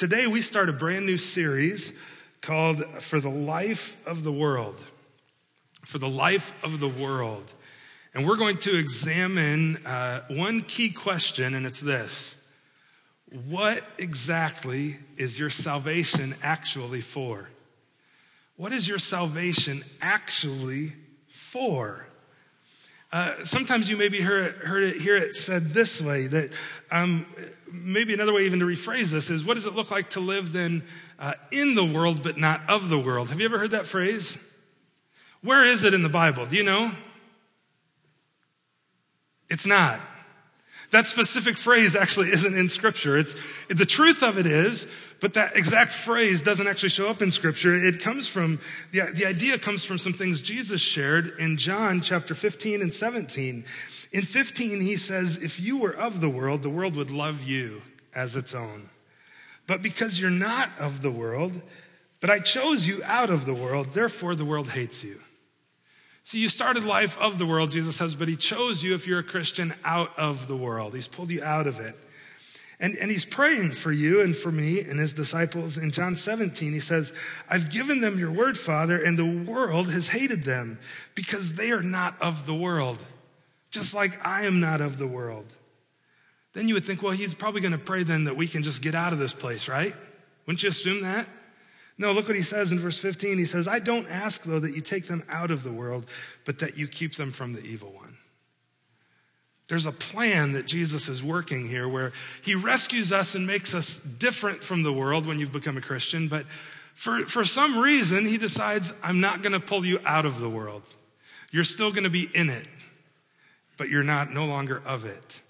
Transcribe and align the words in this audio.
Today, 0.00 0.26
we 0.26 0.40
start 0.40 0.70
a 0.70 0.72
brand 0.72 1.04
new 1.04 1.18
series 1.18 1.92
called 2.40 2.82
For 3.02 3.20
the 3.20 3.28
Life 3.28 3.98
of 4.06 4.24
the 4.24 4.32
World. 4.32 4.82
For 5.84 5.98
the 5.98 6.08
Life 6.08 6.54
of 6.64 6.80
the 6.80 6.88
World. 6.88 7.52
And 8.14 8.26
we're 8.26 8.38
going 8.38 8.56
to 8.60 8.78
examine 8.78 9.76
uh, 9.84 10.22
one 10.30 10.62
key 10.62 10.88
question, 10.88 11.52
and 11.52 11.66
it's 11.66 11.80
this 11.80 12.34
What 13.46 13.84
exactly 13.98 14.96
is 15.18 15.38
your 15.38 15.50
salvation 15.50 16.34
actually 16.42 17.02
for? 17.02 17.50
What 18.56 18.72
is 18.72 18.88
your 18.88 18.98
salvation 18.98 19.84
actually 20.00 20.94
for? 21.28 22.06
Uh, 23.12 23.44
sometimes 23.44 23.90
you 23.90 23.96
maybe 23.96 24.20
heard, 24.20 24.54
heard 24.56 24.84
it, 24.84 24.96
hear 25.00 25.16
it 25.16 25.34
said 25.34 25.66
this 25.66 26.00
way 26.00 26.28
that 26.28 26.52
um, 26.92 27.26
maybe 27.72 28.14
another 28.14 28.32
way 28.32 28.42
even 28.42 28.60
to 28.60 28.64
rephrase 28.64 29.10
this 29.10 29.30
is 29.30 29.44
what 29.44 29.54
does 29.54 29.66
it 29.66 29.74
look 29.74 29.90
like 29.90 30.10
to 30.10 30.20
live 30.20 30.52
then 30.52 30.82
uh, 31.18 31.34
in 31.50 31.74
the 31.74 31.84
world 31.84 32.22
but 32.22 32.38
not 32.38 32.60
of 32.68 32.88
the 32.88 32.98
world? 32.98 33.28
Have 33.30 33.40
you 33.40 33.46
ever 33.46 33.58
heard 33.58 33.72
that 33.72 33.86
phrase? 33.86 34.38
Where 35.42 35.64
is 35.64 35.84
it 35.84 35.92
in 35.92 36.02
the 36.02 36.08
Bible? 36.08 36.46
Do 36.46 36.56
you 36.56 36.62
know? 36.62 36.92
It's 39.48 39.66
not. 39.66 40.00
That 40.90 41.06
specific 41.06 41.56
phrase 41.56 41.94
actually 41.94 42.28
isn't 42.30 42.56
in 42.56 42.68
Scripture. 42.68 43.16
It's, 43.16 43.34
the 43.68 43.86
truth 43.86 44.22
of 44.22 44.38
it 44.38 44.46
is, 44.46 44.88
but 45.20 45.34
that 45.34 45.56
exact 45.56 45.94
phrase 45.94 46.42
doesn't 46.42 46.66
actually 46.66 46.88
show 46.88 47.08
up 47.08 47.22
in 47.22 47.30
Scripture. 47.30 47.74
It 47.74 48.00
comes 48.00 48.26
from, 48.26 48.58
the, 48.90 49.02
the 49.14 49.26
idea 49.26 49.58
comes 49.58 49.84
from 49.84 49.98
some 49.98 50.12
things 50.12 50.40
Jesus 50.40 50.80
shared 50.80 51.34
in 51.38 51.56
John 51.58 52.00
chapter 52.00 52.34
15 52.34 52.82
and 52.82 52.92
17. 52.92 53.64
In 54.12 54.22
15, 54.22 54.80
he 54.80 54.96
says, 54.96 55.36
If 55.36 55.60
you 55.60 55.78
were 55.78 55.94
of 55.94 56.20
the 56.20 56.30
world, 56.30 56.62
the 56.62 56.70
world 56.70 56.96
would 56.96 57.12
love 57.12 57.44
you 57.44 57.82
as 58.12 58.34
its 58.34 58.54
own. 58.54 58.90
But 59.68 59.82
because 59.82 60.20
you're 60.20 60.30
not 60.30 60.70
of 60.80 61.02
the 61.02 61.12
world, 61.12 61.62
but 62.20 62.30
I 62.30 62.40
chose 62.40 62.88
you 62.88 63.00
out 63.04 63.30
of 63.30 63.46
the 63.46 63.54
world, 63.54 63.92
therefore 63.92 64.34
the 64.34 64.44
world 64.44 64.70
hates 64.70 65.04
you. 65.04 65.20
See, 66.24 66.38
you 66.38 66.48
started 66.48 66.84
life 66.84 67.18
of 67.18 67.38
the 67.38 67.46
world, 67.46 67.70
Jesus 67.70 67.96
says, 67.96 68.14
but 68.14 68.28
he 68.28 68.36
chose 68.36 68.84
you 68.84 68.94
if 68.94 69.06
you're 69.06 69.18
a 69.20 69.24
Christian 69.24 69.74
out 69.84 70.16
of 70.18 70.46
the 70.46 70.56
world. 70.56 70.94
He's 70.94 71.08
pulled 71.08 71.30
you 71.30 71.42
out 71.42 71.66
of 71.66 71.80
it. 71.80 71.94
And, 72.78 72.96
and 72.96 73.10
he's 73.10 73.26
praying 73.26 73.72
for 73.72 73.92
you 73.92 74.22
and 74.22 74.34
for 74.34 74.50
me 74.50 74.80
and 74.80 74.98
his 74.98 75.12
disciples. 75.12 75.76
In 75.76 75.90
John 75.90 76.16
17, 76.16 76.72
he 76.72 76.80
says, 76.80 77.12
I've 77.48 77.70
given 77.70 78.00
them 78.00 78.18
your 78.18 78.32
word, 78.32 78.56
Father, 78.56 79.02
and 79.02 79.18
the 79.18 79.50
world 79.50 79.90
has 79.90 80.08
hated 80.08 80.44
them 80.44 80.78
because 81.14 81.54
they 81.54 81.72
are 81.72 81.82
not 81.82 82.20
of 82.22 82.46
the 82.46 82.54
world, 82.54 83.04
just 83.70 83.92
like 83.92 84.24
I 84.26 84.44
am 84.44 84.60
not 84.60 84.80
of 84.80 84.98
the 84.98 85.06
world. 85.06 85.46
Then 86.54 86.68
you 86.68 86.74
would 86.74 86.84
think, 86.84 87.02
well, 87.02 87.12
he's 87.12 87.34
probably 87.34 87.60
going 87.60 87.72
to 87.72 87.78
pray 87.78 88.02
then 88.02 88.24
that 88.24 88.36
we 88.36 88.48
can 88.48 88.62
just 88.62 88.80
get 88.80 88.94
out 88.94 89.12
of 89.12 89.18
this 89.18 89.34
place, 89.34 89.68
right? 89.68 89.94
Wouldn't 90.46 90.62
you 90.62 90.70
assume 90.70 91.02
that? 91.02 91.28
No, 92.00 92.12
look 92.12 92.28
what 92.28 92.36
he 92.36 92.42
says 92.42 92.72
in 92.72 92.78
verse 92.78 92.96
15. 92.96 93.36
He 93.36 93.44
says, 93.44 93.68
I 93.68 93.78
don't 93.78 94.08
ask, 94.08 94.42
though, 94.44 94.58
that 94.58 94.74
you 94.74 94.80
take 94.80 95.06
them 95.06 95.22
out 95.28 95.50
of 95.50 95.62
the 95.62 95.70
world, 95.70 96.06
but 96.46 96.60
that 96.60 96.78
you 96.78 96.88
keep 96.88 97.16
them 97.16 97.30
from 97.30 97.52
the 97.52 97.60
evil 97.60 97.92
one. 97.92 98.16
There's 99.68 99.84
a 99.84 99.92
plan 99.92 100.52
that 100.52 100.64
Jesus 100.64 101.10
is 101.10 101.22
working 101.22 101.68
here 101.68 101.86
where 101.86 102.12
he 102.40 102.54
rescues 102.54 103.12
us 103.12 103.34
and 103.34 103.46
makes 103.46 103.74
us 103.74 103.98
different 103.98 104.64
from 104.64 104.82
the 104.82 104.94
world 104.94 105.26
when 105.26 105.38
you've 105.38 105.52
become 105.52 105.76
a 105.76 105.82
Christian, 105.82 106.26
but 106.26 106.46
for, 106.94 107.26
for 107.26 107.44
some 107.44 107.78
reason, 107.78 108.24
he 108.24 108.38
decides, 108.38 108.94
I'm 109.02 109.20
not 109.20 109.42
going 109.42 109.52
to 109.52 109.60
pull 109.60 109.84
you 109.84 110.00
out 110.06 110.24
of 110.24 110.40
the 110.40 110.48
world. 110.48 110.82
You're 111.50 111.64
still 111.64 111.90
going 111.90 112.04
to 112.04 112.10
be 112.10 112.30
in 112.32 112.48
it, 112.48 112.66
but 113.76 113.90
you're 113.90 114.02
not 114.02 114.32
no 114.32 114.46
longer 114.46 114.80
of 114.86 115.04
it. 115.04 115.42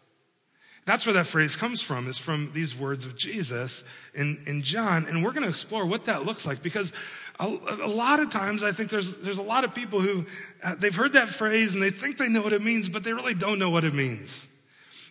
That's 0.90 1.06
where 1.06 1.12
that 1.12 1.28
phrase 1.28 1.54
comes 1.54 1.80
from, 1.80 2.08
is 2.08 2.18
from 2.18 2.50
these 2.52 2.76
words 2.76 3.04
of 3.04 3.16
Jesus 3.16 3.84
in, 4.12 4.42
in 4.48 4.60
John. 4.60 5.06
And 5.06 5.22
we're 5.22 5.30
going 5.30 5.44
to 5.44 5.48
explore 5.48 5.86
what 5.86 6.06
that 6.06 6.26
looks 6.26 6.44
like 6.44 6.64
because 6.64 6.92
a, 7.38 7.44
a, 7.44 7.86
lot 7.86 8.18
of 8.18 8.30
times 8.30 8.64
I 8.64 8.72
think 8.72 8.90
there's, 8.90 9.18
there's 9.18 9.38
a 9.38 9.42
lot 9.42 9.62
of 9.62 9.72
people 9.72 10.00
who, 10.00 10.26
uh, 10.64 10.74
they've 10.74 10.92
heard 10.92 11.12
that 11.12 11.28
phrase 11.28 11.74
and 11.74 11.80
they 11.80 11.90
think 11.90 12.16
they 12.16 12.28
know 12.28 12.42
what 12.42 12.52
it 12.52 12.60
means, 12.60 12.88
but 12.88 13.04
they 13.04 13.12
really 13.12 13.34
don't 13.34 13.60
know 13.60 13.70
what 13.70 13.84
it 13.84 13.94
means. 13.94 14.48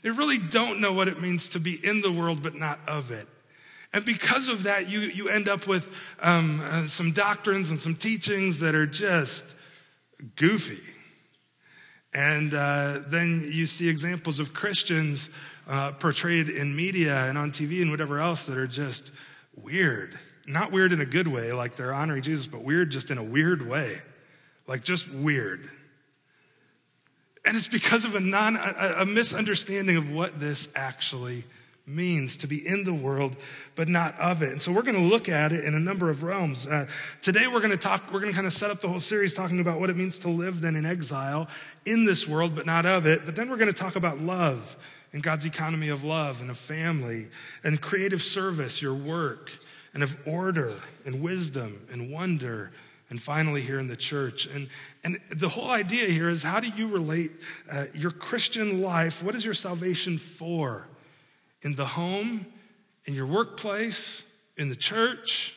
They 0.02 0.10
really 0.10 0.38
don't 0.38 0.82
know 0.82 0.92
what 0.92 1.08
it 1.08 1.22
means 1.22 1.48
to 1.48 1.62
be 1.62 1.80
in 1.82 2.02
the 2.02 2.12
world 2.12 2.44
but 2.44 2.56
not 2.56 2.82
of 2.86 3.12
it. 3.12 3.30
And 3.94 4.04
because 4.04 4.50
of 4.50 4.64
that, 4.64 4.90
you, 4.90 5.00
you 5.00 5.30
end 5.30 5.48
up 5.48 5.66
with 5.66 5.96
um, 6.20 6.60
uh, 6.62 6.88
some 6.88 7.14
doctrines 7.14 7.72
and 7.72 7.80
some 7.80 7.96
teachings 7.96 8.60
that 8.60 8.76
are 8.76 8.86
just 8.86 9.56
goofy. 10.36 10.82
And 12.14 12.54
uh, 12.54 13.00
then 13.08 13.48
you 13.50 13.66
see 13.66 13.88
examples 13.88 14.42
of 14.42 14.52
Christians 14.52 15.30
uh, 15.70 15.92
portrayed 15.94 16.50
in 16.50 16.76
media 16.76 17.26
and 17.30 17.38
on 17.38 17.52
TV 17.52 17.82
and 17.82 17.92
whatever 17.92 18.20
else 18.20 18.48
that 18.48 18.58
are 18.58 18.68
just 18.68 19.12
weird. 19.56 20.18
Not 20.48 20.72
weird 20.72 20.92
in 20.92 21.00
a 21.00 21.06
good 21.06 21.28
way, 21.28 21.54
like 21.54 21.76
they're 21.76 21.94
honoring 21.94 22.24
Jesus, 22.24 22.48
but 22.48 22.64
weird 22.64 22.90
just 22.90 23.12
in 23.12 23.20
a 23.20 23.24
weird 23.24 23.70
way. 23.70 24.02
Like 24.68 24.84
just 24.84 25.14
weird. 25.14 25.70
And 27.46 27.56
it's 27.56 27.68
because 27.68 28.04
of 28.04 28.16
a, 28.16 28.20
non, 28.20 28.56
a, 28.58 28.96
a 29.00 29.06
misunderstanding 29.06 29.96
of 29.96 30.12
what 30.12 30.40
this 30.40 30.68
actually 30.76 31.46
means 31.86 32.38
to 32.38 32.48
be 32.48 32.68
in 32.68 32.84
the 32.84 32.94
world 32.94 33.36
but 33.76 33.88
not 33.88 34.18
of 34.20 34.44
it 34.44 34.52
and 34.52 34.62
so 34.62 34.72
we're 34.72 34.84
going 34.84 34.94
to 34.94 35.02
look 35.02 35.28
at 35.28 35.52
it 35.52 35.64
in 35.66 35.74
a 35.74 35.80
number 35.80 36.12
of 36.12 36.22
realms 36.22 36.68
uh, 36.68 36.86
today 37.20 37.48
we're 37.48 37.60
going 37.60 37.72
to 37.72 37.78
talk 37.78 38.04
we're 38.14 38.20
going 38.20 38.32
to 38.32 38.36
kind 38.36 38.46
of 38.46 38.54
set 38.54 38.70
up 38.70 38.80
the 38.80 38.88
whole 38.88 39.00
series 39.00 39.34
talking 39.34 39.60
about 39.60 39.80
what 39.80 39.90
it 39.90 39.98
means 39.98 40.20
to 40.20 40.30
live 40.30 40.62
then 40.62 40.76
in 40.76 40.86
exile 40.86 41.48
in 41.88 42.06
this 42.06 42.28
world 42.28 42.54
but 42.54 42.68
not 42.68 42.86
of 42.86 43.08
it 43.08 43.26
but 43.26 43.36
then 43.36 43.50
we're 43.50 43.58
going 43.58 43.72
to 43.72 43.74
talk 43.74 43.96
about 43.96 44.20
love 44.20 44.78
and 45.12 45.24
God's 45.24 45.46
economy 45.46 45.90
of 45.90 46.04
love 46.04 46.42
and 46.42 46.50
of 46.50 46.58
family 46.58 47.28
and 47.64 47.82
creative 47.82 48.22
service, 48.22 48.82
your 48.82 48.94
work, 48.94 49.52
and 49.94 50.04
of 50.04 50.16
order 50.28 50.76
and 51.06 51.22
wisdom 51.22 51.82
and 51.92 52.12
wonder, 52.12 52.72
and 53.10 53.20
finally 53.20 53.62
here 53.62 53.80
in 53.80 53.88
the 53.88 53.96
church. 53.96 54.46
And, 54.46 54.70
and 55.04 55.20
the 55.32 55.50
whole 55.50 55.72
idea 55.72 56.08
here 56.08 56.30
is 56.30 56.44
how 56.44 56.60
do 56.60 56.68
you 56.68 56.88
relate 56.88 57.32
uh, 57.72 57.86
your 57.94 58.12
Christian 58.12 58.82
life? 58.82 59.24
What 59.24 59.36
is 59.36 59.44
your 59.44 59.56
salvation 59.56 60.18
for? 60.18 60.88
In 61.64 61.76
the 61.76 61.86
home, 61.86 62.46
in 63.06 63.16
your 63.16 63.26
workplace, 63.26 64.24
in 64.58 64.70
the 64.70 64.76
church? 64.76 65.56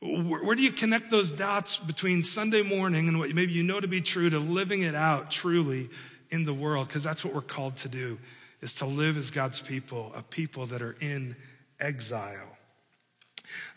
Where, 0.00 0.54
do 0.54 0.62
you 0.62 0.72
connect 0.72 1.10
those 1.10 1.30
dots 1.30 1.76
between 1.78 2.24
Sunday 2.24 2.62
morning 2.62 3.08
and 3.08 3.18
what 3.18 3.34
maybe 3.34 3.52
you 3.52 3.62
know 3.62 3.80
to 3.80 3.88
be 3.88 4.00
true 4.00 4.28
to 4.30 4.38
living 4.38 4.82
it 4.82 4.94
out 4.94 5.30
truly 5.30 5.88
in 6.30 6.44
the 6.44 6.52
world? 6.52 6.88
Because 6.88 7.02
that's 7.02 7.24
what 7.24 7.34
we're 7.34 7.42
called 7.42 7.76
to 7.78 7.88
do 7.88 8.18
is 8.64 8.74
to 8.76 8.86
live 8.86 9.18
as 9.18 9.30
God's 9.30 9.60
people, 9.60 10.10
a 10.14 10.22
people 10.22 10.64
that 10.66 10.80
are 10.80 10.96
in 11.00 11.36
exile. 11.78 12.53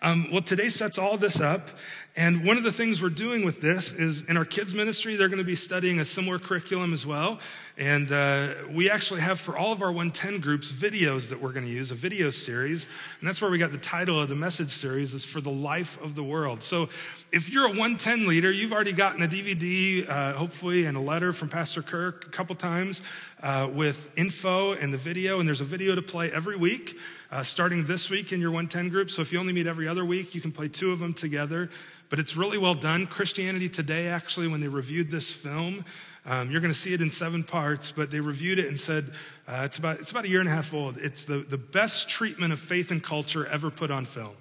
Um, 0.01 0.27
well, 0.31 0.41
today 0.41 0.69
sets 0.69 0.97
all 0.97 1.17
this 1.17 1.39
up. 1.39 1.69
And 2.17 2.43
one 2.43 2.57
of 2.57 2.63
the 2.63 2.71
things 2.71 2.99
we're 2.99 3.09
doing 3.09 3.45
with 3.45 3.61
this 3.61 3.93
is 3.93 4.27
in 4.27 4.38
our 4.38 4.45
kids' 4.45 4.73
ministry, 4.73 5.15
they're 5.15 5.27
going 5.27 5.38
to 5.38 5.43
be 5.43 5.55
studying 5.55 5.99
a 5.99 6.05
similar 6.05 6.39
curriculum 6.39 6.91
as 6.91 7.05
well. 7.05 7.38
And 7.77 8.11
uh, 8.11 8.55
we 8.71 8.89
actually 8.89 9.21
have 9.21 9.39
for 9.39 9.55
all 9.55 9.71
of 9.71 9.83
our 9.83 9.91
110 9.91 10.39
groups 10.39 10.71
videos 10.71 11.29
that 11.29 11.39
we're 11.39 11.51
going 11.51 11.67
to 11.67 11.71
use, 11.71 11.91
a 11.91 11.95
video 11.95 12.31
series. 12.31 12.88
And 13.19 13.29
that's 13.29 13.39
where 13.39 13.51
we 13.51 13.59
got 13.59 13.71
the 13.71 13.77
title 13.77 14.19
of 14.19 14.29
the 14.29 14.35
message 14.35 14.71
series 14.71 15.13
is 15.13 15.25
For 15.25 15.41
the 15.41 15.51
Life 15.51 16.01
of 16.01 16.15
the 16.15 16.23
World. 16.23 16.63
So 16.63 16.89
if 17.31 17.51
you're 17.51 17.65
a 17.65 17.69
110 17.69 18.25
leader, 18.25 18.49
you've 18.49 18.73
already 18.73 18.94
gotten 18.94 19.21
a 19.21 19.27
DVD, 19.27 20.09
uh, 20.09 20.33
hopefully, 20.33 20.85
and 20.85 20.97
a 20.97 21.01
letter 21.01 21.31
from 21.31 21.49
Pastor 21.49 21.83
Kirk 21.83 22.25
a 22.25 22.29
couple 22.29 22.55
times 22.55 23.03
uh, 23.44 23.69
with 23.71 24.09
info 24.17 24.73
and 24.73 24.91
the 24.91 24.97
video. 24.97 25.39
And 25.39 25.47
there's 25.47 25.61
a 25.61 25.65
video 25.65 25.94
to 25.94 26.01
play 26.01 26.31
every 26.31 26.57
week, 26.57 26.97
uh, 27.31 27.43
starting 27.43 27.85
this 27.85 28.09
week 28.09 28.31
in 28.31 28.39
your 28.39 28.51
110 28.51 28.89
group. 28.89 29.09
So 29.09 29.21
if 29.21 29.31
you 29.31 29.39
only 29.39 29.53
meet 29.53 29.67
every 29.67 29.88
other 29.88 30.05
week, 30.05 30.33
you 30.33 30.41
can 30.41 30.51
play 30.51 30.67
two 30.67 30.91
of 30.91 30.99
them 30.99 31.13
together. 31.13 31.69
But 32.09 32.19
it's 32.19 32.38
really 32.38 32.57
well 32.57 32.73
done. 32.73 33.05
Christianity 33.05 33.67
Today, 33.67 34.07
actually, 34.07 34.47
when 34.47 34.61
they 34.61 34.67
reviewed 34.67 35.11
this 35.11 35.29
film, 35.29 35.83
um, 36.25 36.51
you're 36.51 36.61
going 36.61 36.73
to 36.73 36.79
see 36.79 36.93
it 36.93 37.01
in 37.01 37.11
seven 37.11 37.43
parts, 37.43 37.91
but 37.91 38.11
they 38.11 38.19
reviewed 38.19 38.59
it 38.59 38.67
and 38.67 38.79
said 38.79 39.11
uh, 39.47 39.63
it's, 39.65 39.77
about, 39.77 39.99
it's 39.99 40.11
about 40.11 40.25
a 40.25 40.29
year 40.29 40.39
and 40.39 40.47
a 40.47 40.51
half 40.51 40.73
old. 40.73 40.97
It's 40.97 41.25
the, 41.25 41.39
the 41.39 41.57
best 41.57 42.09
treatment 42.09 42.53
of 42.53 42.59
faith 42.59 42.91
and 42.91 43.03
culture 43.03 43.45
ever 43.45 43.69
put 43.69 43.91
on 43.91 44.05
film. 44.05 44.35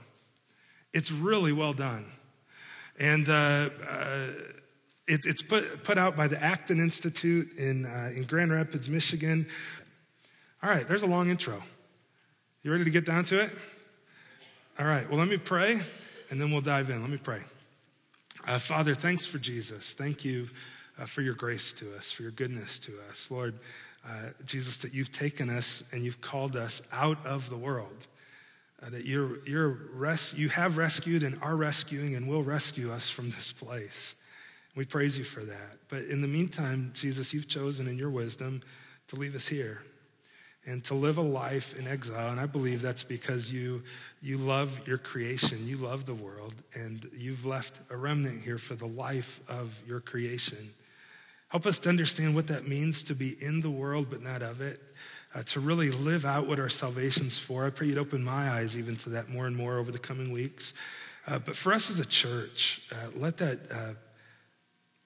It's 0.92 1.10
really 1.10 1.52
well 1.52 1.72
done. 1.72 2.06
And 2.98 3.28
uh, 3.28 3.70
uh, 3.88 4.26
it, 5.06 5.26
it's 5.26 5.42
put, 5.42 5.84
put 5.84 5.98
out 5.98 6.16
by 6.16 6.28
the 6.28 6.42
Acton 6.42 6.80
Institute 6.80 7.56
in, 7.58 7.84
uh, 7.84 8.10
in 8.14 8.24
Grand 8.24 8.52
Rapids, 8.52 8.88
Michigan. 8.88 9.46
All 10.62 10.70
right, 10.70 10.86
there's 10.86 11.02
a 11.02 11.06
long 11.06 11.30
intro. 11.30 11.62
You 12.66 12.72
ready 12.72 12.82
to 12.82 12.90
get 12.90 13.04
down 13.04 13.22
to 13.26 13.42
it? 13.42 13.52
All 14.76 14.86
right, 14.86 15.08
well, 15.08 15.20
let 15.20 15.28
me 15.28 15.36
pray 15.36 15.78
and 16.30 16.40
then 16.40 16.50
we'll 16.50 16.60
dive 16.60 16.90
in. 16.90 17.00
Let 17.00 17.10
me 17.10 17.16
pray. 17.16 17.38
Uh, 18.44 18.58
Father, 18.58 18.92
thanks 18.92 19.24
for 19.24 19.38
Jesus. 19.38 19.94
Thank 19.94 20.24
you 20.24 20.48
uh, 20.98 21.04
for 21.04 21.22
your 21.22 21.34
grace 21.34 21.72
to 21.74 21.94
us, 21.94 22.10
for 22.10 22.22
your 22.22 22.32
goodness 22.32 22.80
to 22.80 22.94
us. 23.08 23.30
Lord, 23.30 23.54
uh, 24.04 24.30
Jesus, 24.46 24.78
that 24.78 24.92
you've 24.92 25.12
taken 25.12 25.48
us 25.48 25.84
and 25.92 26.02
you've 26.02 26.20
called 26.20 26.56
us 26.56 26.82
out 26.90 27.24
of 27.24 27.48
the 27.50 27.56
world. 27.56 28.08
Uh, 28.82 28.90
that 28.90 29.04
you're, 29.04 29.46
you're 29.46 29.78
res- 29.94 30.34
you 30.36 30.48
have 30.48 30.76
rescued 30.76 31.22
and 31.22 31.38
are 31.42 31.54
rescuing 31.54 32.16
and 32.16 32.26
will 32.26 32.42
rescue 32.42 32.90
us 32.90 33.08
from 33.08 33.30
this 33.30 33.52
place. 33.52 34.16
We 34.74 34.84
praise 34.84 35.16
you 35.16 35.22
for 35.22 35.44
that. 35.44 35.78
But 35.88 36.06
in 36.06 36.20
the 36.20 36.26
meantime, 36.26 36.90
Jesus, 36.94 37.32
you've 37.32 37.46
chosen 37.46 37.86
in 37.86 37.96
your 37.96 38.10
wisdom 38.10 38.60
to 39.06 39.14
leave 39.14 39.36
us 39.36 39.46
here. 39.46 39.82
And 40.66 40.82
to 40.84 40.94
live 40.94 41.16
a 41.16 41.22
life 41.22 41.78
in 41.78 41.86
exile. 41.86 42.30
And 42.30 42.40
I 42.40 42.46
believe 42.46 42.82
that's 42.82 43.04
because 43.04 43.52
you, 43.52 43.82
you 44.20 44.36
love 44.36 44.86
your 44.86 44.98
creation, 44.98 45.66
you 45.66 45.76
love 45.76 46.06
the 46.06 46.14
world, 46.14 46.54
and 46.74 47.08
you've 47.16 47.46
left 47.46 47.80
a 47.88 47.96
remnant 47.96 48.42
here 48.42 48.58
for 48.58 48.74
the 48.74 48.86
life 48.86 49.40
of 49.48 49.80
your 49.86 50.00
creation. 50.00 50.70
Help 51.48 51.66
us 51.66 51.78
to 51.80 51.88
understand 51.88 52.34
what 52.34 52.48
that 52.48 52.66
means 52.66 53.04
to 53.04 53.14
be 53.14 53.36
in 53.40 53.60
the 53.60 53.70
world 53.70 54.08
but 54.10 54.22
not 54.22 54.42
of 54.42 54.60
it, 54.60 54.80
uh, 55.34 55.42
to 55.44 55.60
really 55.60 55.90
live 55.90 56.24
out 56.24 56.48
what 56.48 56.58
our 56.58 56.68
salvation's 56.68 57.38
for. 57.38 57.64
I 57.64 57.70
pray 57.70 57.86
you'd 57.86 57.98
open 57.98 58.24
my 58.24 58.50
eyes 58.50 58.76
even 58.76 58.96
to 58.96 59.10
that 59.10 59.28
more 59.28 59.46
and 59.46 59.56
more 59.56 59.78
over 59.78 59.92
the 59.92 59.98
coming 59.98 60.32
weeks. 60.32 60.74
Uh, 61.28 61.38
but 61.38 61.54
for 61.54 61.72
us 61.72 61.90
as 61.90 62.00
a 62.00 62.04
church, 62.04 62.82
uh, 62.92 63.10
let 63.16 63.36
that. 63.38 63.60
Uh, 63.70 63.94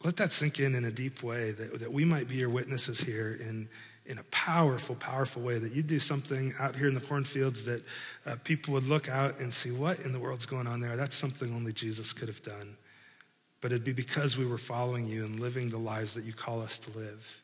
let 0.03 0.17
that 0.17 0.33
sink 0.33 0.61
in 0.61 0.75
in 0.75 0.87
a 0.87 0.91
deep 0.91 1.23
way 1.23 1.51
that, 1.51 1.79
that 1.79 1.93
we 1.93 2.07
might 2.07 2.27
be 2.27 2.37
your 2.37 2.49
witnesses 2.49 3.01
here 3.01 3.37
in, 3.39 3.69
in 4.06 4.19
a 4.19 4.23
powerful, 4.25 4.94
powerful 4.97 5.43
way, 5.43 5.58
that 5.58 5.73
you 5.73 5.82
do 5.82 5.99
something 5.99 6.52
out 6.58 6.75
here 6.75 6.88
in 6.88 6.94
the 6.94 7.00
cornfields 7.00 7.64
that 7.64 7.82
uh, 8.26 8.37
people 8.44 8.75
would 8.75 8.87
look 8.87 9.08
out 9.08 9.41
and 9.41 9.52
see 9.52 9.70
what 9.70 10.00
in 10.00 10.12
the 10.12 10.19
world's 10.19 10.47
going 10.47 10.67
on 10.67 10.81
there. 10.81 10.97
That's 10.97 11.14
something 11.14 11.55
only 11.55 11.73
Jesus 11.73 12.12
could 12.12 12.29
have 12.29 12.43
done. 12.43 12.76
But 13.61 13.73
it'd 13.73 13.85
be 13.85 13.93
because 13.93 14.37
we 14.38 14.47
were 14.47 14.58
following 14.58 15.06
you 15.06 15.25
and 15.25 15.38
living 15.38 15.69
the 15.69 15.79
lives 15.79 16.14
that 16.14 16.25
you 16.25 16.32
call 16.32 16.61
us 16.61 16.79
to 16.79 16.99
live. 16.99 17.41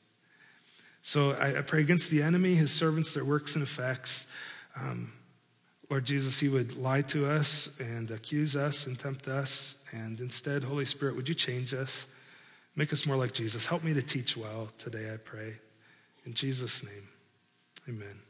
So 1.03 1.33
I, 1.33 1.59
I 1.59 1.63
pray 1.63 1.83
against 1.83 2.11
the 2.11 2.23
enemy, 2.23 2.55
his 2.55 2.73
servants, 2.73 3.15
their 3.15 3.25
works 3.25 3.55
and 3.55 3.63
effects. 3.63 4.27
Um, 4.75 5.13
Lord 5.89 6.05
Jesus, 6.05 6.41
he 6.41 6.49
would 6.49 6.77
lie 6.77 7.03
to 7.03 7.31
us 7.31 7.69
and 7.79 8.11
accuse 8.11 8.57
us 8.57 8.87
and 8.87 8.99
tempt 8.99 9.29
us. 9.29 9.77
And 9.93 10.19
instead, 10.19 10.65
Holy 10.65 10.85
Spirit, 10.85 11.15
would 11.15 11.29
you 11.29 11.35
change 11.35 11.73
us? 11.75 12.07
Make 12.75 12.93
us 12.93 13.07
more 13.07 13.17
like 13.17 13.33
Jesus. 13.33 13.67
Help 13.67 13.85
me 13.85 13.95
to 13.95 14.03
teach 14.03 14.37
well 14.37 14.69
today, 14.79 15.13
I 15.13 15.17
pray. 15.19 15.55
In 16.27 16.35
Jesus' 16.35 16.83
name, 16.83 17.09
amen. 17.89 18.21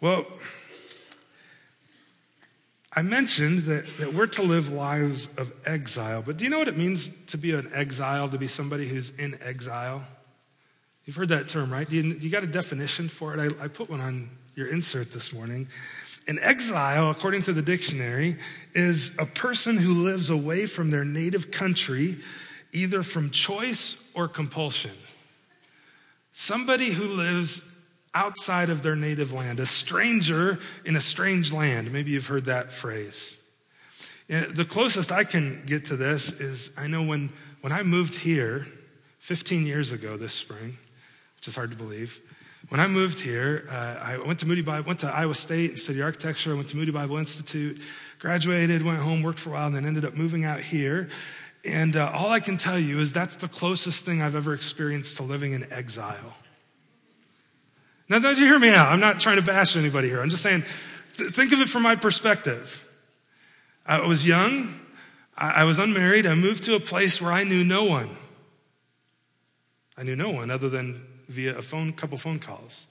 Well, 0.00 0.26
I 2.92 3.02
mentioned 3.02 3.60
that, 3.60 3.84
that 3.98 4.14
we're 4.14 4.28
to 4.28 4.42
live 4.42 4.72
lives 4.72 5.28
of 5.36 5.52
exile, 5.66 6.22
but 6.22 6.36
do 6.36 6.44
you 6.44 6.50
know 6.50 6.60
what 6.60 6.68
it 6.68 6.76
means 6.76 7.10
to 7.26 7.36
be 7.36 7.52
an 7.52 7.68
exile, 7.74 8.28
to 8.28 8.38
be 8.38 8.46
somebody 8.46 8.86
who's 8.86 9.10
in 9.10 9.36
exile? 9.42 10.06
You've 11.04 11.16
heard 11.16 11.30
that 11.30 11.48
term, 11.48 11.72
right? 11.72 11.88
Do 11.88 11.96
you, 11.96 12.14
you 12.14 12.30
got 12.30 12.44
a 12.44 12.46
definition 12.46 13.08
for 13.08 13.34
it? 13.34 13.40
I, 13.40 13.64
I 13.64 13.68
put 13.68 13.90
one 13.90 14.00
on 14.00 14.30
your 14.54 14.68
insert 14.68 15.10
this 15.10 15.32
morning. 15.32 15.66
An 16.28 16.38
exile, 16.40 17.10
according 17.10 17.42
to 17.42 17.52
the 17.52 17.60
dictionary, 17.60 18.36
is 18.72 19.16
a 19.18 19.26
person 19.26 19.76
who 19.76 20.04
lives 20.04 20.30
away 20.30 20.66
from 20.66 20.90
their 20.90 21.04
native 21.04 21.50
country, 21.50 22.18
either 22.72 23.02
from 23.02 23.30
choice 23.30 24.08
or 24.14 24.28
compulsion. 24.28 24.92
Somebody 26.36 26.90
who 26.90 27.04
lives 27.04 27.64
outside 28.12 28.68
of 28.68 28.82
their 28.82 28.96
native 28.96 29.32
land, 29.32 29.60
a 29.60 29.66
stranger 29.66 30.58
in 30.84 30.96
a 30.96 31.00
strange 31.00 31.52
land. 31.52 31.92
Maybe 31.92 32.10
you've 32.10 32.26
heard 32.26 32.46
that 32.46 32.72
phrase. 32.72 33.36
The 34.26 34.66
closest 34.68 35.12
I 35.12 35.22
can 35.22 35.62
get 35.64 35.84
to 35.86 35.96
this 35.96 36.40
is 36.40 36.72
I 36.76 36.88
know 36.88 37.04
when, 37.04 37.32
when 37.60 37.72
I 37.72 37.84
moved 37.84 38.16
here 38.16 38.66
15 39.20 39.64
years 39.64 39.92
ago 39.92 40.16
this 40.16 40.32
spring, 40.32 40.76
which 41.36 41.46
is 41.46 41.54
hard 41.54 41.70
to 41.70 41.76
believe. 41.76 42.20
When 42.68 42.80
I 42.80 42.88
moved 42.88 43.20
here, 43.20 43.68
uh, 43.70 43.98
I 44.02 44.18
went 44.18 44.40
to 44.40 44.46
Moody 44.46 44.62
Bible, 44.62 44.88
went 44.88 45.00
to 45.00 45.06
Iowa 45.06 45.36
State 45.36 45.70
and 45.70 45.78
studied 45.78 46.02
architecture. 46.02 46.50
I 46.50 46.56
went 46.56 46.68
to 46.70 46.76
Moody 46.76 46.90
Bible 46.90 47.16
Institute, 47.16 47.80
graduated, 48.18 48.82
went 48.82 48.98
home, 48.98 49.22
worked 49.22 49.38
for 49.38 49.50
a 49.50 49.52
while, 49.52 49.66
and 49.68 49.76
then 49.76 49.86
ended 49.86 50.04
up 50.04 50.14
moving 50.14 50.44
out 50.44 50.60
here. 50.60 51.10
And 51.66 51.96
uh, 51.96 52.10
all 52.12 52.30
I 52.30 52.40
can 52.40 52.56
tell 52.56 52.78
you 52.78 52.98
is 52.98 53.12
that's 53.12 53.36
the 53.36 53.48
closest 53.48 54.04
thing 54.04 54.20
I've 54.20 54.34
ever 54.34 54.52
experienced 54.52 55.16
to 55.16 55.22
living 55.22 55.52
in 55.52 55.72
exile. 55.72 56.34
Now, 58.08 58.18
don't 58.18 58.36
you 58.36 58.44
hear 58.44 58.58
me 58.58 58.68
out? 58.68 58.88
I'm 58.88 59.00
not 59.00 59.18
trying 59.18 59.36
to 59.36 59.42
bash 59.42 59.76
anybody 59.76 60.08
here. 60.08 60.20
I'm 60.20 60.28
just 60.28 60.42
saying, 60.42 60.64
th- 61.16 61.30
think 61.30 61.52
of 61.52 61.60
it 61.60 61.68
from 61.68 61.82
my 61.82 61.96
perspective. 61.96 62.86
I 63.86 64.06
was 64.06 64.26
young, 64.26 64.78
I-, 65.36 65.62
I 65.62 65.64
was 65.64 65.78
unmarried, 65.78 66.26
I 66.26 66.34
moved 66.34 66.64
to 66.64 66.74
a 66.74 66.80
place 66.80 67.22
where 67.22 67.32
I 67.32 67.44
knew 67.44 67.64
no 67.64 67.84
one. 67.84 68.10
I 69.96 70.02
knew 70.02 70.16
no 70.16 70.28
one 70.28 70.50
other 70.50 70.68
than 70.68 71.00
via 71.28 71.56
a 71.56 71.62
phone, 71.62 71.94
couple 71.94 72.18
phone 72.18 72.40
calls. 72.40 72.86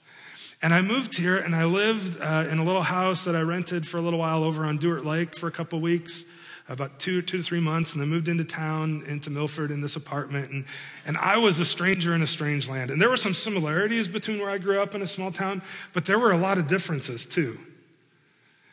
And 0.62 0.74
I 0.74 0.80
moved 0.80 1.16
here 1.16 1.36
and 1.36 1.54
I 1.54 1.66
lived 1.66 2.20
uh, 2.20 2.46
in 2.50 2.58
a 2.58 2.64
little 2.64 2.82
house 2.82 3.24
that 3.24 3.36
I 3.36 3.42
rented 3.42 3.86
for 3.86 3.98
a 3.98 4.00
little 4.00 4.18
while 4.18 4.42
over 4.42 4.64
on 4.64 4.78
Dewart 4.78 5.04
Lake 5.04 5.36
for 5.36 5.46
a 5.46 5.52
couple 5.52 5.78
weeks 5.80 6.24
about 6.68 6.98
two, 6.98 7.20
two 7.20 7.38
to 7.38 7.42
three 7.42 7.60
months, 7.60 7.92
and 7.92 8.00
then 8.00 8.08
moved 8.08 8.26
into 8.26 8.44
town, 8.44 9.04
into 9.06 9.30
Milford, 9.30 9.70
in 9.70 9.80
this 9.80 9.96
apartment. 9.96 10.50
And, 10.50 10.64
and 11.06 11.18
I 11.18 11.36
was 11.36 11.58
a 11.58 11.64
stranger 11.64 12.14
in 12.14 12.22
a 12.22 12.26
strange 12.26 12.68
land. 12.68 12.90
And 12.90 13.00
there 13.00 13.10
were 13.10 13.18
some 13.18 13.34
similarities 13.34 14.08
between 14.08 14.38
where 14.38 14.50
I 14.50 14.58
grew 14.58 14.80
up 14.80 14.94
in 14.94 15.02
a 15.02 15.06
small 15.06 15.30
town, 15.30 15.62
but 15.92 16.06
there 16.06 16.18
were 16.18 16.32
a 16.32 16.38
lot 16.38 16.56
of 16.56 16.66
differences 16.66 17.26
too. 17.26 17.58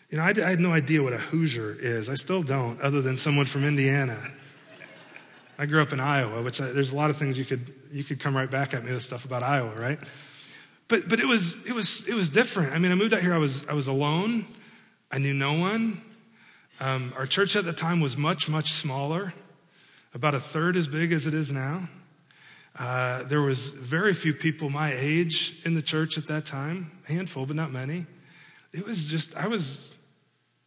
You 0.10 0.18
know, 0.18 0.24
I, 0.24 0.30
I 0.30 0.50
had 0.50 0.60
no 0.60 0.72
idea 0.72 1.04
what 1.04 1.14
a 1.14 1.18
Hoosier 1.18 1.76
is. 1.80 2.10
I 2.10 2.16
still 2.16 2.44
don't, 2.44 2.80
other 2.82 3.02
than 3.02 3.18
someone 3.18 3.46
from 3.46 3.66
Indiana. 3.66 4.20
I 5.58 5.66
grew 5.66 5.82
up 5.82 5.94
in 5.94 6.00
Iowa, 6.00 6.42
which 6.42 6.60
I, 6.62 6.72
there's 6.72 6.92
a 6.92 6.96
lot 6.96 7.10
of 7.10 7.18
things 7.18 7.38
you 7.38 7.46
could, 7.46 7.74
you 7.92 8.04
could 8.04 8.20
come 8.20 8.36
right 8.36 8.50
back 8.50 8.74
at 8.74 8.84
me 8.84 8.92
with 8.92 9.04
stuff 9.04 9.26
about 9.26 9.44
Iowa, 9.44 9.74
right? 9.76 10.00
But, 10.88 11.08
but 11.08 11.20
it, 11.20 11.26
was, 11.26 11.56
it, 11.66 11.74
was, 11.74 12.08
it 12.08 12.16
was 12.16 12.30
different. 12.30 12.74
I 12.74 12.80
mean, 12.80 12.92
I 12.92 12.96
moved 12.96 13.14
out 13.14 13.22
here, 13.22 13.34
I 13.34 13.38
was, 13.38 13.66
I 13.68 13.74
was 13.74 13.88
alone. 13.88 14.46
I 15.12 15.18
knew 15.18 15.34
no 15.34 15.54
one. 15.54 16.02
Um, 16.82 17.14
our 17.16 17.28
church 17.28 17.56
at 17.56 17.64
the 17.64 17.74
time 17.74 18.02
was 18.02 18.18
much, 18.18 18.50
much 18.50 18.72
smaller, 18.72 19.36
about 20.16 20.34
a 20.34 20.40
third 20.40 20.76
as 20.76 20.88
big 20.88 21.12
as 21.12 21.28
it 21.28 21.34
is 21.36 21.52
now. 21.52 21.88
Uh, 22.76 23.22
there 23.26 23.42
was 23.44 23.70
very 23.70 24.16
few 24.16 24.34
people 24.34 24.68
my 24.72 24.92
age 24.98 25.62
in 25.64 25.76
the 25.76 25.82
church 25.84 26.18
at 26.18 26.26
that 26.26 26.48
time, 26.48 26.90
a 27.08 27.12
handful, 27.12 27.46
but 27.46 27.56
not 27.56 27.72
many. 27.72 28.08
It 28.74 28.84
was 28.84 29.06
just, 29.06 29.38
I 29.38 29.46
was, 29.46 29.94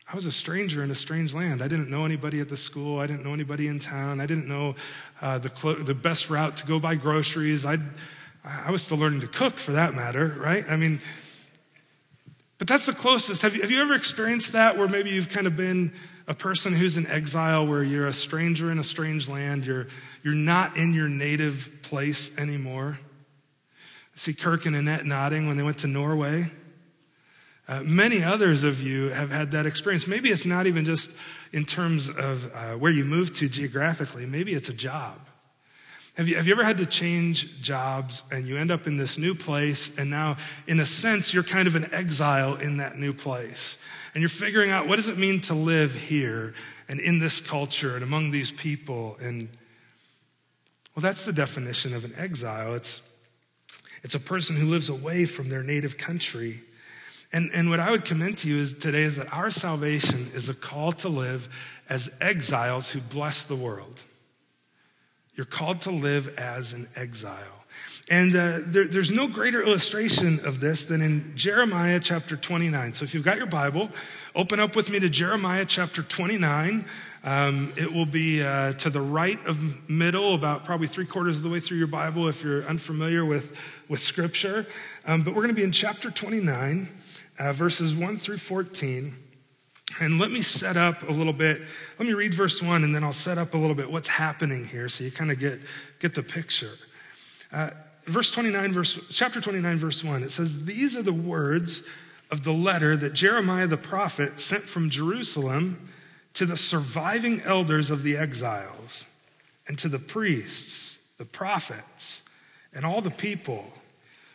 I 0.07 0.15
was 0.15 0.25
a 0.27 0.31
stranger 0.31 0.85
in 0.85 0.93
a 0.93 0.95
strange 0.95 1.35
land. 1.35 1.61
I 1.61 1.67
didn't 1.67 1.91
know 1.91 2.05
anybody 2.05 2.39
at 2.39 2.49
the 2.49 2.57
school. 2.57 3.01
I 3.01 3.09
didn't 3.09 3.25
know 3.25 3.35
anybody 3.35 3.67
in 3.67 3.81
town. 3.81 4.21
I 4.21 4.27
didn't 4.27 4.47
know 4.47 4.77
uh, 5.21 5.39
the, 5.39 5.51
clo- 5.51 5.75
the 5.75 5.97
best 5.97 6.31
route 6.31 6.57
to 6.59 6.67
go 6.67 6.79
buy 6.79 6.95
groceries. 6.95 7.67
i 7.67 7.77
I 8.45 8.71
was 8.71 8.83
still 8.83 8.99
learning 8.99 9.23
to 9.23 9.27
cook 9.27 9.59
for 9.59 9.73
that 9.73 9.95
matter, 9.95 10.37
right? 10.39 10.65
I 10.69 10.77
mean, 10.77 11.01
but 12.65 12.71
that's 12.71 12.87
the 12.87 12.95
closest. 12.95 13.43
Have 13.43 13.55
you, 13.55 13.61
have 13.61 13.71
you 13.71 13.83
ever 13.83 13.93
experienced 13.93 14.55
that 14.55 14.79
where 14.79 14.89
maybe 14.89 15.11
you've 15.11 15.29
kind 15.29 15.47
of 15.47 15.55
been 15.55 15.93
a 16.27 16.33
person 16.33 16.73
who's 16.73 16.97
in 16.97 17.07
exile, 17.07 17.67
where 17.67 17.83
you're 17.83 18.07
a 18.07 18.13
stranger 18.15 18.71
in 18.71 18.79
a 18.79 18.83
strange 18.83 19.29
land, 19.29 19.67
you're, 19.67 19.87
you're 20.23 20.33
not 20.33 20.79
in 20.79 20.95
your 20.95 21.07
native 21.07 21.69
place 21.83 22.35
anymore? 22.39 22.99
I 22.99 24.17
see 24.17 24.33
Kirk 24.33 24.65
and 24.65 24.75
Annette 24.75 25.05
nodding 25.05 25.47
when 25.47 25.59
they 25.59 25.63
went 25.63 25.77
to 25.81 25.89
Norway. 25.89 26.51
Uh, 27.69 27.83
many 27.83 28.23
others 28.23 28.65
of 28.65 28.81
you 28.81 29.11
have 29.11 29.31
had 29.31 29.51
that 29.51 29.67
experience. 29.67 30.07
Maybe 30.07 30.31
it's 30.31 30.47
not 30.47 30.67
even 30.67 30.87
just 30.87 31.11
in 31.53 31.67
terms 31.67 32.09
of 32.09 32.51
uh, 32.55 32.77
where 32.79 32.93
you 32.93 33.05
moved 33.05 33.37
to 33.37 33.49
geographically, 33.51 34.25
maybe 34.25 34.55
it's 34.55 34.71
a 34.71 34.75
job. 34.75 35.19
Have 36.15 36.29
you, 36.29 36.37
have 36.37 36.47
you 36.47 36.53
ever 36.53 36.63
had 36.63 36.79
to 36.79 36.87
change 36.87 37.61
jobs 37.61 38.23
and 38.31 38.47
you 38.47 38.57
end 38.57 38.71
up 38.71 38.87
in 38.87 38.97
this 38.97 39.19
new 39.19 39.35
place, 39.35 39.97
and 39.99 40.11
now, 40.11 40.37
in 40.69 40.79
a 40.79 40.87
sense, 40.87 41.35
you're 41.35 41.43
kind 41.43 41.67
of 41.67 41.75
an 41.75 41.93
exile 41.93 42.55
in 42.55 42.77
that 42.77 42.99
new 42.99 43.13
place? 43.13 43.79
And 44.15 44.23
you're 44.23 44.29
figuring 44.29 44.71
out 44.71 44.87
what 44.87 44.97
does 44.97 45.09
it 45.09 45.19
mean 45.19 45.41
to 45.43 45.55
live 45.55 45.93
here 45.93 46.55
and 46.89 47.01
in 47.01 47.19
this 47.19 47.41
culture 47.41 47.97
and 47.97 48.05
among 48.05 48.31
these 48.31 48.53
people? 48.53 49.17
And 49.21 49.49
well, 50.95 51.03
that's 51.03 51.25
the 51.25 51.33
definition 51.33 51.95
of 51.95 52.05
an 52.05 52.13
exile. 52.17 52.75
It's, 52.75 53.03
it's 54.05 54.15
a 54.15 54.21
person 54.21 54.55
who 54.55 54.69
lives 54.69 54.89
away 54.89 55.25
from 55.25 55.49
their 55.49 55.65
native 55.65 55.99
country. 55.99 56.63
And, 57.33 57.51
and 57.53 57.69
what 57.69 57.81
I 57.81 57.91
would 57.91 58.05
commend 58.05 58.39
to 58.39 58.49
you 58.49 58.59
is 58.59 58.75
today 58.75 59.03
is 59.03 59.17
that 59.17 59.33
our 59.33 59.51
salvation 59.51 60.29
is 60.33 60.49
a 60.49 60.55
call 60.55 60.93
to 60.93 61.09
live 61.09 61.49
as 61.89 62.09
exiles 62.21 62.91
who 62.93 63.01
bless 63.01 63.43
the 63.43 63.57
world. 63.57 64.05
You're 65.37 65.47
called 65.47 65.81
to 65.83 65.91
live 65.91 66.39
as 66.39 66.73
an 66.73 66.89
exile. 66.97 67.65
And 68.11 68.37
uh, 68.37 68.59
there, 68.67 68.87
there's 68.87 69.11
no 69.11 69.27
greater 69.27 69.63
illustration 69.63 70.39
of 70.45 70.61
this 70.61 70.87
than 70.87 71.01
in 71.01 71.33
Jeremiah 71.35 71.99
chapter 71.99 72.37
29. 72.37 72.93
So 72.93 73.05
if 73.05 73.15
you've 73.15 73.25
got 73.25 73.39
your 73.39 73.47
Bible, 73.47 73.91
open 74.35 74.61
up 74.61 74.77
with 74.77 74.91
me 74.91 75.01
to 75.01 75.09
Jeremiah 75.09 75.65
chapter 75.65 76.03
29. 76.03 76.85
Um, 77.25 77.73
it 77.77 77.91
will 77.91 78.07
be 78.07 78.43
uh, 78.43 78.75
to 78.75 78.91
the 78.91 79.01
right 79.01 79.45
of 79.47 79.89
middle, 79.89 80.35
about 80.35 80.65
probably 80.67 80.87
three 80.87 81.07
quarters 81.07 81.39
of 81.39 81.43
the 81.43 81.49
way 81.49 81.61
through 81.61 81.79
your 81.79 81.87
Bible 81.87 82.29
if 82.29 82.45
you're 82.45 82.65
unfamiliar 82.67 83.25
with, 83.25 83.59
with 83.89 84.01
Scripture. 84.01 84.67
Um, 85.07 85.23
but 85.23 85.35
we're 85.35 85.43
going 85.43 85.55
to 85.55 85.59
be 85.59 85.65
in 85.65 85.73
chapter 85.73 86.11
29, 86.11 86.89
uh, 87.39 87.53
verses 87.55 87.95
1 87.95 88.19
through 88.19 88.37
14. 88.37 89.17
And 90.01 90.19
let 90.19 90.31
me 90.31 90.43
set 90.43 90.77
up 90.77 91.09
a 91.09 91.13
little 91.13 91.33
bit. 91.33 91.61
Let 91.99 92.09
me 92.09 92.15
read 92.15 92.35
verse 92.35 92.63
one, 92.63 92.85
and 92.85 92.95
then 92.95 93.05
I'll 93.05 93.13
set 93.13 93.39
up 93.39 93.55
a 93.55 93.57
little 93.57 93.77
bit 93.77 93.91
what's 93.91 94.09
happening 94.09 94.65
here 94.65 94.89
so 94.89 95.05
you 95.05 95.13
kind 95.13 95.31
of 95.31 95.39
get, 95.39 95.61
get 96.01 96.15
the 96.15 96.23
picture. 96.23 96.73
Uh, 97.53 97.71
verse 98.05 98.31
29, 98.31 98.73
verse, 98.73 98.99
chapter 99.11 99.41
29, 99.41 99.77
verse 99.79 100.03
1, 100.03 100.23
it 100.23 100.31
says, 100.31 100.65
These 100.65 100.97
are 100.97 101.03
the 101.03 101.13
words 101.13 101.83
of 102.31 102.43
the 102.43 102.53
letter 102.53 102.97
that 102.97 103.13
Jeremiah 103.13 103.67
the 103.67 103.77
prophet 103.77 104.41
sent 104.41 104.63
from 104.63 104.91
Jerusalem 104.91 105.89
to 106.35 106.47
the 106.47 106.57
surviving 106.57 107.41
elders 107.43 107.91
of 107.91 108.03
the 108.03 108.17
exiles, 108.17 109.05
and 109.69 109.79
to 109.79 109.89
the 109.89 110.01
priests, 110.01 110.99
the 111.17 111.25
prophets, 111.25 112.23
and 112.75 112.85
all 112.85 113.01
the 113.01 113.11
people 113.11 113.65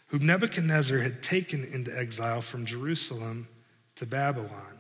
whom 0.07 0.25
Nebuchadnezzar 0.25 0.99
had 0.99 1.21
taken 1.21 1.63
into 1.73 1.95
exile 1.95 2.41
from 2.41 2.65
Jerusalem 2.65 3.47
to 3.95 4.05
Babylon. 4.05 4.78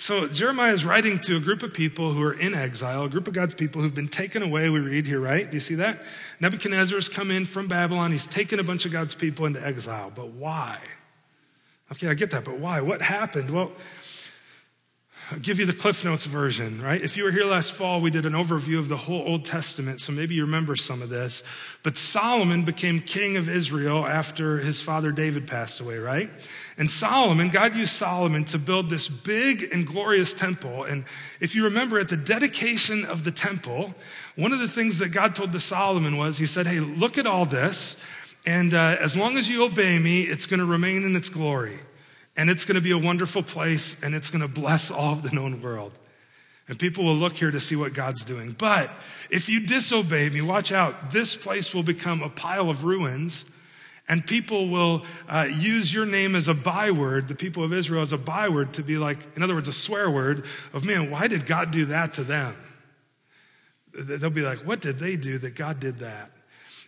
So 0.00 0.26
Jeremiah 0.28 0.72
is 0.72 0.82
writing 0.82 1.18
to 1.20 1.36
a 1.36 1.40
group 1.40 1.62
of 1.62 1.74
people 1.74 2.12
who 2.12 2.22
are 2.22 2.32
in 2.32 2.54
exile, 2.54 3.04
a 3.04 3.08
group 3.10 3.28
of 3.28 3.34
God's 3.34 3.54
people 3.54 3.82
who've 3.82 3.94
been 3.94 4.08
taken 4.08 4.42
away. 4.42 4.70
We 4.70 4.80
read 4.80 5.06
here, 5.06 5.20
right? 5.20 5.48
Do 5.48 5.54
you 5.54 5.60
see 5.60 5.74
that? 5.74 6.00
Nebuchadnezzar 6.40 6.96
has 6.96 7.10
come 7.10 7.30
in 7.30 7.44
from 7.44 7.68
Babylon. 7.68 8.10
He's 8.10 8.26
taken 8.26 8.58
a 8.58 8.62
bunch 8.62 8.86
of 8.86 8.92
God's 8.92 9.14
people 9.14 9.44
into 9.44 9.64
exile. 9.64 10.10
But 10.14 10.28
why? 10.28 10.78
Okay, 11.92 12.08
I 12.08 12.14
get 12.14 12.30
that, 12.30 12.46
but 12.46 12.58
why? 12.58 12.80
What 12.80 13.02
happened? 13.02 13.50
Well, 13.50 13.72
I'll 15.30 15.38
give 15.38 15.60
you 15.60 15.66
the 15.66 15.72
Cliff 15.72 16.04
Notes 16.04 16.24
version, 16.24 16.82
right? 16.82 17.00
If 17.00 17.16
you 17.16 17.22
were 17.22 17.30
here 17.30 17.44
last 17.44 17.72
fall, 17.72 18.00
we 18.00 18.10
did 18.10 18.26
an 18.26 18.32
overview 18.32 18.80
of 18.80 18.88
the 18.88 18.96
whole 18.96 19.22
Old 19.24 19.44
Testament, 19.44 20.00
so 20.00 20.12
maybe 20.12 20.34
you 20.34 20.44
remember 20.44 20.74
some 20.74 21.02
of 21.02 21.08
this. 21.08 21.44
But 21.84 21.96
Solomon 21.96 22.64
became 22.64 23.00
king 23.00 23.36
of 23.36 23.48
Israel 23.48 24.04
after 24.04 24.58
his 24.58 24.82
father 24.82 25.12
David 25.12 25.46
passed 25.46 25.78
away, 25.80 25.98
right? 25.98 26.30
And 26.80 26.90
Solomon, 26.90 27.50
God 27.50 27.76
used 27.76 27.92
Solomon 27.92 28.44
to 28.46 28.58
build 28.58 28.88
this 28.88 29.08
big 29.08 29.68
and 29.70 29.86
glorious 29.86 30.32
temple. 30.32 30.84
And 30.84 31.04
if 31.38 31.54
you 31.54 31.64
remember 31.64 32.00
at 32.00 32.08
the 32.08 32.16
dedication 32.16 33.04
of 33.04 33.22
the 33.22 33.30
temple, 33.30 33.94
one 34.34 34.52
of 34.52 34.60
the 34.60 34.66
things 34.66 34.98
that 34.98 35.10
God 35.10 35.34
told 35.34 35.52
to 35.52 35.60
Solomon 35.60 36.16
was, 36.16 36.38
He 36.38 36.46
said, 36.46 36.66
Hey, 36.66 36.80
look 36.80 37.18
at 37.18 37.26
all 37.26 37.44
this, 37.44 37.98
and 38.46 38.72
uh, 38.72 38.96
as 38.98 39.14
long 39.14 39.36
as 39.36 39.48
you 39.48 39.64
obey 39.64 39.98
me, 39.98 40.22
it's 40.22 40.46
going 40.46 40.60
to 40.60 40.66
remain 40.66 41.04
in 41.04 41.14
its 41.14 41.28
glory 41.28 41.78
and 42.36 42.48
it's 42.48 42.64
going 42.64 42.76
to 42.76 42.80
be 42.80 42.92
a 42.92 42.98
wonderful 42.98 43.42
place 43.42 43.96
and 44.02 44.14
it's 44.14 44.30
going 44.30 44.40
to 44.40 44.48
bless 44.48 44.90
all 44.90 45.12
of 45.12 45.22
the 45.22 45.30
known 45.30 45.60
world. 45.60 45.92
And 46.66 46.78
people 46.78 47.04
will 47.04 47.14
look 47.14 47.34
here 47.34 47.50
to 47.50 47.60
see 47.60 47.76
what 47.76 47.92
God's 47.92 48.24
doing. 48.24 48.52
But 48.56 48.90
if 49.30 49.48
you 49.48 49.60
disobey 49.60 50.30
me, 50.30 50.40
watch 50.40 50.72
out. 50.72 51.10
This 51.10 51.36
place 51.36 51.74
will 51.74 51.82
become 51.82 52.22
a 52.22 52.30
pile 52.30 52.70
of 52.70 52.84
ruins, 52.84 53.44
and 54.10 54.26
people 54.26 54.68
will 54.68 55.04
uh, 55.28 55.46
use 55.48 55.94
your 55.94 56.04
name 56.04 56.34
as 56.34 56.48
a 56.48 56.54
byword, 56.54 57.28
the 57.28 57.34
people 57.36 57.62
of 57.62 57.72
Israel 57.72 58.02
as 58.02 58.10
a 58.10 58.18
byword, 58.18 58.74
to 58.74 58.82
be 58.82 58.98
like, 58.98 59.18
in 59.36 59.42
other 59.44 59.54
words, 59.54 59.68
a 59.68 59.72
swear 59.72 60.10
word 60.10 60.46
of, 60.72 60.84
man, 60.84 61.12
why 61.12 61.28
did 61.28 61.46
God 61.46 61.70
do 61.70 61.84
that 61.86 62.14
to 62.14 62.24
them? 62.24 62.56
They'll 63.94 64.28
be 64.28 64.42
like, 64.42 64.66
what 64.66 64.80
did 64.80 64.98
they 64.98 65.14
do 65.14 65.38
that 65.38 65.54
God 65.54 65.78
did 65.78 66.00
that? 66.00 66.32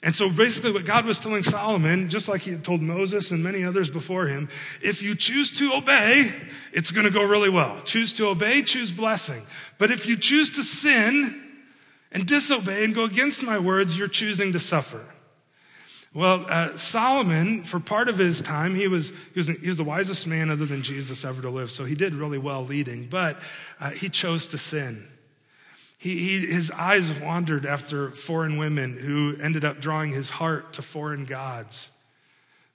And 0.03 0.17
so 0.17 0.29
basically, 0.29 0.73
what 0.73 0.85
God 0.85 1.07
was 1.07 1.21
telling 1.21 1.45
Solomon, 1.45 2.09
just 2.09 2.27
like 2.27 2.41
he 2.41 2.51
had 2.51 2.65
told 2.65 2.83
Moses 2.83 3.31
and 3.31 3.41
many 3.41 3.63
others 3.63 3.89
before 3.89 4.27
him, 4.27 4.49
if 4.83 5.01
you 5.01 5.15
choose 5.15 5.57
to 5.59 5.77
obey, 5.77 6.29
it's 6.73 6.91
going 6.91 7.07
to 7.07 7.13
go 7.13 7.25
really 7.25 7.51
well. 7.51 7.81
Choose 7.83 8.13
to 8.15 8.27
obey, 8.27 8.63
choose 8.63 8.91
blessing. 8.91 9.43
But 9.79 9.93
if 9.93 10.07
you 10.07 10.17
choose 10.17 10.51
to 10.57 10.65
sin 10.65 11.41
and 12.11 12.27
disobey 12.27 12.85
and 12.85 12.93
go 12.93 13.05
against 13.05 13.45
my 13.45 13.61
words, 13.61 13.97
you're 13.97 14.09
choosing 14.09 14.53
to 14.55 14.59
suffer. 14.59 15.05
Well, 16.15 16.45
uh, 16.47 16.77
Solomon, 16.77 17.63
for 17.63 17.81
part 17.81 18.11
of 18.11 18.19
his 18.19 18.43
time, 18.43 18.75
he 18.75 18.87
was, 18.87 19.11
he 19.33 19.39
was, 19.39 19.49
he 19.49 19.69
was 19.69 19.79
the 19.79 19.85
wisest 19.85 20.27
man 20.27 20.51
other 20.51 20.67
than 20.67 20.83
Jesus 20.83 21.25
ever 21.25 21.41
to 21.41 21.49
live, 21.49 21.71
so 21.71 21.85
he 21.85 21.95
did 21.95 22.15
really 22.15 22.37
well 22.37 22.63
leading, 22.65 23.07
but 23.07 23.41
uh, 23.81 23.91
he 23.91 24.11
chose 24.11 24.47
to 24.49 24.59
sin. 24.59 25.09
He, 25.97 26.19
he, 26.19 26.47
his 26.47 26.71
eyes 26.71 27.19
wandered 27.19 27.65
after 27.65 28.11
foreign 28.11 28.59
women 28.59 28.99
who 28.99 29.37
ended 29.41 29.65
up 29.65 29.81
drawing 29.81 30.11
his 30.13 30.29
heart 30.29 30.75
to 30.75 30.83
foreign 30.83 31.25
gods, 31.25 31.91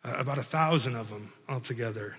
uh, 0.04 0.16
about 0.18 0.40
a 0.40 0.44
thousand 0.44 0.96
of 0.96 1.10
them 1.10 1.32
altogether. 1.48 2.18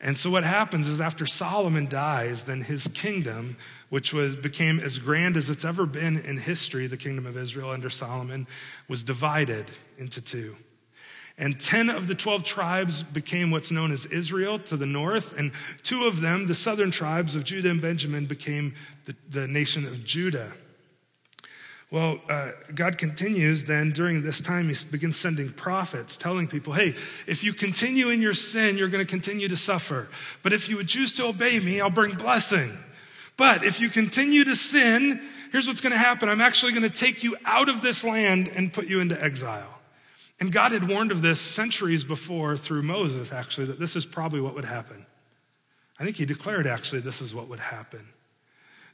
And 0.00 0.16
so 0.16 0.30
what 0.30 0.44
happens 0.44 0.88
is 0.88 1.00
after 1.00 1.26
Solomon 1.26 1.88
dies, 1.88 2.44
then 2.44 2.62
his 2.62 2.88
kingdom, 2.88 3.56
which 3.90 4.14
was, 4.14 4.36
became 4.36 4.78
as 4.80 4.98
grand 4.98 5.36
as 5.36 5.50
it's 5.50 5.64
ever 5.64 5.84
been 5.84 6.18
in 6.18 6.38
history, 6.38 6.86
the 6.86 6.96
kingdom 6.96 7.26
of 7.26 7.36
Israel 7.36 7.70
under 7.70 7.90
Solomon, 7.90 8.46
was 8.88 9.02
divided 9.02 9.66
into 9.98 10.20
two. 10.20 10.56
And 11.38 11.60
10 11.60 11.90
of 11.90 12.06
the 12.06 12.14
12 12.14 12.44
tribes 12.44 13.02
became 13.02 13.50
what's 13.50 13.70
known 13.70 13.92
as 13.92 14.06
Israel 14.06 14.58
to 14.60 14.76
the 14.76 14.86
north, 14.86 15.38
and 15.38 15.52
two 15.82 16.04
of 16.04 16.22
them, 16.22 16.46
the 16.46 16.54
southern 16.54 16.90
tribes 16.90 17.34
of 17.34 17.44
Judah 17.44 17.70
and 17.70 17.82
Benjamin, 17.82 18.24
became 18.24 18.74
the, 19.04 19.14
the 19.28 19.46
nation 19.46 19.84
of 19.84 20.02
Judah. 20.02 20.52
Well, 21.90 22.18
uh, 22.28 22.50
God 22.74 22.98
continues 22.98 23.64
then 23.64 23.92
during 23.92 24.22
this 24.22 24.40
time, 24.40 24.68
He 24.68 24.74
begins 24.90 25.16
sending 25.16 25.50
prophets 25.50 26.16
telling 26.16 26.48
people, 26.48 26.72
hey, 26.72 26.94
if 27.26 27.44
you 27.44 27.52
continue 27.52 28.08
in 28.08 28.20
your 28.20 28.34
sin, 28.34 28.76
you're 28.76 28.88
going 28.88 29.04
to 29.04 29.10
continue 29.10 29.46
to 29.48 29.56
suffer. 29.56 30.08
But 30.42 30.52
if 30.52 30.68
you 30.68 30.76
would 30.78 30.88
choose 30.88 31.14
to 31.16 31.26
obey 31.26 31.60
me, 31.60 31.80
I'll 31.80 31.90
bring 31.90 32.14
blessing. 32.14 32.76
But 33.36 33.62
if 33.62 33.78
you 33.78 33.88
continue 33.90 34.44
to 34.44 34.56
sin, 34.56 35.20
here's 35.52 35.68
what's 35.68 35.80
going 35.82 35.92
to 35.92 35.98
happen 35.98 36.28
I'm 36.28 36.40
actually 36.40 36.72
going 36.72 36.82
to 36.82 36.90
take 36.90 37.22
you 37.22 37.36
out 37.44 37.68
of 37.68 37.82
this 37.82 38.02
land 38.02 38.48
and 38.48 38.72
put 38.72 38.88
you 38.88 39.00
into 39.00 39.22
exile. 39.22 39.75
And 40.38 40.52
God 40.52 40.72
had 40.72 40.88
warned 40.88 41.12
of 41.12 41.22
this 41.22 41.40
centuries 41.40 42.04
before 42.04 42.56
through 42.56 42.82
Moses, 42.82 43.32
actually, 43.32 43.68
that 43.68 43.78
this 43.78 43.96
is 43.96 44.04
probably 44.04 44.40
what 44.40 44.54
would 44.54 44.66
happen. 44.66 45.06
I 45.98 46.04
think 46.04 46.16
he 46.16 46.26
declared, 46.26 46.66
actually, 46.66 47.00
this 47.00 47.22
is 47.22 47.34
what 47.34 47.48
would 47.48 47.60
happen. 47.60 48.04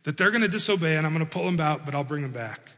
That 0.04 0.16
they're 0.16 0.30
going 0.30 0.42
to 0.42 0.48
disobey, 0.48 0.96
and 0.96 1.06
I'm 1.06 1.12
going 1.12 1.26
to 1.26 1.30
pull 1.30 1.44
them 1.44 1.58
out, 1.58 1.84
but 1.84 1.94
I'll 1.94 2.04
bring 2.04 2.22
them 2.22 2.32
back. 2.32 2.70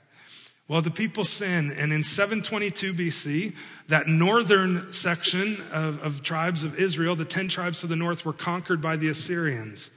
Well, 0.67 0.81
the 0.81 0.91
people 0.91 1.27
sin, 1.27 1.75
and 1.77 1.93
in 1.93 2.03
722 2.03 2.95
BC, 2.95 3.55
that 3.89 4.09
northern 4.09 4.95
section 4.95 5.59
of, 5.71 6.03
of 6.03 6.23
tribes 6.23 6.65
of 6.65 6.79
Israel, 6.79 7.15
the 7.15 7.27
10 7.27 7.49
tribes 7.49 7.81
to 7.81 7.87
the 7.87 7.97
north, 7.97 8.25
were 8.25 8.33
conquered 8.33 8.81
by 8.81 8.97
the 8.97 9.09
Assyrians. 9.09 9.91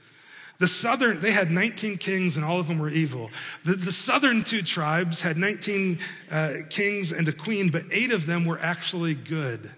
The 0.58 0.68
southern, 0.68 1.20
they 1.20 1.30
had 1.30 1.52
19 1.52 1.98
kings 1.98 2.36
and 2.36 2.44
all 2.44 2.58
of 2.58 2.66
them 2.66 2.78
were 2.78 2.88
evil. 2.88 3.30
The, 3.64 3.74
the 3.74 3.92
southern 3.92 4.42
two 4.42 4.62
tribes 4.62 5.22
had 5.22 5.36
19 5.36 5.98
uh, 6.30 6.54
kings 6.68 7.12
and 7.12 7.28
a 7.28 7.32
queen, 7.32 7.70
but 7.70 7.84
eight 7.92 8.12
of 8.12 8.26
them 8.26 8.44
were 8.44 8.58
actually 8.58 9.14
good. 9.14 9.70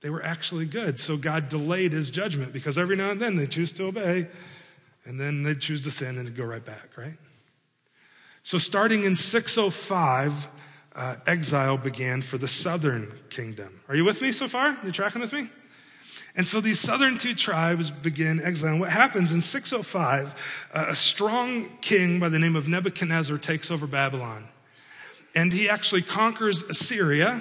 They 0.00 0.08
were 0.08 0.22
actually 0.22 0.64
good. 0.64 0.98
So 0.98 1.16
God 1.16 1.50
delayed 1.50 1.92
his 1.92 2.10
judgment 2.10 2.52
because 2.52 2.78
every 2.78 2.96
now 2.96 3.10
and 3.10 3.20
then 3.20 3.36
they 3.36 3.46
choose 3.46 3.72
to 3.72 3.84
obey 3.84 4.28
and 5.04 5.20
then 5.20 5.42
they 5.42 5.54
choose 5.54 5.82
to 5.82 5.90
sin 5.90 6.16
and 6.16 6.34
go 6.34 6.44
right 6.44 6.64
back, 6.64 6.96
right? 6.96 7.16
So 8.42 8.58
starting 8.58 9.04
in 9.04 9.14
605, 9.14 10.48
uh, 10.94 11.16
exile 11.26 11.76
began 11.76 12.22
for 12.22 12.38
the 12.38 12.48
southern 12.48 13.12
kingdom. 13.28 13.80
Are 13.88 13.94
you 13.96 14.04
with 14.04 14.22
me 14.22 14.32
so 14.32 14.48
far? 14.48 14.78
You 14.84 14.90
tracking 14.90 15.20
with 15.20 15.32
me? 15.32 15.50
And 16.36 16.46
so 16.46 16.60
these 16.60 16.78
southern 16.78 17.16
two 17.16 17.34
tribes 17.34 17.90
begin 17.90 18.40
exile. 18.42 18.78
What 18.78 18.90
happens 18.90 19.32
in 19.32 19.40
605, 19.40 20.68
uh, 20.72 20.84
a 20.88 20.94
strong 20.94 21.70
king 21.80 22.20
by 22.20 22.28
the 22.28 22.38
name 22.38 22.56
of 22.56 22.68
Nebuchadnezzar 22.68 23.38
takes 23.38 23.70
over 23.70 23.86
Babylon. 23.86 24.46
And 25.34 25.52
he 25.52 25.68
actually 25.68 26.02
conquers 26.02 26.62
Assyria. 26.62 27.40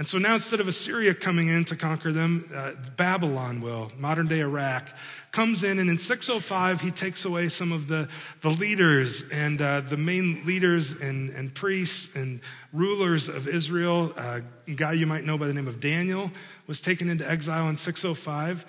And 0.00 0.08
so 0.08 0.16
now 0.16 0.32
instead 0.32 0.60
of 0.60 0.66
Assyria 0.66 1.12
coming 1.12 1.48
in 1.48 1.66
to 1.66 1.76
conquer 1.76 2.10
them, 2.10 2.50
uh, 2.54 2.72
Babylon 2.96 3.60
will, 3.60 3.92
modern 3.98 4.28
day 4.28 4.40
Iraq, 4.40 4.88
comes 5.30 5.62
in. 5.62 5.78
And 5.78 5.90
in 5.90 5.98
605, 5.98 6.80
he 6.80 6.90
takes 6.90 7.26
away 7.26 7.50
some 7.50 7.70
of 7.70 7.86
the, 7.86 8.08
the 8.40 8.48
leaders 8.48 9.24
and 9.30 9.60
uh, 9.60 9.82
the 9.82 9.98
main 9.98 10.42
leaders 10.46 10.92
and, 10.92 11.28
and 11.28 11.52
priests 11.52 12.16
and 12.16 12.40
rulers 12.72 13.28
of 13.28 13.46
Israel. 13.46 14.14
Uh, 14.16 14.40
a 14.66 14.70
guy 14.70 14.94
you 14.94 15.06
might 15.06 15.24
know 15.24 15.36
by 15.36 15.46
the 15.46 15.52
name 15.52 15.68
of 15.68 15.80
Daniel 15.80 16.30
was 16.66 16.80
taken 16.80 17.10
into 17.10 17.30
exile 17.30 17.68
in 17.68 17.76
605. 17.76 18.64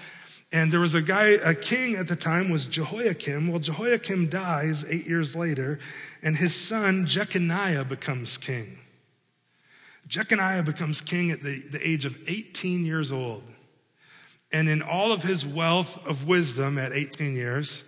And 0.51 0.69
there 0.69 0.81
was 0.81 0.95
a 0.95 1.01
guy, 1.01 1.27
a 1.45 1.53
king 1.53 1.95
at 1.95 2.09
the 2.09 2.17
time 2.17 2.49
was 2.49 2.65
Jehoiakim. 2.65 3.47
Well, 3.47 3.59
Jehoiakim 3.59 4.27
dies 4.27 4.83
eight 4.91 5.07
years 5.07 5.33
later, 5.33 5.79
and 6.21 6.35
his 6.35 6.53
son 6.53 7.05
Jeconiah 7.05 7.85
becomes 7.85 8.37
king. 8.37 8.80
Jeconiah 10.11 10.61
becomes 10.61 10.99
king 10.99 11.31
at 11.31 11.41
the, 11.41 11.61
the 11.71 11.87
age 11.87 12.03
of 12.03 12.17
18 12.27 12.83
years 12.83 13.13
old. 13.13 13.43
And 14.51 14.67
in 14.67 14.81
all 14.81 15.13
of 15.13 15.23
his 15.23 15.45
wealth 15.45 16.05
of 16.05 16.27
wisdom 16.27 16.77
at 16.77 16.91
18 16.91 17.33
years, 17.33 17.85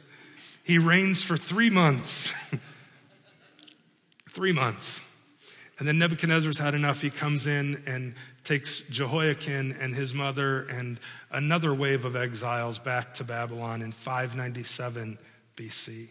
he 0.63 0.77
reigns 0.77 1.21
for 1.21 1.35
three 1.35 1.69
months. 1.69 2.33
three 4.29 4.53
months. 4.53 5.01
And 5.77 5.85
then 5.85 5.99
Nebuchadnezzar's 5.99 6.57
had 6.57 6.73
enough. 6.75 7.01
He 7.01 7.09
comes 7.09 7.45
in 7.45 7.83
and 7.85 8.15
takes 8.45 8.79
Jehoiakim 8.83 9.75
and 9.77 9.93
his 9.93 10.13
mother 10.13 10.61
and 10.69 11.01
another 11.29 11.73
wave 11.73 12.05
of 12.05 12.15
exiles 12.15 12.79
back 12.79 13.15
to 13.15 13.25
Babylon 13.25 13.81
in 13.81 13.91
597 13.91 15.17
BC. 15.57 16.07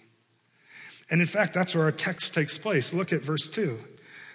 And 1.11 1.23
in 1.23 1.27
fact, 1.27 1.55
that's 1.55 1.75
where 1.75 1.85
our 1.85 1.93
text 1.93 2.35
takes 2.35 2.59
place. 2.59 2.93
Look 2.93 3.15
at 3.15 3.23
verse 3.23 3.49
2. 3.49 3.79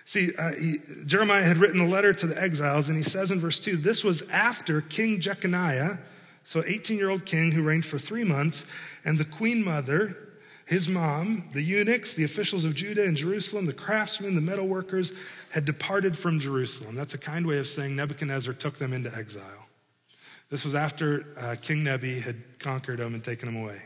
See, 0.07 0.33
uh, 0.37 0.53
he, 0.53 0.77
Jeremiah 1.05 1.43
had 1.43 1.57
written 1.57 1.81
a 1.81 1.85
letter 1.85 2.13
to 2.13 2.27
the 2.27 2.41
exiles, 2.41 2.87
and 2.87 2.97
he 2.97 3.03
says 3.03 3.29
in 3.29 3.41
verse 3.41 3.59
2 3.59 3.75
this 3.75 4.05
was 4.05 4.21
after 4.29 4.79
King 4.79 5.19
Jeconiah, 5.19 5.97
so 6.45 6.63
18 6.65 6.97
year 6.97 7.09
old 7.09 7.25
king 7.25 7.51
who 7.51 7.61
reigned 7.61 7.85
for 7.85 7.99
three 7.99 8.23
months, 8.23 8.65
and 9.03 9.17
the 9.17 9.25
queen 9.25 9.61
mother, 9.65 10.15
his 10.65 10.87
mom, 10.87 11.49
the 11.51 11.61
eunuchs, 11.61 12.13
the 12.13 12.23
officials 12.23 12.63
of 12.63 12.73
Judah 12.73 13.03
and 13.03 13.17
Jerusalem, 13.17 13.65
the 13.65 13.73
craftsmen, 13.73 14.33
the 14.33 14.39
metalworkers, 14.39 15.13
had 15.49 15.65
departed 15.65 16.17
from 16.17 16.39
Jerusalem. 16.39 16.95
That's 16.95 17.13
a 17.13 17.17
kind 17.17 17.45
way 17.45 17.59
of 17.59 17.67
saying 17.67 17.93
Nebuchadnezzar 17.93 18.53
took 18.53 18.77
them 18.77 18.93
into 18.93 19.13
exile. 19.13 19.67
This 20.49 20.63
was 20.63 20.73
after 20.73 21.25
uh, 21.37 21.57
King 21.61 21.83
Nebi 21.83 22.17
had 22.17 22.37
conquered 22.59 22.99
them 22.99 23.13
and 23.13 23.21
taken 23.21 23.51
them 23.53 23.61
away. 23.61 23.81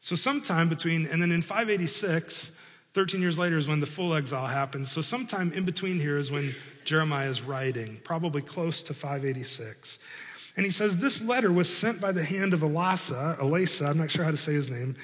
So, 0.00 0.16
sometime 0.16 0.70
between, 0.70 1.04
and 1.08 1.20
then 1.20 1.30
in 1.30 1.42
586, 1.42 2.52
13 2.96 3.20
years 3.20 3.38
later 3.38 3.58
is 3.58 3.68
when 3.68 3.80
the 3.80 3.84
full 3.84 4.14
exile 4.14 4.46
happens. 4.46 4.90
So, 4.90 5.02
sometime 5.02 5.52
in 5.52 5.66
between 5.66 6.00
here 6.00 6.16
is 6.16 6.32
when 6.32 6.54
Jeremiah 6.86 7.28
is 7.28 7.42
writing, 7.42 8.00
probably 8.02 8.40
close 8.40 8.80
to 8.84 8.94
586. 8.94 9.98
And 10.56 10.64
he 10.64 10.72
says, 10.72 10.96
This 10.96 11.20
letter 11.20 11.52
was 11.52 11.68
sent 11.68 12.00
by 12.00 12.12
the 12.12 12.24
hand 12.24 12.54
of 12.54 12.60
Elasah, 12.60 13.36
Elasah, 13.36 13.90
I'm 13.90 13.98
not 13.98 14.10
sure 14.10 14.24
how 14.24 14.30
to 14.30 14.36
say 14.38 14.54
his 14.54 14.70
name, 14.70 14.96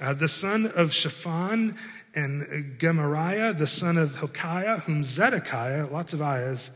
uh, 0.00 0.14
the 0.14 0.28
son 0.28 0.70
of 0.76 0.92
Shaphan 0.92 1.74
and 2.14 2.76
Gemariah, 2.78 3.52
the 3.52 3.66
son 3.66 3.98
of 3.98 4.16
Hilkiah, 4.16 4.78
whom 4.78 5.02
Zedekiah, 5.02 5.88
lots 5.88 6.12
of 6.12 6.22
ayahs, 6.22 6.70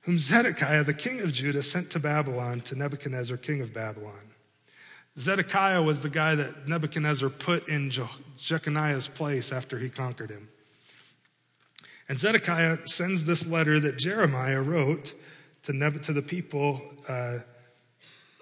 whom 0.00 0.18
Zedekiah, 0.18 0.84
the 0.84 0.94
king 0.94 1.20
of 1.20 1.34
Judah, 1.34 1.62
sent 1.62 1.90
to 1.90 1.98
Babylon 1.98 2.62
to 2.62 2.74
Nebuchadnezzar, 2.74 3.36
king 3.36 3.60
of 3.60 3.74
Babylon. 3.74 4.27
Zedekiah 5.18 5.82
was 5.82 6.00
the 6.00 6.08
guy 6.08 6.36
that 6.36 6.68
Nebuchadnezzar 6.68 7.28
put 7.28 7.68
in 7.68 7.90
Je- 7.90 8.04
Jeconiah's 8.36 9.08
place 9.08 9.52
after 9.52 9.78
he 9.78 9.88
conquered 9.88 10.30
him. 10.30 10.48
And 12.08 12.18
Zedekiah 12.18 12.86
sends 12.86 13.24
this 13.24 13.46
letter 13.46 13.80
that 13.80 13.98
Jeremiah 13.98 14.62
wrote 14.62 15.14
to, 15.64 15.72
Neb- 15.72 16.02
to 16.02 16.12
the 16.12 16.22
people 16.22 16.80
uh, 17.08 17.38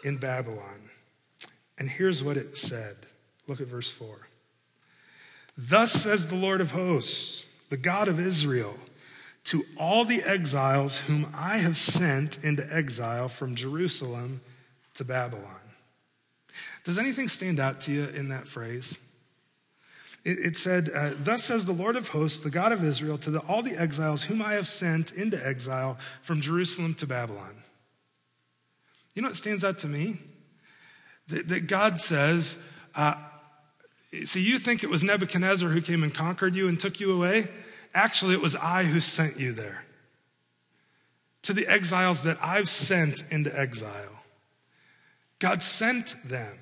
in 0.04 0.18
Babylon. 0.18 0.90
And 1.78 1.88
here's 1.88 2.22
what 2.22 2.36
it 2.36 2.56
said. 2.56 2.96
Look 3.46 3.60
at 3.60 3.66
verse 3.66 3.90
4. 3.90 4.26
Thus 5.56 5.92
says 5.92 6.26
the 6.26 6.36
Lord 6.36 6.60
of 6.60 6.72
hosts, 6.72 7.46
the 7.70 7.76
God 7.76 8.08
of 8.08 8.20
Israel, 8.20 8.76
to 9.44 9.64
all 9.78 10.04
the 10.04 10.22
exiles 10.22 10.98
whom 10.98 11.32
I 11.34 11.58
have 11.58 11.76
sent 11.76 12.44
into 12.44 12.66
exile 12.70 13.28
from 13.28 13.54
Jerusalem 13.54 14.42
to 14.94 15.04
Babylon. 15.04 15.65
Does 16.86 17.00
anything 17.00 17.26
stand 17.26 17.58
out 17.58 17.80
to 17.82 17.92
you 17.92 18.04
in 18.06 18.28
that 18.28 18.46
phrase? 18.46 18.96
It, 20.24 20.38
it 20.38 20.56
said, 20.56 20.88
uh, 20.94 21.10
Thus 21.18 21.42
says 21.42 21.64
the 21.64 21.72
Lord 21.72 21.96
of 21.96 22.10
hosts, 22.10 22.38
the 22.38 22.48
God 22.48 22.70
of 22.70 22.84
Israel, 22.84 23.18
to 23.18 23.30
the, 23.30 23.40
all 23.40 23.60
the 23.60 23.74
exiles 23.76 24.22
whom 24.22 24.40
I 24.40 24.52
have 24.52 24.68
sent 24.68 25.10
into 25.12 25.36
exile 25.44 25.98
from 26.22 26.40
Jerusalem 26.40 26.94
to 26.94 27.06
Babylon. 27.08 27.56
You 29.16 29.22
know 29.22 29.28
what 29.28 29.36
stands 29.36 29.64
out 29.64 29.80
to 29.80 29.88
me? 29.88 30.18
That, 31.26 31.48
that 31.48 31.66
God 31.66 32.00
says, 32.00 32.56
uh, 32.94 33.14
See, 34.24 34.48
you 34.48 34.60
think 34.60 34.84
it 34.84 34.88
was 34.88 35.02
Nebuchadnezzar 35.02 35.68
who 35.68 35.80
came 35.80 36.04
and 36.04 36.14
conquered 36.14 36.54
you 36.54 36.68
and 36.68 36.78
took 36.78 37.00
you 37.00 37.12
away? 37.12 37.48
Actually, 37.92 38.34
it 38.34 38.40
was 38.40 38.54
I 38.54 38.84
who 38.84 39.00
sent 39.00 39.40
you 39.40 39.52
there. 39.52 39.84
To 41.42 41.52
the 41.52 41.66
exiles 41.66 42.22
that 42.22 42.38
I've 42.40 42.68
sent 42.68 43.24
into 43.32 43.58
exile. 43.58 44.22
God 45.40 45.64
sent 45.64 46.14
them. 46.24 46.56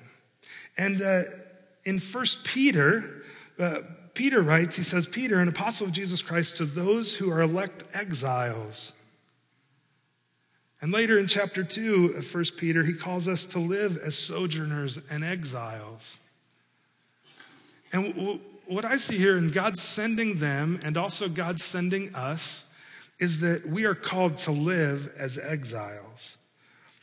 And 0.77 1.01
uh, 1.01 1.21
in 1.85 1.99
First 1.99 2.43
Peter, 2.43 3.23
uh, 3.59 3.79
Peter 4.13 4.41
writes, 4.41 4.75
he 4.75 4.83
says, 4.83 5.07
Peter, 5.07 5.39
an 5.39 5.47
apostle 5.47 5.87
of 5.87 5.93
Jesus 5.93 6.21
Christ, 6.21 6.57
to 6.57 6.65
those 6.65 7.15
who 7.15 7.31
are 7.31 7.41
elect 7.41 7.83
exiles. 7.93 8.93
And 10.81 10.91
later 10.91 11.17
in 11.17 11.27
chapter 11.27 11.63
2 11.63 12.15
of 12.17 12.33
1 12.35 12.43
Peter, 12.57 12.83
he 12.83 12.93
calls 12.93 13.27
us 13.27 13.45
to 13.47 13.59
live 13.59 13.97
as 13.97 14.17
sojourners 14.17 14.99
and 15.09 15.23
exiles. 15.23 16.17
And 17.91 18.13
w- 18.15 18.39
what 18.67 18.85
I 18.85 18.97
see 18.97 19.17
here 19.17 19.37
in 19.37 19.51
God 19.51 19.77
sending 19.77 20.39
them 20.39 20.79
and 20.83 20.97
also 20.97 21.29
God 21.29 21.59
sending 21.59 22.13
us 22.13 22.65
is 23.19 23.39
that 23.39 23.65
we 23.65 23.85
are 23.85 23.95
called 23.95 24.37
to 24.37 24.51
live 24.51 25.13
as 25.17 25.37
exiles. 25.37 26.37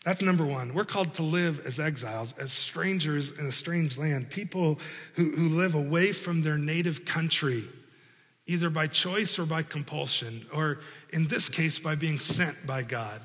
That's 0.05 0.21
number 0.21 0.45
one. 0.45 0.75
We're 0.75 0.85
called 0.85 1.15
to 1.15 1.23
live 1.23 1.65
as 1.65 1.79
exiles, 1.79 2.35
as 2.39 2.53
strangers 2.53 3.39
in 3.39 3.47
a 3.47 3.53
strange 3.53 3.99
land, 3.99 4.31
people 4.31 4.81
who, 5.15 5.31
who 5.31 5.49
live 5.51 5.75
away 5.75 6.13
from 6.13 6.43
their 6.43 6.59
native 6.59 7.05
country, 7.05 7.63
either 8.47 8.69
by 8.69 8.89
choice 8.89 9.39
or 9.39 9.47
by 9.47 9.63
compulsion, 9.63 10.45
or 10.53 10.81
in 11.11 11.29
this 11.29 11.49
case, 11.49 11.79
by 11.79 11.95
being 11.95 12.19
sent 12.19 12.67
by 12.67 12.83
God. 12.83 13.21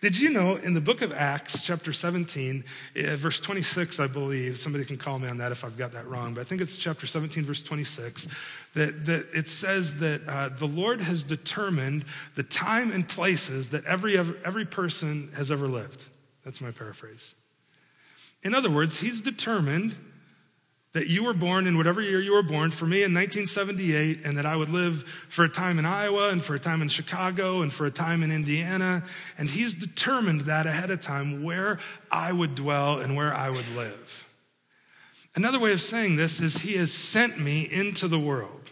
Did 0.00 0.18
you 0.18 0.30
know 0.30 0.56
in 0.56 0.74
the 0.74 0.80
book 0.80 1.02
of 1.02 1.12
Acts, 1.12 1.64
chapter 1.64 1.92
17, 1.92 2.64
uh, 2.96 3.16
verse 3.16 3.40
26, 3.40 4.00
I 4.00 4.06
believe, 4.06 4.58
somebody 4.58 4.84
can 4.84 4.96
call 4.96 5.18
me 5.18 5.28
on 5.28 5.38
that 5.38 5.52
if 5.52 5.64
I've 5.64 5.78
got 5.78 5.92
that 5.92 6.06
wrong, 6.06 6.34
but 6.34 6.40
I 6.42 6.44
think 6.44 6.60
it's 6.60 6.76
chapter 6.76 7.06
17, 7.06 7.44
verse 7.44 7.62
26, 7.62 8.28
that, 8.74 9.06
that 9.06 9.26
it 9.32 9.48
says 9.48 10.00
that 10.00 10.22
uh, 10.28 10.48
the 10.50 10.66
Lord 10.66 11.00
has 11.00 11.22
determined 11.22 12.04
the 12.34 12.42
time 12.42 12.92
and 12.92 13.08
places 13.08 13.70
that 13.70 13.84
every, 13.84 14.16
every 14.18 14.64
person 14.64 15.30
has 15.36 15.50
ever 15.50 15.66
lived. 15.66 16.04
That's 16.44 16.60
my 16.60 16.70
paraphrase. 16.70 17.34
In 18.42 18.54
other 18.54 18.70
words, 18.70 19.00
He's 19.00 19.20
determined 19.20 19.96
that 20.94 21.08
you 21.08 21.24
were 21.24 21.34
born 21.34 21.66
in 21.66 21.76
whatever 21.76 22.00
year 22.00 22.20
you 22.20 22.32
were 22.32 22.42
born, 22.42 22.70
for 22.70 22.86
me 22.86 22.98
in 23.02 23.12
1978, 23.12 24.24
and 24.24 24.38
that 24.38 24.46
I 24.46 24.54
would 24.54 24.70
live 24.70 25.02
for 25.28 25.44
a 25.44 25.48
time 25.48 25.80
in 25.80 25.84
Iowa 25.84 26.30
and 26.30 26.42
for 26.42 26.54
a 26.54 26.58
time 26.58 26.82
in 26.82 26.88
Chicago 26.88 27.62
and 27.62 27.72
for 27.72 27.84
a 27.84 27.90
time 27.90 28.22
in 28.22 28.30
Indiana. 28.30 29.02
And 29.36 29.50
he's 29.50 29.74
determined 29.74 30.42
that 30.42 30.66
ahead 30.66 30.92
of 30.92 31.02
time 31.02 31.42
where 31.42 31.80
I 32.10 32.32
would 32.32 32.54
dwell 32.54 33.00
and 33.00 33.16
where 33.16 33.34
I 33.34 33.50
would 33.50 33.68
live. 33.74 34.28
Another 35.34 35.58
way 35.58 35.72
of 35.72 35.82
saying 35.82 36.14
this 36.14 36.40
is 36.40 36.58
he 36.58 36.74
has 36.74 36.92
sent 36.92 37.40
me 37.40 37.68
into 37.70 38.06
the 38.06 38.18
world. 38.18 38.70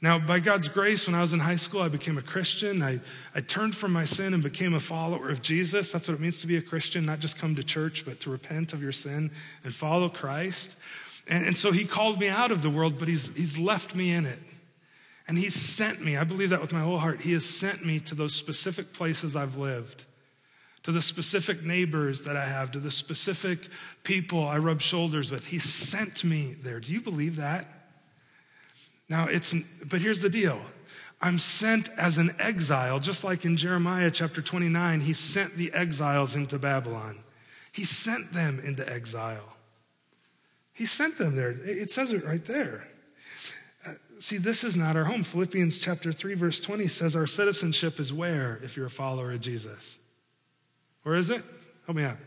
Now, 0.00 0.20
by 0.20 0.38
God's 0.38 0.68
grace, 0.68 1.08
when 1.08 1.16
I 1.16 1.22
was 1.22 1.32
in 1.32 1.40
high 1.40 1.56
school, 1.56 1.80
I 1.80 1.88
became 1.88 2.18
a 2.18 2.22
Christian. 2.22 2.82
I, 2.82 3.00
I 3.34 3.40
turned 3.40 3.74
from 3.74 3.92
my 3.92 4.04
sin 4.04 4.34
and 4.34 4.42
became 4.42 4.74
a 4.74 4.80
follower 4.80 5.30
of 5.30 5.42
Jesus. 5.42 5.90
That's 5.90 6.06
what 6.06 6.14
it 6.14 6.20
means 6.20 6.38
to 6.40 6.46
be 6.46 6.58
a 6.58 6.62
Christian, 6.62 7.04
not 7.04 7.18
just 7.18 7.38
come 7.38 7.56
to 7.56 7.64
church, 7.64 8.04
but 8.04 8.20
to 8.20 8.30
repent 8.30 8.72
of 8.74 8.82
your 8.82 8.92
sin 8.92 9.32
and 9.64 9.74
follow 9.74 10.08
Christ. 10.08 10.76
And, 11.26 11.46
and 11.46 11.58
so 11.58 11.72
he 11.72 11.84
called 11.84 12.20
me 12.20 12.28
out 12.28 12.50
of 12.50 12.62
the 12.62 12.70
world, 12.70 12.98
but 12.98 13.08
he's, 13.08 13.34
he's 13.36 13.58
left 13.58 13.94
me 13.94 14.12
in 14.12 14.26
it. 14.26 14.38
And 15.28 15.36
he 15.36 15.50
sent 15.50 16.04
me, 16.04 16.16
I 16.16 16.24
believe 16.24 16.50
that 16.50 16.60
with 16.60 16.72
my 16.72 16.82
whole 16.82 16.98
heart. 16.98 17.20
He 17.20 17.32
has 17.32 17.44
sent 17.44 17.84
me 17.84 17.98
to 18.00 18.14
those 18.14 18.34
specific 18.34 18.92
places 18.92 19.34
I've 19.34 19.56
lived, 19.56 20.04
to 20.84 20.92
the 20.92 21.02
specific 21.02 21.64
neighbors 21.64 22.22
that 22.22 22.36
I 22.36 22.46
have, 22.46 22.70
to 22.72 22.78
the 22.78 22.92
specific 22.92 23.66
people 24.04 24.46
I 24.46 24.58
rub 24.58 24.80
shoulders 24.80 25.30
with. 25.32 25.46
He 25.46 25.58
sent 25.58 26.22
me 26.22 26.54
there. 26.62 26.78
Do 26.78 26.92
you 26.92 27.00
believe 27.00 27.36
that? 27.36 27.66
Now, 29.08 29.26
it's, 29.26 29.54
but 29.84 30.00
here's 30.00 30.22
the 30.22 30.30
deal. 30.30 30.60
I'm 31.20 31.38
sent 31.38 31.88
as 31.96 32.18
an 32.18 32.34
exile, 32.38 33.00
just 33.00 33.24
like 33.24 33.44
in 33.44 33.56
Jeremiah 33.56 34.10
chapter 34.10 34.42
29, 34.42 35.00
he 35.00 35.12
sent 35.12 35.56
the 35.56 35.72
exiles 35.72 36.36
into 36.36 36.58
Babylon. 36.58 37.18
He 37.72 37.84
sent 37.84 38.32
them 38.32 38.60
into 38.62 38.88
exile. 38.88 39.55
He 40.76 40.84
sent 40.84 41.16
them 41.16 41.36
there. 41.36 41.56
It 41.64 41.90
says 41.90 42.12
it 42.12 42.24
right 42.24 42.44
there. 42.44 42.86
Uh, 43.86 43.92
see, 44.18 44.36
this 44.36 44.62
is 44.62 44.76
not 44.76 44.94
our 44.94 45.04
home. 45.04 45.22
Philippians 45.22 45.78
chapter 45.78 46.12
3, 46.12 46.34
verse 46.34 46.60
20 46.60 46.86
says 46.86 47.16
our 47.16 47.26
citizenship 47.26 47.98
is 47.98 48.12
where 48.12 48.60
if 48.62 48.76
you're 48.76 48.86
a 48.86 48.90
follower 48.90 49.32
of 49.32 49.40
Jesus? 49.40 49.98
Where 51.02 51.14
is 51.14 51.30
it? 51.30 51.42
Help 51.86 51.96
me 51.96 52.04
out. 52.04 52.18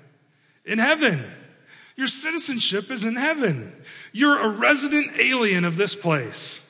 In 0.66 0.80
heaven. 0.80 1.24
Your 1.96 2.08
citizenship 2.08 2.90
is 2.90 3.04
in 3.04 3.16
heaven. 3.16 3.72
You're 4.14 4.40
a 4.40 4.50
resident 4.50 5.20
alien 5.20 5.64
of 5.64 5.78
this 5.78 5.94
place. 5.94 6.66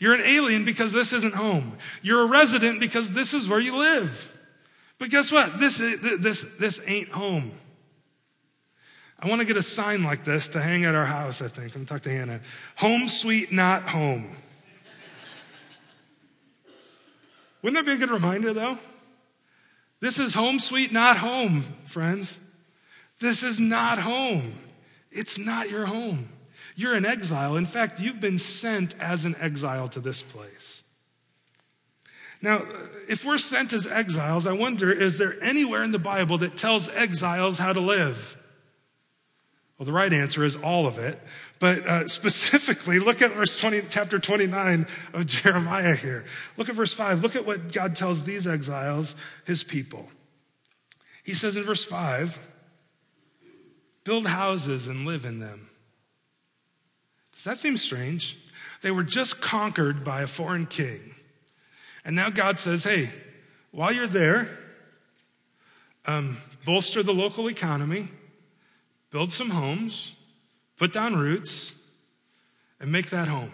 You're 0.00 0.14
an 0.14 0.22
alien 0.22 0.64
because 0.64 0.92
this 0.92 1.12
isn't 1.12 1.34
home. 1.34 1.78
You're 2.02 2.22
a 2.22 2.28
resident 2.28 2.80
because 2.80 3.12
this 3.12 3.34
is 3.34 3.46
where 3.46 3.60
you 3.60 3.76
live. 3.76 4.30
But 4.98 5.10
guess 5.10 5.30
what? 5.30 5.60
This, 5.60 5.78
this, 5.78 6.42
this 6.58 6.80
ain't 6.86 7.10
home. 7.10 7.52
I 9.24 9.28
want 9.28 9.40
to 9.40 9.46
get 9.46 9.56
a 9.56 9.62
sign 9.62 10.02
like 10.02 10.22
this 10.22 10.48
to 10.48 10.60
hang 10.60 10.84
at 10.84 10.94
our 10.94 11.06
house, 11.06 11.40
I 11.40 11.48
think. 11.48 11.68
I'm 11.68 11.72
going 11.72 11.86
to 11.86 11.92
talk 11.94 12.02
to 12.02 12.10
Hannah. 12.10 12.40
Home 12.76 13.08
sweet, 13.08 13.50
not 13.50 13.84
home. 13.84 14.28
Wouldn't 17.62 17.82
that 17.82 17.90
be 17.90 17.94
a 17.94 18.06
good 18.06 18.12
reminder, 18.12 18.52
though? 18.52 18.78
This 20.00 20.18
is 20.18 20.34
home 20.34 20.60
sweet, 20.60 20.92
not 20.92 21.16
home, 21.16 21.64
friends. 21.86 22.38
This 23.18 23.42
is 23.42 23.58
not 23.58 23.96
home. 23.96 24.58
It's 25.10 25.38
not 25.38 25.70
your 25.70 25.86
home. 25.86 26.28
You're 26.76 26.92
an 26.92 27.06
exile. 27.06 27.56
In 27.56 27.64
fact, 27.64 28.00
you've 28.00 28.20
been 28.20 28.38
sent 28.38 28.94
as 29.00 29.24
an 29.24 29.36
exile 29.40 29.88
to 29.88 30.00
this 30.00 30.22
place. 30.22 30.84
Now, 32.42 32.62
if 33.08 33.24
we're 33.24 33.38
sent 33.38 33.72
as 33.72 33.86
exiles, 33.86 34.46
I 34.46 34.52
wonder 34.52 34.92
is 34.92 35.16
there 35.16 35.42
anywhere 35.42 35.82
in 35.82 35.92
the 35.92 35.98
Bible 35.98 36.36
that 36.38 36.58
tells 36.58 36.90
exiles 36.90 37.58
how 37.58 37.72
to 37.72 37.80
live? 37.80 38.36
Well, 39.84 39.92
the 39.92 39.98
right 40.00 40.14
answer 40.14 40.42
is 40.42 40.56
all 40.56 40.86
of 40.86 40.96
it. 40.96 41.20
But 41.60 41.86
uh, 41.86 42.08
specifically, 42.08 42.98
look 42.98 43.20
at 43.20 43.32
verse 43.32 43.54
20, 43.60 43.82
chapter 43.90 44.18
29 44.18 44.86
of 45.12 45.26
Jeremiah 45.26 45.94
here. 45.94 46.24
Look 46.56 46.70
at 46.70 46.74
verse 46.74 46.94
5. 46.94 47.22
Look 47.22 47.36
at 47.36 47.44
what 47.44 47.70
God 47.70 47.94
tells 47.94 48.24
these 48.24 48.46
exiles, 48.46 49.14
his 49.44 49.62
people. 49.62 50.08
He 51.22 51.34
says 51.34 51.58
in 51.58 51.64
verse 51.64 51.84
5 51.84 52.50
build 54.04 54.26
houses 54.26 54.86
and 54.86 55.06
live 55.06 55.24
in 55.26 55.38
them. 55.38 55.68
Does 57.34 57.44
that 57.44 57.58
seem 57.58 57.76
strange? 57.76 58.38
They 58.80 58.90
were 58.90 59.02
just 59.02 59.40
conquered 59.40 60.04
by 60.04 60.22
a 60.22 60.26
foreign 60.26 60.66
king. 60.66 61.14
And 62.04 62.14
now 62.14 62.30
God 62.30 62.58
says, 62.58 62.84
hey, 62.84 63.10
while 63.70 63.92
you're 63.92 64.06
there, 64.06 64.46
um, 66.06 66.36
bolster 66.66 67.02
the 67.02 67.14
local 67.14 67.48
economy 67.48 68.08
build 69.14 69.32
some 69.32 69.50
homes, 69.50 70.10
put 70.76 70.92
down 70.92 71.14
roots, 71.14 71.72
and 72.80 72.90
make 72.90 73.10
that 73.10 73.28
home. 73.28 73.52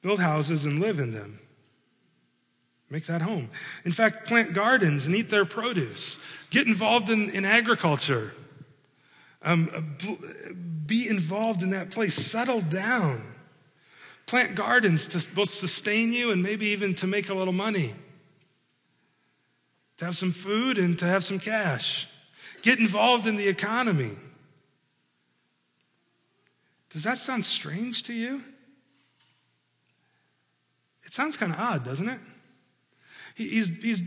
build 0.00 0.18
houses 0.18 0.64
and 0.64 0.80
live 0.80 0.98
in 0.98 1.12
them. 1.12 1.38
Make 2.88 3.04
that 3.04 3.20
home. 3.20 3.50
In 3.84 3.92
fact, 3.92 4.26
plant 4.26 4.54
gardens 4.54 5.06
and 5.06 5.14
eat 5.14 5.28
their 5.28 5.44
produce. 5.44 6.18
Get 6.48 6.66
involved 6.66 7.10
in, 7.10 7.28
in 7.30 7.44
agriculture. 7.44 8.32
Um, 9.42 9.96
be 10.86 11.06
involved 11.06 11.62
in 11.62 11.70
that 11.70 11.90
place. 11.90 12.14
Settle 12.14 12.62
down. 12.62 13.20
Plant 14.24 14.54
gardens 14.54 15.06
to 15.08 15.34
both 15.34 15.50
sustain 15.50 16.10
you 16.14 16.30
and 16.30 16.42
maybe 16.42 16.68
even 16.68 16.94
to 16.94 17.06
make 17.06 17.28
a 17.28 17.34
little 17.34 17.52
money. 17.52 17.92
To 19.98 20.06
have 20.06 20.16
some 20.16 20.32
food 20.32 20.78
and 20.78 20.98
to 21.00 21.04
have 21.04 21.22
some 21.22 21.38
cash. 21.38 22.06
Get 22.64 22.78
involved 22.78 23.26
in 23.26 23.36
the 23.36 23.46
economy. 23.46 24.12
Does 26.88 27.04
that 27.04 27.18
sound 27.18 27.44
strange 27.44 28.04
to 28.04 28.14
you? 28.14 28.40
It 31.02 31.12
sounds 31.12 31.36
kind 31.36 31.52
of 31.52 31.60
odd, 31.60 31.84
doesn't 31.84 32.08
it? 32.08 32.20
He's, 33.34 33.68
he's 33.82 34.02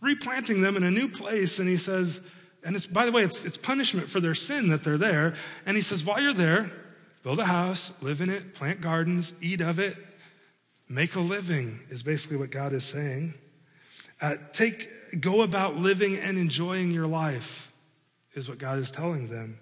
replanting 0.00 0.62
them 0.62 0.76
in 0.76 0.82
a 0.82 0.90
new 0.90 1.08
place, 1.08 1.60
and 1.60 1.68
he 1.68 1.76
says, 1.76 2.20
and 2.64 2.74
it's, 2.74 2.88
by 2.88 3.06
the 3.06 3.12
way, 3.12 3.22
it's, 3.22 3.44
it's 3.44 3.56
punishment 3.56 4.08
for 4.08 4.18
their 4.18 4.34
sin 4.34 4.68
that 4.70 4.82
they're 4.82 4.98
there. 4.98 5.34
And 5.64 5.76
he 5.76 5.82
says, 5.84 6.04
while 6.04 6.20
you're 6.20 6.32
there, 6.32 6.72
build 7.22 7.38
a 7.38 7.44
house, 7.44 7.92
live 8.02 8.20
in 8.20 8.30
it, 8.30 8.52
plant 8.52 8.80
gardens, 8.80 9.32
eat 9.40 9.60
of 9.60 9.78
it, 9.78 9.96
make 10.88 11.14
a 11.14 11.20
living, 11.20 11.78
is 11.88 12.02
basically 12.02 12.36
what 12.36 12.50
God 12.50 12.72
is 12.72 12.82
saying. 12.82 13.34
Uh, 14.20 14.34
take, 14.52 15.20
go 15.20 15.42
about 15.42 15.76
living 15.76 16.16
and 16.16 16.36
enjoying 16.36 16.90
your 16.90 17.06
life, 17.06 17.65
is 18.36 18.48
what 18.48 18.58
God 18.58 18.78
is 18.78 18.90
telling 18.90 19.28
them. 19.28 19.58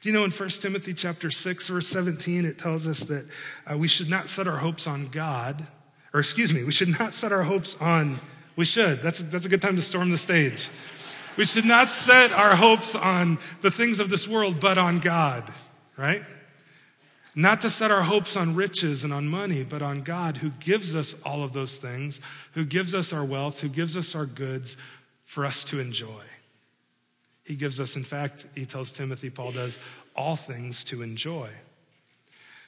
Do 0.00 0.08
you 0.08 0.14
know 0.14 0.24
in 0.24 0.30
1 0.30 0.48
Timothy 0.50 0.94
chapter 0.94 1.30
6, 1.30 1.68
verse 1.68 1.86
17, 1.88 2.44
it 2.44 2.58
tells 2.58 2.86
us 2.86 3.00
that 3.04 3.26
uh, 3.66 3.76
we 3.76 3.88
should 3.88 4.08
not 4.08 4.28
set 4.28 4.46
our 4.46 4.58
hopes 4.58 4.86
on 4.86 5.08
God, 5.08 5.66
or 6.12 6.20
excuse 6.20 6.52
me, 6.52 6.62
we 6.62 6.72
should 6.72 6.98
not 6.98 7.14
set 7.14 7.32
our 7.32 7.42
hopes 7.42 7.76
on, 7.80 8.20
we 8.54 8.64
should. 8.64 9.02
That's, 9.02 9.20
that's 9.20 9.46
a 9.46 9.48
good 9.48 9.62
time 9.62 9.76
to 9.76 9.82
storm 9.82 10.10
the 10.10 10.18
stage. 10.18 10.68
We 11.36 11.44
should 11.44 11.64
not 11.64 11.90
set 11.90 12.32
our 12.32 12.54
hopes 12.54 12.94
on 12.94 13.38
the 13.62 13.70
things 13.70 13.98
of 13.98 14.10
this 14.10 14.28
world, 14.28 14.60
but 14.60 14.78
on 14.78 15.00
God, 15.00 15.52
right? 15.96 16.22
Not 17.34 17.62
to 17.62 17.70
set 17.70 17.90
our 17.90 18.02
hopes 18.02 18.36
on 18.36 18.54
riches 18.54 19.02
and 19.02 19.12
on 19.12 19.26
money, 19.26 19.64
but 19.64 19.82
on 19.82 20.02
God 20.02 20.36
who 20.36 20.50
gives 20.50 20.94
us 20.94 21.16
all 21.24 21.42
of 21.42 21.52
those 21.52 21.76
things, 21.76 22.20
who 22.52 22.64
gives 22.64 22.94
us 22.94 23.12
our 23.12 23.24
wealth, 23.24 23.60
who 23.60 23.68
gives 23.68 23.96
us 23.96 24.14
our 24.14 24.26
goods 24.26 24.76
for 25.24 25.44
us 25.44 25.64
to 25.64 25.80
enjoy. 25.80 26.22
He 27.44 27.56
gives 27.56 27.80
us, 27.80 27.96
in 27.96 28.04
fact, 28.04 28.46
he 28.54 28.64
tells 28.64 28.92
Timothy, 28.92 29.30
Paul 29.30 29.52
does, 29.52 29.78
all 30.16 30.36
things 30.36 30.82
to 30.84 31.02
enjoy. 31.02 31.50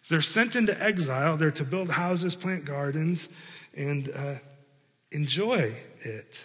They're 0.09 0.21
sent 0.21 0.55
into 0.55 0.81
exile. 0.81 1.37
They're 1.37 1.51
to 1.53 1.65
build 1.65 1.91
houses, 1.91 2.35
plant 2.35 2.65
gardens, 2.65 3.29
and 3.77 4.11
uh, 4.15 4.35
enjoy 5.11 5.73
it. 6.01 6.45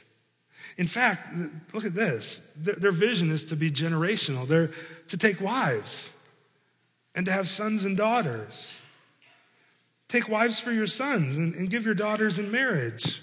In 0.78 0.88
fact, 0.88 1.28
look 1.74 1.86
at 1.86 1.94
this. 1.94 2.42
Their 2.56 2.92
vision 2.92 3.30
is 3.30 3.46
to 3.46 3.56
be 3.56 3.70
generational. 3.70 4.48
They're 4.48 4.72
to 5.10 5.18
take 5.18 5.42
wives 5.42 6.10
and 7.14 7.26
to 7.26 7.32
have 7.32 7.48
sons 7.48 7.84
and 7.86 7.98
daughters. 7.98 8.80
Take 10.08 10.28
wives 10.28 10.60
for 10.60 10.72
your 10.72 10.88
sons 10.88 11.38
and, 11.38 11.54
and 11.56 11.70
give 11.70 11.86
your 11.86 11.94
daughters 11.94 12.40
in 12.40 12.52
marriage, 12.52 13.22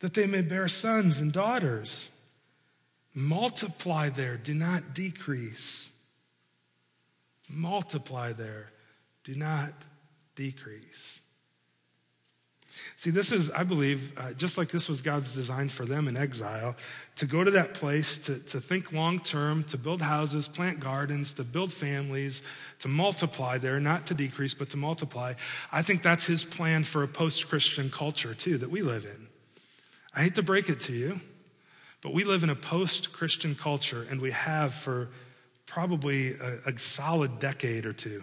that 0.00 0.14
they 0.14 0.26
may 0.26 0.42
bear 0.42 0.68
sons 0.68 1.20
and 1.20 1.32
daughters. 1.32 2.08
Multiply 3.14 4.08
there, 4.08 4.36
do 4.36 4.54
not 4.54 4.94
decrease. 4.94 5.88
Multiply 7.48 8.32
there, 8.32 8.70
do 9.22 9.34
not 9.34 9.72
decrease. 10.34 11.20
See, 12.96 13.10
this 13.10 13.32
is, 13.32 13.50
I 13.50 13.62
believe, 13.62 14.12
uh, 14.16 14.32
just 14.32 14.58
like 14.58 14.68
this 14.68 14.88
was 14.88 15.00
God's 15.00 15.32
design 15.32 15.68
for 15.68 15.84
them 15.84 16.08
in 16.08 16.16
exile, 16.16 16.74
to 17.16 17.26
go 17.26 17.44
to 17.44 17.50
that 17.52 17.74
place, 17.74 18.18
to, 18.18 18.38
to 18.40 18.60
think 18.60 18.92
long 18.92 19.20
term, 19.20 19.62
to 19.64 19.78
build 19.78 20.02
houses, 20.02 20.48
plant 20.48 20.80
gardens, 20.80 21.32
to 21.34 21.44
build 21.44 21.72
families, 21.72 22.42
to 22.80 22.88
multiply 22.88 23.58
there, 23.58 23.78
not 23.78 24.06
to 24.06 24.14
decrease, 24.14 24.54
but 24.54 24.70
to 24.70 24.76
multiply. 24.76 25.34
I 25.70 25.82
think 25.82 26.02
that's 26.02 26.26
his 26.26 26.44
plan 26.44 26.82
for 26.82 27.02
a 27.02 27.08
post 27.08 27.48
Christian 27.48 27.90
culture, 27.90 28.34
too, 28.34 28.58
that 28.58 28.70
we 28.70 28.82
live 28.82 29.04
in. 29.04 29.28
I 30.14 30.22
hate 30.22 30.34
to 30.36 30.42
break 30.42 30.68
it 30.68 30.80
to 30.80 30.92
you, 30.92 31.20
but 32.04 32.12
we 32.12 32.22
live 32.22 32.42
in 32.42 32.50
a 32.50 32.54
post 32.54 33.14
Christian 33.14 33.54
culture, 33.54 34.06
and 34.10 34.20
we 34.20 34.30
have 34.30 34.74
for 34.74 35.08
probably 35.64 36.34
a, 36.34 36.58
a 36.66 36.78
solid 36.78 37.38
decade 37.38 37.86
or 37.86 37.94
two. 37.94 38.22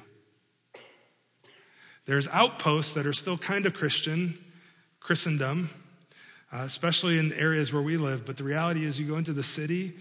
There's 2.06 2.28
outposts 2.28 2.94
that 2.94 3.08
are 3.08 3.14
still 3.14 3.40
kind 3.40 3.66
of 3.66 3.74
Christian 3.74 4.38
Christendom, 5.00 5.72
uh, 6.54 6.58
especially 6.60 7.18
in 7.18 7.34
areas 7.34 7.74
where 7.74 7.82
we 7.82 7.98
live. 7.98 8.24
But 8.24 8.38
the 8.38 8.44
reality 8.44 8.86
is, 8.86 9.00
you 9.00 9.08
go 9.08 9.18
into 9.18 9.34
the 9.34 9.42
city 9.42 9.94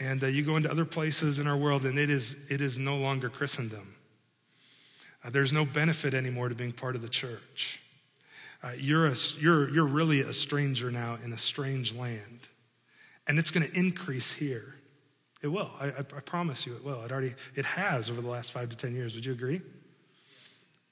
and 0.00 0.24
uh, 0.24 0.28
you 0.28 0.42
go 0.42 0.56
into 0.56 0.70
other 0.70 0.86
places 0.86 1.38
in 1.38 1.46
our 1.46 1.58
world, 1.58 1.84
and 1.84 1.98
it 1.98 2.08
is, 2.08 2.36
it 2.48 2.62
is 2.62 2.78
no 2.78 2.96
longer 2.96 3.28
Christendom. 3.28 3.96
Uh, 5.22 5.28
there's 5.28 5.52
no 5.52 5.66
benefit 5.66 6.14
anymore 6.14 6.48
to 6.48 6.54
being 6.54 6.72
part 6.72 6.96
of 6.96 7.02
the 7.02 7.08
church. 7.08 7.82
Uh, 8.62 8.70
you're, 8.78 9.04
a, 9.04 9.14
you're, 9.38 9.68
you're 9.68 9.84
really 9.84 10.22
a 10.22 10.32
stranger 10.32 10.90
now 10.90 11.18
in 11.22 11.34
a 11.34 11.38
strange 11.38 11.94
land. 11.94 12.35
And 13.26 13.38
it's 13.38 13.50
going 13.50 13.66
to 13.66 13.78
increase 13.78 14.32
here. 14.32 14.74
It 15.42 15.48
will. 15.48 15.70
I, 15.78 15.88
I, 15.88 16.02
promise 16.02 16.66
you 16.66 16.74
it 16.74 16.84
will. 16.84 17.02
It 17.02 17.12
already 17.12 17.34
it 17.54 17.64
has 17.64 18.10
over 18.10 18.20
the 18.20 18.28
last 18.28 18.52
five 18.52 18.68
to 18.70 18.76
ten 18.76 18.94
years. 18.94 19.14
Would 19.14 19.26
you 19.26 19.32
agree? 19.32 19.60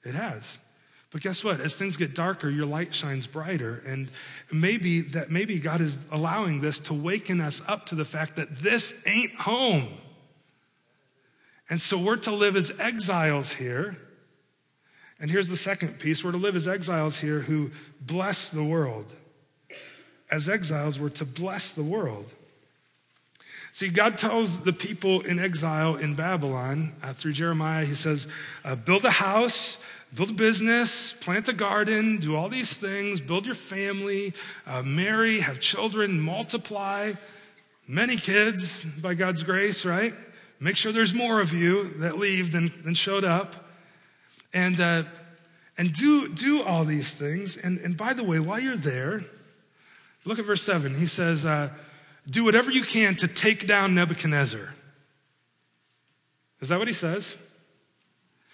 It 0.03 0.13
has. 0.13 0.59
But 1.11 1.21
guess 1.21 1.43
what? 1.43 1.59
As 1.59 1.75
things 1.75 1.97
get 1.97 2.13
darker, 2.13 2.49
your 2.49 2.65
light 2.65 2.93
shines 2.93 3.25
brighter. 3.25 3.81
And 3.87 4.09
maybe 4.51 5.01
that 5.01 5.31
maybe 5.31 5.59
God 5.59 5.81
is 5.81 6.05
allowing 6.11 6.61
this 6.61 6.79
to 6.81 6.93
waken 6.93 7.41
us 7.41 7.61
up 7.67 7.85
to 7.87 7.95
the 7.95 8.05
fact 8.05 8.35
that 8.35 8.57
this 8.57 9.01
ain't 9.05 9.33
home. 9.33 9.87
And 11.69 11.81
so 11.81 11.97
we're 11.97 12.17
to 12.17 12.31
live 12.31 12.55
as 12.55 12.71
exiles 12.79 13.53
here. 13.53 13.97
And 15.19 15.31
here's 15.31 15.47
the 15.47 15.57
second 15.57 15.99
piece 15.99 16.23
we're 16.23 16.33
to 16.33 16.37
live 16.37 16.55
as 16.55 16.67
exiles 16.67 17.19
here 17.19 17.39
who 17.39 17.71
bless 18.01 18.49
the 18.49 18.63
world. 18.63 19.11
As 20.31 20.49
exiles, 20.49 20.99
we're 20.99 21.09
to 21.09 21.25
bless 21.25 21.73
the 21.73 21.83
world. 21.83 22.31
See, 23.71 23.89
God 23.89 24.17
tells 24.17 24.59
the 24.59 24.73
people 24.73 25.21
in 25.21 25.37
exile 25.37 25.95
in 25.95 26.15
Babylon 26.15 26.93
uh, 27.03 27.13
through 27.13 27.33
Jeremiah, 27.33 27.85
He 27.85 27.95
says, 27.95 28.27
uh, 28.63 28.75
build 28.75 29.03
a 29.03 29.11
house 29.11 29.77
build 30.15 30.29
a 30.29 30.33
business, 30.33 31.11
plant 31.11 31.49
a 31.49 31.53
garden, 31.53 32.17
do 32.17 32.35
all 32.35 32.47
these 32.47 32.75
things, 32.77 33.19
build 33.19 33.45
your 33.45 33.55
family, 33.55 34.33
uh, 34.65 34.81
marry, 34.81 35.39
have 35.39 35.59
children, 35.59 36.19
multiply, 36.19 37.11
many 37.87 38.15
kids 38.15 38.85
by 38.85 39.13
God's 39.13 39.43
grace, 39.43 39.85
right? 39.85 40.13
Make 40.59 40.77
sure 40.77 40.93
there's 40.93 41.13
more 41.13 41.41
of 41.41 41.51
you 41.51 41.89
that 41.99 42.17
leave 42.17 42.53
than, 42.53 42.71
than 42.83 42.93
showed 42.93 43.25
up. 43.25 43.55
And, 44.53 44.79
uh, 44.79 45.03
and 45.77 45.91
do, 45.91 46.29
do 46.29 46.63
all 46.63 46.85
these 46.85 47.13
things. 47.13 47.57
And, 47.57 47.79
and 47.79 47.97
by 47.97 48.13
the 48.13 48.23
way, 48.23 48.39
while 48.39 48.59
you're 48.59 48.77
there, 48.77 49.25
look 50.25 50.39
at 50.39 50.45
verse 50.45 50.63
7. 50.63 50.95
He 50.95 51.05
says, 51.05 51.45
uh, 51.45 51.69
Do 52.29 52.43
whatever 52.43 52.71
you 52.71 52.83
can 52.83 53.15
to 53.17 53.27
take 53.27 53.67
down 53.67 53.95
Nebuchadnezzar. 53.95 54.73
Is 56.61 56.69
that 56.69 56.79
what 56.79 56.87
he 56.87 56.93
says? 56.93 57.37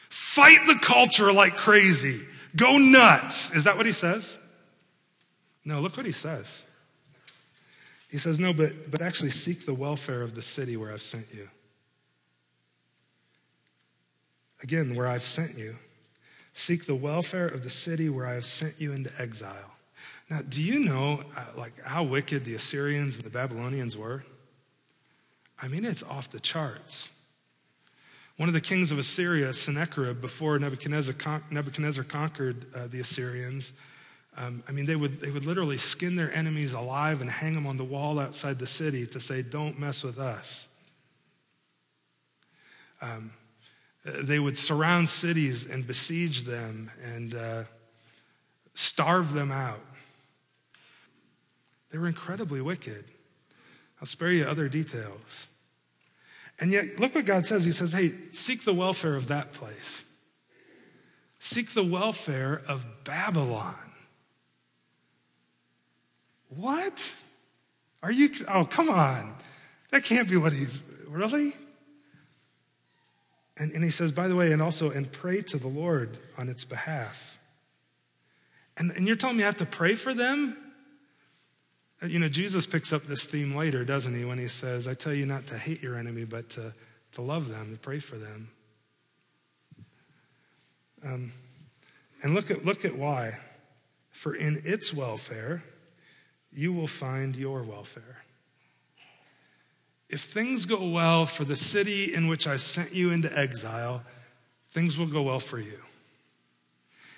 Fight 0.10 0.60
the 0.68 0.76
culture 0.82 1.32
like 1.32 1.56
crazy. 1.56 2.22
Go 2.56 2.78
nuts. 2.78 3.52
Is 3.56 3.64
that 3.64 3.78
what 3.78 3.86
he 3.86 3.94
says? 3.94 4.38
No, 5.64 5.80
look 5.80 5.96
what 5.96 6.06
he 6.06 6.12
says. 6.12 6.66
He 8.10 8.18
says, 8.18 8.40
No, 8.40 8.52
but, 8.54 8.92
but 8.92 9.02
actually 9.02 9.30
seek 9.30 9.66
the 9.66 9.74
welfare 9.74 10.22
of 10.22 10.36
the 10.36 10.42
city 10.42 10.76
where 10.76 10.92
I've 10.92 11.02
sent 11.02 11.28
you. 11.34 11.48
Again, 14.62 14.96
where 14.96 15.08
I've 15.08 15.24
sent 15.24 15.58
you. 15.58 15.76
Seek 16.54 16.86
the 16.86 16.96
welfare 16.96 17.48
of 17.48 17.64
the 17.64 17.70
city 17.70 18.10
where 18.10 18.26
I 18.26 18.34
have 18.34 18.46
sent 18.46 18.82
you 18.82 18.92
into 18.92 19.10
exile. 19.18 19.71
Now, 20.32 20.42
do 20.48 20.62
you 20.62 20.80
know 20.80 21.26
uh, 21.36 21.44
like 21.58 21.74
how 21.84 22.04
wicked 22.04 22.46
the 22.46 22.56
Assyrians 22.56 23.18
and 23.18 23.26
the 23.26 23.30
Babylonians 23.30 23.98
were? 23.98 24.24
I 25.62 25.68
mean, 25.68 25.84
it's 25.84 26.04
off 26.04 26.32
the 26.32 26.40
charts. 26.40 27.10
One 28.38 28.48
of 28.48 28.54
the 28.54 28.62
kings 28.62 28.94
of 28.94 28.98
Assyria, 28.98 29.54
Sennacherib, 29.54 30.22
before 30.22 30.58
Nebuchadnezzar, 30.58 31.16
con- 31.16 31.44
Nebuchadnezzar 31.52 32.06
conquered 32.06 32.66
uh, 32.74 32.88
the 32.88 33.02
Assyrians, 33.02 33.74
um, 34.38 34.64
I 34.70 34.72
mean, 34.72 34.86
they 34.86 34.96
would, 34.96 35.20
they 35.20 35.32
would 35.32 35.46
literally 35.46 35.78
skin 35.78 36.16
their 36.16 36.34
enemies 36.34 36.72
alive 36.72 37.20
and 37.20 37.30
hang 37.30 37.54
them 37.54 37.68
on 37.68 37.76
the 37.76 37.84
wall 37.84 38.18
outside 38.18 38.58
the 38.58 38.68
city 38.68 39.06
to 39.08 39.20
say, 39.20 39.42
Don't 39.42 39.78
mess 39.78 40.02
with 40.02 40.18
us. 40.18 40.70
Um, 43.02 43.34
they 44.06 44.40
would 44.40 44.58
surround 44.58 45.10
cities 45.10 45.66
and 45.66 45.86
besiege 45.86 46.44
them 46.44 46.90
and 47.14 47.36
uh, 47.36 47.64
starve 48.74 49.34
them 49.34 49.52
out. 49.52 49.82
They 51.92 51.98
were 51.98 52.08
incredibly 52.08 52.62
wicked. 52.62 53.06
I'll 54.00 54.08
spare 54.08 54.32
you 54.32 54.46
other 54.46 54.68
details. 54.70 55.48
And 56.60 56.72
yet, 56.72 57.00
look 57.00 57.16
what 57.16 57.26
God 57.26 57.46
says. 57.46 57.66
He 57.66 57.72
says, 57.72 57.92
hey, 57.92 58.12
seek 58.32 58.64
the 58.64 58.74
welfare 58.74 59.16
of 59.16 59.28
that 59.28 59.54
place. 59.54 60.04
seek 61.40 61.72
the 61.72 61.84
welfare 61.84 62.62
of 62.68 62.86
Babylon. 63.04 63.76
What? 66.50 67.14
Are 68.04 68.12
you? 68.12 68.30
Oh, 68.48 68.64
come 68.64 68.90
on. 68.90 69.36
That 69.90 70.04
can't 70.04 70.30
be 70.30 70.38
what 70.38 70.54
he's. 70.54 70.80
Really? 71.08 71.52
And, 73.58 73.72
and 73.74 73.84
he 73.84 73.92
says, 73.92 74.12
by 74.12 74.28
the 74.28 74.36
way, 74.36 74.52
and 74.54 74.62
also, 74.62 74.92
and 74.92 75.12
pray 75.12 75.42
to 75.42 75.58
the 75.58 75.68
Lord 75.68 76.18
on 76.38 76.48
its 76.48 76.64
behalf. 76.64 77.38
And, 78.78 78.92
and 78.92 79.06
you're 79.06 79.18
telling 79.18 79.38
me 79.38 79.44
I 79.44 79.48
have 79.48 79.58
to 79.58 79.66
pray 79.66 79.96
for 79.96 80.14
them? 80.14 80.56
You 82.04 82.18
know, 82.18 82.30
Jesus 82.30 82.66
picks 82.66 82.92
up 82.92 83.06
this 83.06 83.26
theme 83.26 83.56
later, 83.56 83.86
doesn't 83.86 84.16
he, 84.16 84.26
when 84.26 84.40
he 84.40 84.48
says, 84.48 84.88
I 84.88 84.96
tell 84.96 85.14
you 85.14 85.28
not 85.28 85.46
to 85.48 85.58
hate 85.58 85.84
your 85.84 85.96
enemy, 85.96 86.26
but 86.26 86.50
to, 86.52 86.74
to 87.12 87.22
love 87.22 87.48
them, 87.50 87.74
to 87.74 87.78
pray 87.78 88.00
for 88.00 88.16
them. 88.16 88.50
Um, 91.06 91.32
and 92.24 92.34
look 92.34 92.50
at, 92.50 92.66
look 92.66 92.86
at 92.86 92.98
why. 92.98 93.38
For 94.10 94.34
in 94.34 94.62
its 94.64 94.94
welfare, 94.94 95.64
you 96.52 96.74
will 96.74 96.88
find 96.88 97.36
your 97.36 97.64
welfare. 97.64 98.24
If 100.10 100.22
things 100.22 100.66
go 100.66 100.90
well 100.90 101.26
for 101.26 101.46
the 101.46 101.56
city 101.56 102.14
in 102.14 102.28
which 102.28 102.48
I 102.48 102.58
sent 102.58 102.94
you 102.94 103.12
into 103.12 103.36
exile, 103.38 104.04
things 104.72 104.98
will 104.98 105.08
go 105.08 105.22
well 105.22 105.40
for 105.40 105.60
you. 105.60 105.80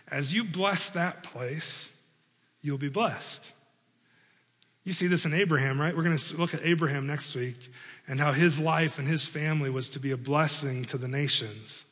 As 0.10 0.34
you 0.34 0.43
bless 0.43 0.89
that 0.91 1.24
place, 1.24 1.89
you'll 2.62 2.78
be 2.78 2.89
blessed. 2.89 3.54
You 4.84 4.91
see 4.91 5.08
this 5.08 5.26
in 5.26 5.34
Abraham, 5.34 5.80
right? 5.80 5.96
We're 5.96 6.04
going 6.04 6.17
to 6.17 6.38
look 6.38 6.54
at 6.54 6.60
Abraham 6.63 7.08
next 7.08 7.36
week 7.36 7.72
and 8.08 8.19
how 8.19 8.34
his 8.34 8.60
life 8.60 9.00
and 9.00 9.08
his 9.08 9.26
family 9.26 9.69
was 9.69 9.88
to 9.89 10.00
be 10.00 10.12
a 10.12 10.17
blessing 10.17 10.84
to 10.86 10.98
the 10.98 11.08
nations. 11.08 11.86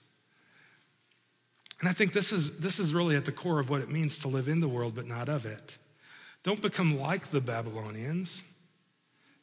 And 1.80 1.90
I 1.90 1.94
think 1.94 2.14
this 2.14 2.32
is, 2.32 2.58
this 2.58 2.80
is 2.80 2.94
really 2.94 3.16
at 3.16 3.26
the 3.26 3.32
core 3.32 3.60
of 3.60 3.70
what 3.70 3.82
it 3.82 3.90
means 3.90 4.20
to 4.20 4.28
live 4.28 4.48
in 4.48 4.60
the 4.60 4.68
world 4.68 4.94
but 4.96 5.08
not 5.08 5.30
of 5.30 5.46
it. 5.46 5.78
Don't 6.44 6.62
become 6.62 7.00
like 7.00 7.28
the 7.28 7.42
Babylonians. 7.42 8.44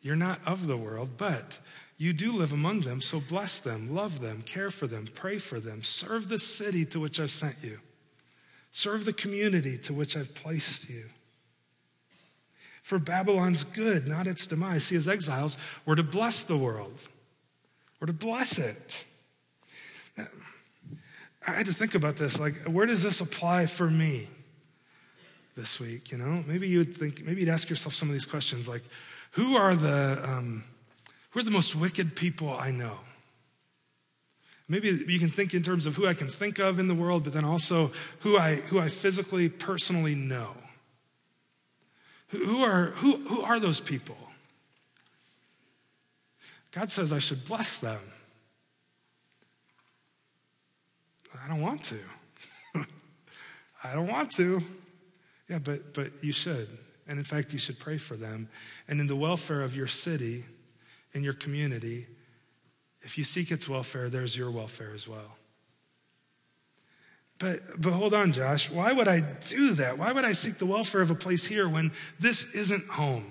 You're 0.02 0.16
not 0.16 0.40
of 0.46 0.66
the 0.66 0.76
world, 0.76 1.10
but 1.16 1.58
you 1.96 2.12
do 2.12 2.32
live 2.32 2.52
among 2.52 2.80
them, 2.82 3.00
so 3.00 3.20
bless 3.20 3.58
them, 3.58 3.92
love 3.92 4.20
them, 4.20 4.42
care 4.42 4.70
for 4.70 4.86
them, 4.86 5.08
pray 5.14 5.38
for 5.38 5.58
them, 5.58 5.82
serve 5.82 6.28
the 6.28 6.38
city 6.38 6.84
to 6.86 7.00
which 7.00 7.18
I've 7.18 7.32
sent 7.32 7.56
you, 7.62 7.80
serve 8.70 9.04
the 9.04 9.12
community 9.12 9.76
to 9.78 9.92
which 9.92 10.16
I've 10.16 10.34
placed 10.34 10.88
you. 10.88 11.06
For 12.82 12.98
Babylon's 12.98 13.64
good, 13.64 14.06
not 14.08 14.26
its 14.26 14.46
demise. 14.46 14.84
See, 14.84 14.96
as 14.96 15.08
exiles, 15.08 15.58
we're 15.84 15.96
to 15.96 16.02
bless 16.02 16.44
the 16.44 16.56
world, 16.56 16.98
we're 18.00 18.06
to 18.06 18.12
bless 18.12 18.58
it. 18.58 19.04
I 21.46 21.52
had 21.52 21.66
to 21.66 21.72
think 21.72 21.94
about 21.94 22.16
this 22.16 22.38
like, 22.38 22.54
where 22.64 22.86
does 22.86 23.02
this 23.02 23.20
apply 23.20 23.66
for 23.66 23.88
me? 23.88 24.28
this 25.58 25.80
week, 25.80 26.12
you 26.12 26.18
know? 26.18 26.42
Maybe 26.46 26.68
you 26.68 26.78
would 26.78 26.96
think, 26.96 27.24
maybe 27.24 27.40
you'd 27.40 27.50
ask 27.50 27.68
yourself 27.68 27.92
some 27.92 28.08
of 28.08 28.12
these 28.12 28.24
questions 28.24 28.68
like, 28.68 28.82
who 29.32 29.56
are 29.56 29.74
the, 29.74 30.20
um, 30.24 30.64
who 31.30 31.40
are 31.40 31.42
the 31.42 31.50
most 31.50 31.74
wicked 31.74 32.14
people 32.14 32.48
I 32.48 32.70
know? 32.70 33.00
Maybe 34.68 35.04
you 35.08 35.18
can 35.18 35.30
think 35.30 35.54
in 35.54 35.62
terms 35.62 35.84
of 35.84 35.96
who 35.96 36.06
I 36.06 36.14
can 36.14 36.28
think 36.28 36.58
of 36.58 36.78
in 36.78 36.86
the 36.88 36.94
world, 36.94 37.24
but 37.24 37.32
then 37.32 37.44
also 37.44 37.90
who 38.20 38.38
I, 38.38 38.56
who 38.56 38.78
I 38.78 38.88
physically, 38.88 39.48
personally 39.48 40.14
know. 40.14 40.54
Who, 42.28 42.62
are, 42.62 42.86
who, 42.96 43.16
who 43.16 43.42
are 43.42 43.58
those 43.58 43.80
people? 43.80 44.16
God 46.72 46.90
says 46.90 47.12
I 47.12 47.18
should 47.18 47.44
bless 47.44 47.78
them. 47.78 48.00
I 51.42 51.48
don't 51.48 51.60
want 51.60 51.84
to. 51.84 51.98
I 53.84 53.94
don't 53.94 54.08
want 54.08 54.30
to. 54.32 54.60
Yeah, 55.48 55.58
but, 55.58 55.94
but 55.94 56.22
you 56.22 56.32
should. 56.32 56.68
And 57.06 57.18
in 57.18 57.24
fact, 57.24 57.52
you 57.54 57.58
should 57.58 57.78
pray 57.78 57.96
for 57.96 58.16
them. 58.16 58.48
And 58.86 59.00
in 59.00 59.06
the 59.06 59.16
welfare 59.16 59.62
of 59.62 59.74
your 59.74 59.86
city, 59.86 60.44
in 61.14 61.24
your 61.24 61.32
community, 61.32 62.06
if 63.00 63.16
you 63.16 63.24
seek 63.24 63.50
its 63.50 63.68
welfare, 63.68 64.10
there's 64.10 64.36
your 64.36 64.50
welfare 64.50 64.92
as 64.94 65.08
well. 65.08 65.36
But, 67.38 67.80
but 67.80 67.92
hold 67.92 68.14
on, 68.14 68.32
Josh. 68.32 68.70
Why 68.70 68.92
would 68.92 69.06
I 69.06 69.20
do 69.20 69.74
that? 69.74 69.96
Why 69.98 70.12
would 70.12 70.24
I 70.24 70.32
seek 70.32 70.54
the 70.54 70.66
welfare 70.66 71.00
of 71.00 71.10
a 71.10 71.14
place 71.14 71.46
here 71.46 71.68
when 71.68 71.92
this 72.18 72.54
isn't 72.54 72.88
home? 72.88 73.26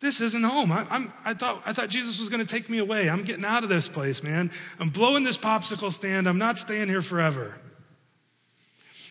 This 0.00 0.20
isn't 0.20 0.42
home. 0.42 0.72
I, 0.72 1.06
I, 1.24 1.34
thought, 1.34 1.62
I 1.64 1.72
thought 1.72 1.88
Jesus 1.88 2.18
was 2.18 2.28
going 2.28 2.44
to 2.44 2.50
take 2.50 2.68
me 2.68 2.78
away. 2.78 3.08
I'm 3.08 3.22
getting 3.22 3.44
out 3.44 3.62
of 3.62 3.68
this 3.68 3.88
place, 3.88 4.22
man. 4.22 4.50
I'm 4.80 4.88
blowing 4.88 5.22
this 5.22 5.38
popsicle 5.38 5.92
stand. 5.92 6.28
I'm 6.28 6.38
not 6.38 6.58
staying 6.58 6.88
here 6.88 7.02
forever. 7.02 7.54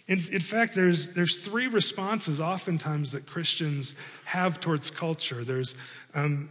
In, 0.07 0.19
in 0.31 0.41
fact, 0.41 0.75
there's, 0.75 1.11
there's 1.11 1.37
three 1.37 1.67
responses 1.67 2.41
oftentimes 2.41 3.13
that 3.13 3.25
Christians 3.25 3.95
have 4.25 4.59
towards 4.59 4.91
culture. 4.91 5.45
There's 5.45 5.75
um, 6.13 6.49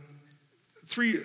three, 0.87 1.21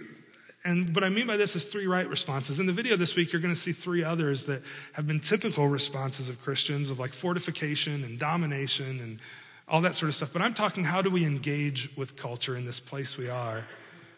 and 0.66 0.96
what 0.96 1.04
I 1.04 1.10
mean 1.10 1.28
by 1.28 1.38
this 1.38 1.56
is 1.56 1.66
three 1.66 1.86
right 1.86 2.10
responses. 2.10 2.60
In 2.60 2.66
the 2.66 2.74
video 2.74 2.96
this 2.96 3.16
week, 3.16 3.32
you're 3.32 3.42
going 3.42 3.54
to 3.54 3.60
see 3.60 3.72
three 3.72 4.04
others 4.04 4.46
that 4.46 4.64
have 4.94 5.06
been 5.06 5.20
typical 5.20 5.68
responses 5.68 6.28
of 6.28 6.42
Christians 6.42 6.90
of 6.90 7.00
like 7.00 7.14
fortification 7.14 8.04
and 8.04 8.18
domination 8.18 9.00
and 9.00 9.20
all 9.68 9.82
that 9.82 9.94
sort 9.94 10.10
of 10.10 10.16
stuff. 10.16 10.34
But 10.34 10.42
I'm 10.42 10.56
talking 10.56 10.84
how 10.84 11.04
do 11.04 11.12
we 11.12 11.24
engage 11.24 11.96
with 11.96 12.16
culture 12.16 12.56
in 12.56 12.66
this 12.66 12.80
place 12.80 13.16
we 13.16 13.30
are? 13.30 13.64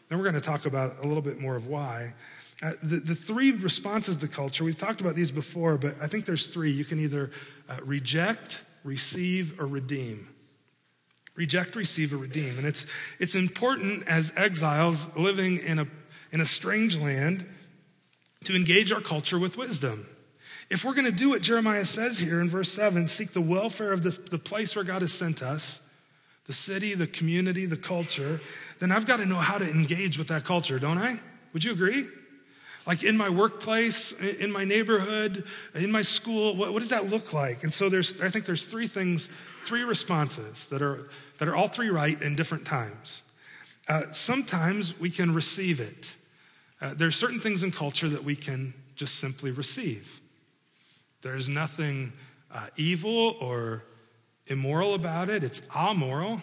Then 0.08 0.18
we're 0.18 0.24
going 0.24 0.36
to 0.36 0.42
talk 0.42 0.66
about 0.66 0.96
a 1.04 1.06
little 1.08 1.22
bit 1.22 1.38
more 1.38 1.58
of 1.58 1.68
why. 1.68 2.14
Uh, 2.64 2.72
the, 2.82 2.96
the 2.98 3.16
three 3.16 3.52
responses 3.52 4.16
to 4.18 4.28
culture, 4.28 4.64
we've 4.64 4.78
talked 4.78 5.02
about 5.02 5.16
these 5.16 5.32
before, 5.32 5.78
but 5.78 5.96
I 6.02 6.08
think 6.08 6.26
there's 6.26 6.48
three. 6.48 6.72
You 6.72 6.86
can 6.86 7.00
either 7.00 7.30
uh, 7.68 7.78
reject, 7.84 8.64
receive, 8.86 9.60
or 9.60 9.68
redeem. 9.68 10.30
Reject, 11.36 11.76
receive, 11.76 12.14
or 12.14 12.18
redeem. 12.18 12.58
And 12.58 12.66
it's, 12.66 12.86
it's 13.20 13.36
important 13.36 14.08
as 14.08 14.34
exiles 14.36 15.08
living 15.16 15.58
in 15.58 15.80
a, 15.80 15.88
in 16.32 16.42
a 16.42 16.46
strange 16.46 16.98
land 16.98 17.46
to 18.44 18.56
engage 18.56 18.92
our 18.92 19.02
culture 19.02 19.40
with 19.40 19.58
wisdom. 19.58 20.08
If 20.70 20.84
we're 20.84 20.94
going 20.94 21.06
to 21.06 21.12
do 21.12 21.30
what 21.30 21.42
Jeremiah 21.42 21.86
says 21.86 22.20
here 22.20 22.42
in 22.42 22.50
verse 22.50 22.72
7, 22.72 23.08
seek 23.08 23.32
the 23.32 23.42
welfare 23.42 23.92
of 23.92 24.04
this, 24.04 24.18
the 24.18 24.38
place 24.38 24.76
where 24.76 24.84
God 24.84 25.02
has 25.02 25.14
sent 25.14 25.42
us, 25.42 25.80
the 26.46 26.54
city, 26.54 26.94
the 26.94 27.08
community, 27.08 27.66
the 27.66 27.78
culture, 27.78 28.42
then 28.80 28.92
I've 28.92 29.06
got 29.06 29.18
to 29.18 29.26
know 29.26 29.38
how 29.38 29.58
to 29.58 29.70
engage 29.70 30.18
with 30.18 30.28
that 30.28 30.44
culture, 30.44 30.80
don't 30.80 30.98
I? 30.98 31.20
Would 31.54 31.64
you 31.64 31.72
agree? 31.72 32.08
Like 32.86 33.04
in 33.04 33.18
my 33.18 33.30
workplace, 33.30 34.14
in 34.14 34.52
my 34.52 34.64
neighborhood, 34.64 35.46
in 35.76 35.92
my 35.92 36.02
school, 36.02 36.56
what, 36.56 36.72
what 36.74 36.80
does 36.80 36.90
that 36.90 37.10
look 37.10 37.34
like? 37.34 37.64
And 37.64 37.74
so 37.74 37.90
there's, 37.90 38.22
I 38.22 38.30
think 38.30 38.46
there's 38.46 38.66
three 38.66 38.88
things, 38.88 39.30
three 39.66 39.84
responses 39.84 40.68
that 40.68 40.82
are, 40.82 41.10
that 41.38 41.48
are 41.48 41.56
all 41.56 41.68
three 41.68 41.90
right 41.90 42.22
in 42.22 42.36
different 42.36 42.66
times. 42.66 43.24
Uh, 43.90 44.04
sometimes 44.14 44.98
we 45.00 45.10
can 45.10 45.34
receive 45.34 45.80
it. 45.80 46.16
Uh, 46.80 46.94
there's 46.94 47.16
certain 47.16 47.40
things 47.40 47.64
in 47.64 47.72
culture 47.72 48.08
that 48.08 48.24
we 48.24 48.36
can 48.36 48.74
just 48.96 49.16
simply 49.16 49.52
receive. 49.52 50.22
There's 51.22 51.50
nothing 51.50 52.14
uh, 52.52 52.68
evil 52.78 53.36
or 53.42 53.84
immoral 54.48 54.94
about 54.94 55.30
it, 55.30 55.44
it's 55.44 55.62
amoral. 55.76 56.42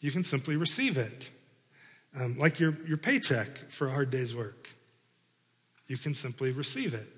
You 0.00 0.10
can 0.10 0.24
simply 0.24 0.56
receive 0.56 0.96
it, 0.96 1.30
um, 2.18 2.38
like 2.38 2.58
your, 2.58 2.74
your 2.86 2.96
paycheck 2.96 3.48
for 3.70 3.86
a 3.86 3.90
hard 3.90 4.10
day's 4.10 4.34
work 4.34 4.70
you 5.90 5.98
can 5.98 6.14
simply 6.14 6.52
receive 6.52 6.94
it. 6.94 7.08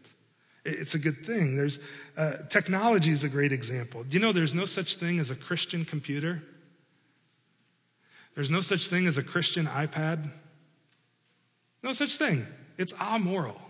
It's 0.64 0.94
a 0.94 0.98
good 0.98 1.26
thing. 1.26 1.56
There's 1.56 1.78
uh, 2.16 2.38
technology 2.48 3.10
is 3.10 3.22
a 3.22 3.28
great 3.28 3.52
example. 3.52 4.02
Do 4.02 4.16
you 4.16 4.20
know 4.20 4.32
there's 4.32 4.54
no 4.54 4.64
such 4.64 4.96
thing 4.96 5.20
as 5.20 5.30
a 5.30 5.34
Christian 5.34 5.84
computer? 5.84 6.42
There's 8.34 8.50
no 8.50 8.62
such 8.62 8.86
thing 8.86 9.06
as 9.06 9.18
a 9.18 9.22
Christian 9.22 9.66
iPad. 9.66 10.30
No 11.82 11.92
such 11.92 12.16
thing. 12.16 12.46
It's 12.78 12.92
amoral. 13.00 13.60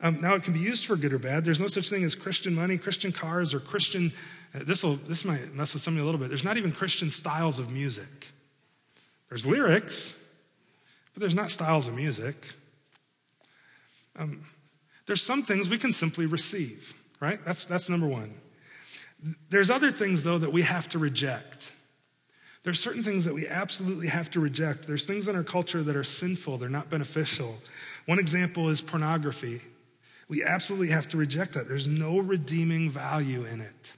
Um, 0.00 0.20
now 0.20 0.34
it 0.34 0.44
can 0.44 0.52
be 0.52 0.60
used 0.60 0.86
for 0.86 0.96
good 0.96 1.12
or 1.12 1.18
bad. 1.18 1.44
There's 1.44 1.60
no 1.60 1.66
such 1.66 1.90
thing 1.90 2.04
as 2.04 2.14
Christian 2.14 2.54
money, 2.54 2.78
Christian 2.78 3.10
cars, 3.10 3.52
or 3.52 3.60
Christian. 3.60 4.12
Uh, 4.54 4.60
this 4.62 4.82
will 4.82 4.96
this 4.96 5.24
might 5.24 5.52
mess 5.54 5.74
with 5.74 5.82
somebody 5.82 6.02
a 6.02 6.04
little 6.04 6.20
bit. 6.20 6.28
There's 6.28 6.44
not 6.44 6.56
even 6.56 6.70
Christian 6.70 7.10
styles 7.10 7.58
of 7.58 7.70
music. 7.70 8.28
There's 9.28 9.44
lyrics, 9.44 10.14
but 11.12 11.20
there's 11.20 11.34
not 11.34 11.50
styles 11.50 11.88
of 11.88 11.94
music. 11.94 12.54
Um, 14.16 14.40
there's 15.06 15.22
some 15.22 15.42
things 15.42 15.68
we 15.68 15.78
can 15.78 15.92
simply 15.92 16.26
receive, 16.26 16.94
right? 17.20 17.42
That's, 17.44 17.64
that's 17.64 17.88
number 17.88 18.06
one. 18.06 18.34
There's 19.48 19.70
other 19.70 19.90
things, 19.90 20.22
though, 20.22 20.38
that 20.38 20.52
we 20.52 20.62
have 20.62 20.88
to 20.90 20.98
reject. 20.98 21.72
There's 22.62 22.80
certain 22.80 23.02
things 23.02 23.24
that 23.24 23.34
we 23.34 23.46
absolutely 23.46 24.08
have 24.08 24.30
to 24.32 24.40
reject. 24.40 24.86
There's 24.86 25.04
things 25.04 25.28
in 25.28 25.36
our 25.36 25.44
culture 25.44 25.82
that 25.82 25.96
are 25.96 26.04
sinful, 26.04 26.58
they're 26.58 26.68
not 26.68 26.90
beneficial. 26.90 27.58
One 28.06 28.18
example 28.18 28.68
is 28.68 28.80
pornography. 28.80 29.60
We 30.28 30.44
absolutely 30.44 30.88
have 30.88 31.08
to 31.08 31.16
reject 31.16 31.54
that. 31.54 31.68
There's 31.68 31.86
no 31.86 32.18
redeeming 32.18 32.90
value 32.90 33.44
in 33.44 33.60
it. 33.60 33.92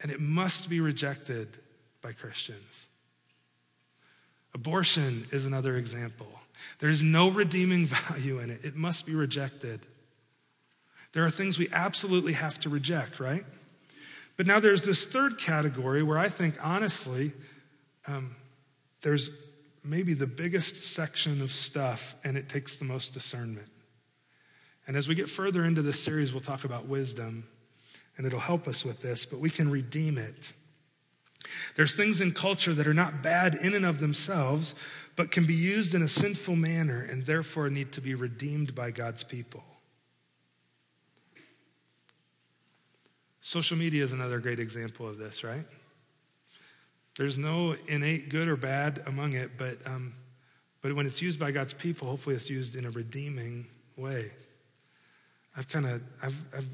And 0.00 0.10
it 0.10 0.20
must 0.20 0.68
be 0.68 0.80
rejected 0.80 1.48
by 2.02 2.12
Christians. 2.12 2.88
Abortion 4.54 5.26
is 5.30 5.46
another 5.46 5.76
example. 5.76 6.28
There's 6.80 7.02
no 7.02 7.30
redeeming 7.30 7.86
value 8.08 8.40
in 8.40 8.50
it. 8.50 8.64
It 8.64 8.76
must 8.76 9.06
be 9.06 9.14
rejected. 9.14 9.80
There 11.12 11.24
are 11.24 11.30
things 11.30 11.58
we 11.58 11.68
absolutely 11.72 12.32
have 12.32 12.58
to 12.60 12.68
reject, 12.68 13.20
right? 13.20 13.44
But 14.36 14.46
now 14.46 14.60
there's 14.60 14.84
this 14.84 15.04
third 15.04 15.38
category 15.38 16.02
where 16.02 16.18
I 16.18 16.28
think, 16.28 16.56
honestly, 16.62 17.32
um, 18.06 18.36
there's 19.02 19.30
maybe 19.84 20.14
the 20.14 20.26
biggest 20.26 20.82
section 20.84 21.42
of 21.42 21.52
stuff 21.52 22.14
and 22.24 22.36
it 22.36 22.48
takes 22.48 22.76
the 22.76 22.84
most 22.84 23.12
discernment. 23.14 23.68
And 24.86 24.96
as 24.96 25.08
we 25.08 25.14
get 25.14 25.28
further 25.28 25.64
into 25.64 25.82
this 25.82 26.02
series, 26.02 26.32
we'll 26.32 26.40
talk 26.40 26.64
about 26.64 26.86
wisdom 26.86 27.46
and 28.16 28.26
it'll 28.26 28.40
help 28.40 28.68
us 28.68 28.84
with 28.84 29.00
this, 29.00 29.26
but 29.26 29.40
we 29.40 29.50
can 29.50 29.70
redeem 29.70 30.18
it. 30.18 30.52
There's 31.76 31.94
things 31.94 32.20
in 32.20 32.32
culture 32.32 32.72
that 32.74 32.86
are 32.86 32.94
not 32.94 33.22
bad 33.22 33.54
in 33.54 33.74
and 33.74 33.84
of 33.84 33.98
themselves, 33.98 34.74
but 35.16 35.30
can 35.30 35.46
be 35.46 35.54
used 35.54 35.94
in 35.94 36.02
a 36.02 36.08
sinful 36.08 36.56
manner 36.56 37.02
and 37.02 37.24
therefore 37.24 37.68
need 37.68 37.92
to 37.92 38.00
be 38.00 38.14
redeemed 38.14 38.74
by 38.74 38.90
God's 38.90 39.24
people. 39.24 39.64
Social 43.40 43.76
media 43.76 44.04
is 44.04 44.12
another 44.12 44.38
great 44.38 44.60
example 44.60 45.08
of 45.08 45.18
this, 45.18 45.42
right? 45.42 45.66
There's 47.16 47.36
no 47.36 47.76
innate 47.88 48.30
good 48.30 48.48
or 48.48 48.56
bad 48.56 49.02
among 49.06 49.34
it, 49.34 49.52
but, 49.58 49.78
um, 49.86 50.14
but 50.80 50.94
when 50.94 51.06
it's 51.06 51.20
used 51.20 51.38
by 51.38 51.50
God's 51.50 51.74
people, 51.74 52.08
hopefully 52.08 52.34
it's 52.34 52.48
used 52.48 52.74
in 52.74 52.86
a 52.86 52.90
redeeming 52.90 53.66
way. 53.96 54.30
I've 55.56 55.68
kind 55.68 55.86
of, 55.86 56.02
I've, 56.22 56.42
I've, 56.56 56.66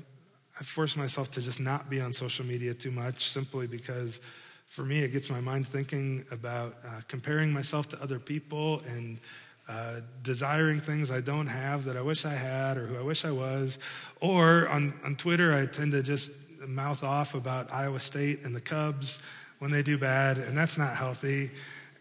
I've 0.61 0.67
forced 0.67 0.97
myself 0.97 1.31
to 1.33 1.43
just 1.43 1.61
not 1.61 1.91
be 1.91 2.01
on 2.01 2.13
social 2.13 2.45
media 2.45 2.75
too 2.75 2.93
much 2.93 3.29
simply 3.29 3.67
because 3.67 4.21
for 4.67 4.85
me, 4.85 5.01
it 5.01 5.13
gets 5.13 5.31
my 5.31 5.41
mind 5.41 5.67
thinking 5.67 6.25
about 6.31 6.77
uh, 6.87 7.01
comparing 7.09 7.51
myself 7.53 7.89
to 7.89 8.03
other 8.03 8.19
people 8.19 8.83
and 8.87 9.19
uh, 9.67 10.01
desiring 10.23 10.79
things 10.79 11.11
I 11.11 11.21
don't 11.21 11.47
have 11.47 11.85
that 11.85 11.97
I 11.97 12.03
wish 12.03 12.25
I 12.25 12.35
had 12.35 12.77
or 12.77 12.87
who 12.87 12.97
I 12.97 13.03
wish 13.03 13.25
I 13.25 13.31
was. 13.31 13.79
Or 14.21 14.69
on, 14.69 14.95
on 15.05 15.17
Twitter, 15.17 15.53
I 15.53 15.67
tend 15.67 15.93
to 15.93 16.03
just 16.03 16.31
mouth 16.67 17.03
off 17.03 17.35
about 17.35 17.73
Iowa 17.73 17.99
State 17.99 18.45
and 18.45 18.55
the 18.55 18.61
Cubs 18.61 19.21
when 19.59 19.71
they 19.71 19.83
do 19.83 19.99
bad, 19.99 20.39
and 20.39 20.57
that's 20.57 20.79
not 20.79 20.97
healthy. 20.97 21.51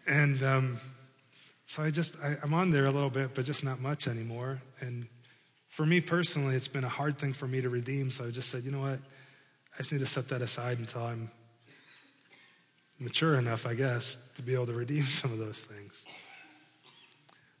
And 0.06 0.42
um, 0.42 0.80
so 1.66 1.82
I 1.82 1.90
just, 1.90 2.16
I, 2.22 2.36
I'm 2.42 2.54
on 2.54 2.70
there 2.70 2.86
a 2.86 2.90
little 2.90 3.10
bit, 3.10 3.34
but 3.34 3.44
just 3.44 3.64
not 3.64 3.80
much 3.80 4.08
anymore. 4.08 4.60
And 4.80 5.06
for 5.68 5.84
me 5.84 6.00
personally, 6.00 6.54
it's 6.54 6.68
been 6.68 6.84
a 6.84 6.88
hard 6.88 7.18
thing 7.18 7.32
for 7.32 7.46
me 7.46 7.60
to 7.60 7.68
redeem. 7.68 8.10
So 8.10 8.26
I 8.26 8.30
just 8.30 8.48
said, 8.50 8.64
you 8.64 8.70
know 8.70 8.80
what? 8.80 8.98
I 9.74 9.78
just 9.78 9.92
need 9.92 10.00
to 10.00 10.06
set 10.06 10.28
that 10.28 10.42
aside 10.42 10.78
until 10.78 11.02
I'm 11.02 11.30
mature 12.98 13.36
enough, 13.36 13.66
I 13.66 13.74
guess, 13.74 14.18
to 14.36 14.42
be 14.42 14.54
able 14.54 14.66
to 14.66 14.72
redeem 14.72 15.04
some 15.04 15.32
of 15.32 15.38
those 15.38 15.58
things. 15.58 16.04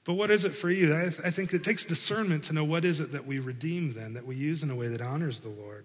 But 0.04 0.14
what 0.14 0.30
is 0.30 0.46
it 0.46 0.54
for 0.54 0.70
you? 0.70 0.94
I, 0.94 1.04
I 1.06 1.30
think 1.30 1.52
it 1.52 1.62
takes 1.62 1.84
discernment 1.84 2.44
to 2.44 2.54
know 2.54 2.64
what 2.64 2.86
is 2.86 3.00
it 3.00 3.12
that 3.12 3.26
we 3.26 3.40
redeem 3.40 3.92
then, 3.92 4.14
that 4.14 4.24
we 4.24 4.36
use 4.36 4.62
in 4.62 4.70
a 4.70 4.74
way 4.74 4.88
that 4.88 5.02
honors 5.02 5.40
the 5.40 5.50
Lord. 5.50 5.84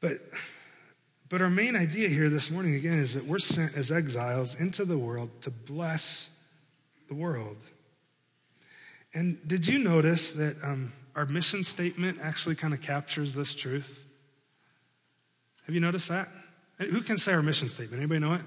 But, 0.00 0.14
but 1.28 1.40
our 1.40 1.50
main 1.50 1.74
idea 1.76 2.08
here 2.08 2.28
this 2.28 2.50
morning, 2.50 2.74
again, 2.74 2.98
is 2.98 3.14
that 3.14 3.24
we're 3.24 3.38
sent 3.38 3.76
as 3.76 3.90
exiles 3.90 4.60
into 4.60 4.84
the 4.84 4.98
world 4.98 5.30
to 5.42 5.50
bless 5.50 6.28
the 7.08 7.14
world. 7.14 7.56
And 9.14 9.38
did 9.46 9.66
you 9.66 9.78
notice 9.78 10.32
that 10.32 10.62
um, 10.62 10.92
our 11.14 11.26
mission 11.26 11.64
statement 11.64 12.18
actually 12.20 12.56
kind 12.56 12.74
of 12.74 12.80
captures 12.80 13.34
this 13.34 13.54
truth? 13.54 14.04
Have 15.66 15.74
you 15.74 15.80
noticed 15.80 16.08
that? 16.08 16.28
Who 16.78 17.00
can 17.00 17.18
say 17.18 17.32
our 17.32 17.42
mission 17.42 17.68
statement? 17.68 18.02
Anybody 18.02 18.20
know 18.20 18.34
it? 18.34 18.42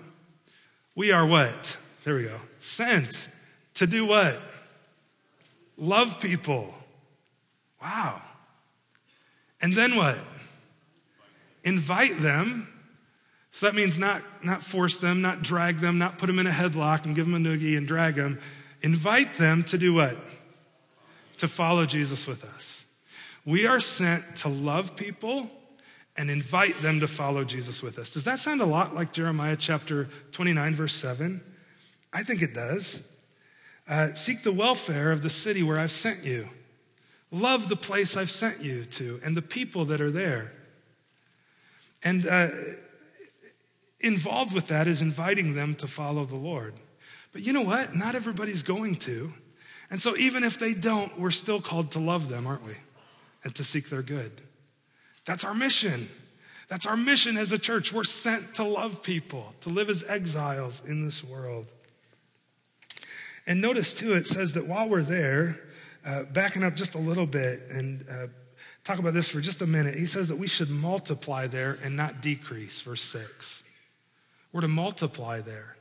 We 0.96 1.12
are 1.12 1.26
what? 1.26 1.78
There 2.04 2.16
we 2.16 2.24
go. 2.24 2.40
Sent 2.60 3.30
to 3.76 3.88
do 3.88 4.06
what? 4.06 4.40
Love 5.78 6.20
people. 6.20 6.74
Wow. 7.82 8.22
And 9.62 9.74
then 9.74 9.96
what? 9.96 10.18
Invite 11.68 12.22
them. 12.22 12.70
So 13.52 13.66
that 13.66 13.76
means 13.76 14.00
not, 14.00 14.22
not 14.42 14.64
force 14.64 14.96
them, 14.96 15.22
not 15.22 15.42
drag 15.42 15.78
them, 15.78 15.98
not 15.98 16.18
put 16.18 16.28
them 16.28 16.40
in 16.40 16.48
a 16.48 16.52
headlock 16.52 17.04
and 17.04 17.14
give 17.14 17.30
them 17.30 17.36
a 17.36 17.50
noogie 17.50 17.78
and 17.78 17.86
drag 17.86 18.16
them. 18.16 18.40
Invite 18.82 19.34
them 19.34 19.66
to 19.66 19.78
do 19.78 19.94
what? 19.94 20.18
To 21.40 21.48
follow 21.50 21.86
Jesus 21.86 22.26
with 22.26 22.46
us. 22.46 22.86
We 23.44 23.66
are 23.66 23.82
sent 23.82 24.38
to 24.38 24.48
love 24.48 24.96
people 24.96 25.52
and 26.16 26.32
invite 26.32 26.82
them 26.82 27.02
to 27.02 27.08
follow 27.08 27.44
Jesus 27.44 27.84
with 27.84 28.00
us. 28.00 28.12
Does 28.12 28.24
that 28.24 28.40
sound 28.40 28.62
a 28.62 28.66
lot 28.66 28.96
like 28.96 29.12
Jeremiah 29.12 29.58
chapter 29.58 30.08
29, 30.32 30.74
verse 30.74 30.94
7? 30.94 31.42
I 32.14 32.24
think 32.24 32.42
it 32.42 32.54
does. 32.54 33.04
Uh, 33.90 34.14
Seek 34.14 34.44
the 34.44 34.54
welfare 34.54 35.12
of 35.12 35.22
the 35.22 35.30
city 35.30 35.64
where 35.64 35.80
I've 35.80 35.92
sent 35.92 36.24
you. 36.24 36.48
Love 37.30 37.68
the 37.68 37.76
place 37.76 38.16
I've 38.16 38.32
sent 38.32 38.62
you 38.62 38.86
to 38.86 39.20
and 39.22 39.36
the 39.36 39.42
people 39.42 39.84
that 39.86 40.00
are 40.00 40.12
there. 40.12 40.54
And 42.04 42.28
uh, 42.28 42.50
involved 44.00 44.54
with 44.54 44.68
that 44.68 44.88
is 44.88 45.02
inviting 45.02 45.54
them 45.56 45.76
to 45.76 45.88
follow 45.88 46.26
the 46.26 46.36
Lord. 46.36 46.74
But 47.34 47.42
you 47.42 47.54
know 47.54 47.62
what? 47.62 47.96
Not 47.96 48.16
everybody's 48.16 48.64
going 48.64 48.96
to. 48.96 49.34
And 49.90 50.02
so 50.02 50.16
even 50.18 50.44
if 50.44 50.60
they 50.60 50.74
don't, 50.74 51.18
we're 51.20 51.32
still 51.32 51.62
called 51.62 51.92
to 51.92 52.00
love 52.00 52.30
them, 52.30 52.46
aren't 52.46 52.66
we? 52.66 52.74
And 53.44 53.56
to 53.56 53.64
seek 53.64 53.90
their 53.90 54.02
good. 54.02 54.32
That's 55.26 55.44
our 55.44 55.54
mission. 55.54 56.10
That's 56.68 56.86
our 56.86 56.98
mission 56.98 57.38
as 57.38 57.52
a 57.52 57.58
church. 57.58 57.94
We're 57.94 58.04
sent 58.04 58.56
to 58.56 58.64
love 58.64 59.02
people, 59.02 59.54
to 59.62 59.70
live 59.70 59.90
as 59.90 60.04
exiles 60.08 60.82
in 60.86 61.04
this 61.04 61.24
world. 61.24 61.68
And 63.46 63.62
notice 63.62 63.94
too, 63.94 64.14
it 64.14 64.28
says 64.28 64.54
that 64.54 64.68
while 64.68 64.90
we're 64.90 65.02
there, 65.02 65.62
uh, 66.06 66.24
backing 66.24 66.64
up 66.64 66.76
just 66.76 66.96
a 66.96 66.98
little 66.98 67.26
bit 67.26 67.62
and 67.70 68.04
uh, 68.10 68.28
talk 68.88 69.00
about 69.00 69.14
this 69.14 69.28
for 69.28 69.42
just 69.42 69.62
a 69.62 69.68
minute, 69.68 69.96
he 69.96 70.06
says 70.06 70.30
that 70.30 70.38
we 70.38 70.48
should 70.48 70.70
multiply 70.70 71.46
there 71.46 71.78
and 71.84 71.98
not 71.98 72.22
decrease, 72.22 72.82
verse 72.82 73.02
6. 73.02 73.64
We're 74.54 74.62
to 74.62 74.70
multiply 74.70 75.42
there. 75.42 75.76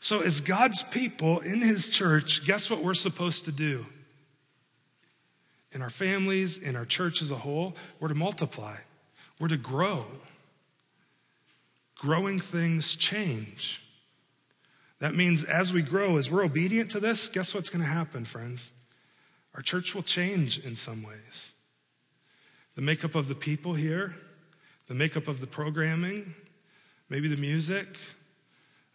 So, 0.00 0.20
as 0.20 0.40
God's 0.40 0.82
people 0.82 1.38
in 1.40 1.60
his 1.60 1.88
church, 1.88 2.44
guess 2.44 2.68
what 2.68 2.82
we're 2.82 2.94
supposed 2.94 3.44
to 3.44 3.52
do? 3.52 3.86
In 5.70 5.82
our 5.82 5.90
families, 5.90 6.58
in 6.58 6.74
our 6.74 6.84
church 6.84 7.22
as 7.22 7.30
a 7.30 7.36
whole, 7.36 7.76
we're 8.00 8.08
to 8.08 8.14
multiply. 8.14 8.76
We're 9.38 9.48
to 9.48 9.56
grow. 9.56 10.04
Growing 11.96 12.40
things 12.40 12.96
change. 12.96 13.82
That 14.98 15.14
means 15.14 15.44
as 15.44 15.72
we 15.72 15.82
grow, 15.82 16.16
as 16.16 16.28
we're 16.28 16.44
obedient 16.44 16.90
to 16.92 17.00
this, 17.00 17.28
guess 17.28 17.54
what's 17.54 17.70
going 17.70 17.82
to 17.82 17.90
happen, 17.90 18.24
friends? 18.24 18.72
Our 19.54 19.62
church 19.62 19.94
will 19.94 20.02
change 20.02 20.58
in 20.58 20.74
some 20.74 21.04
ways. 21.04 21.52
The 22.78 22.84
makeup 22.84 23.16
of 23.16 23.26
the 23.26 23.34
people 23.34 23.74
here, 23.74 24.14
the 24.86 24.94
makeup 24.94 25.26
of 25.26 25.40
the 25.40 25.48
programming, 25.48 26.32
maybe 27.08 27.26
the 27.26 27.36
music, 27.36 27.98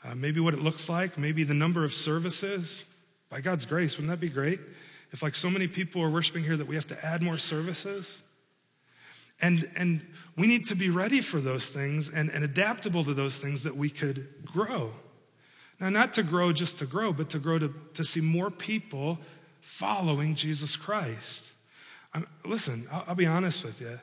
uh, 0.05 0.15
maybe 0.15 0.39
what 0.39 0.53
it 0.53 0.61
looks 0.61 0.87
like, 0.87 1.17
maybe 1.17 1.43
the 1.43 1.53
number 1.53 1.83
of 1.83 1.93
services. 1.93 2.85
By 3.29 3.41
God's 3.41 3.65
grace, 3.65 3.97
wouldn't 3.97 4.09
that 4.09 4.21
be 4.21 4.29
great? 4.29 4.61
If, 5.11 5.21
like 5.21 5.35
so 5.35 5.49
many 5.49 5.67
people 5.67 6.01
are 6.01 6.09
worshiping 6.09 6.45
here, 6.45 6.55
that 6.55 6.65
we 6.65 6.75
have 6.75 6.87
to 6.87 7.05
add 7.05 7.21
more 7.21 7.37
services. 7.37 8.23
And, 9.41 9.69
and 9.75 9.99
we 10.37 10.47
need 10.47 10.67
to 10.67 10.75
be 10.75 10.89
ready 10.89 11.19
for 11.19 11.41
those 11.41 11.69
things 11.69 12.07
and, 12.07 12.29
and 12.29 12.45
adaptable 12.45 13.03
to 13.03 13.13
those 13.13 13.37
things 13.37 13.63
that 13.63 13.75
we 13.75 13.89
could 13.89 14.45
grow. 14.45 14.93
Now, 15.81 15.89
not 15.89 16.13
to 16.13 16.23
grow 16.23 16.53
just 16.53 16.79
to 16.79 16.85
grow, 16.85 17.11
but 17.11 17.31
to 17.31 17.37
grow 17.37 17.59
to, 17.59 17.73
to 17.95 18.05
see 18.05 18.21
more 18.21 18.49
people 18.49 19.19
following 19.59 20.35
Jesus 20.35 20.77
Christ. 20.77 21.52
I'm, 22.13 22.27
listen, 22.45 22.87
I'll, 22.91 23.03
I'll, 23.09 23.15
be 23.15 23.25
honest 23.25 23.63
with 23.63 23.81
you. 23.81 23.99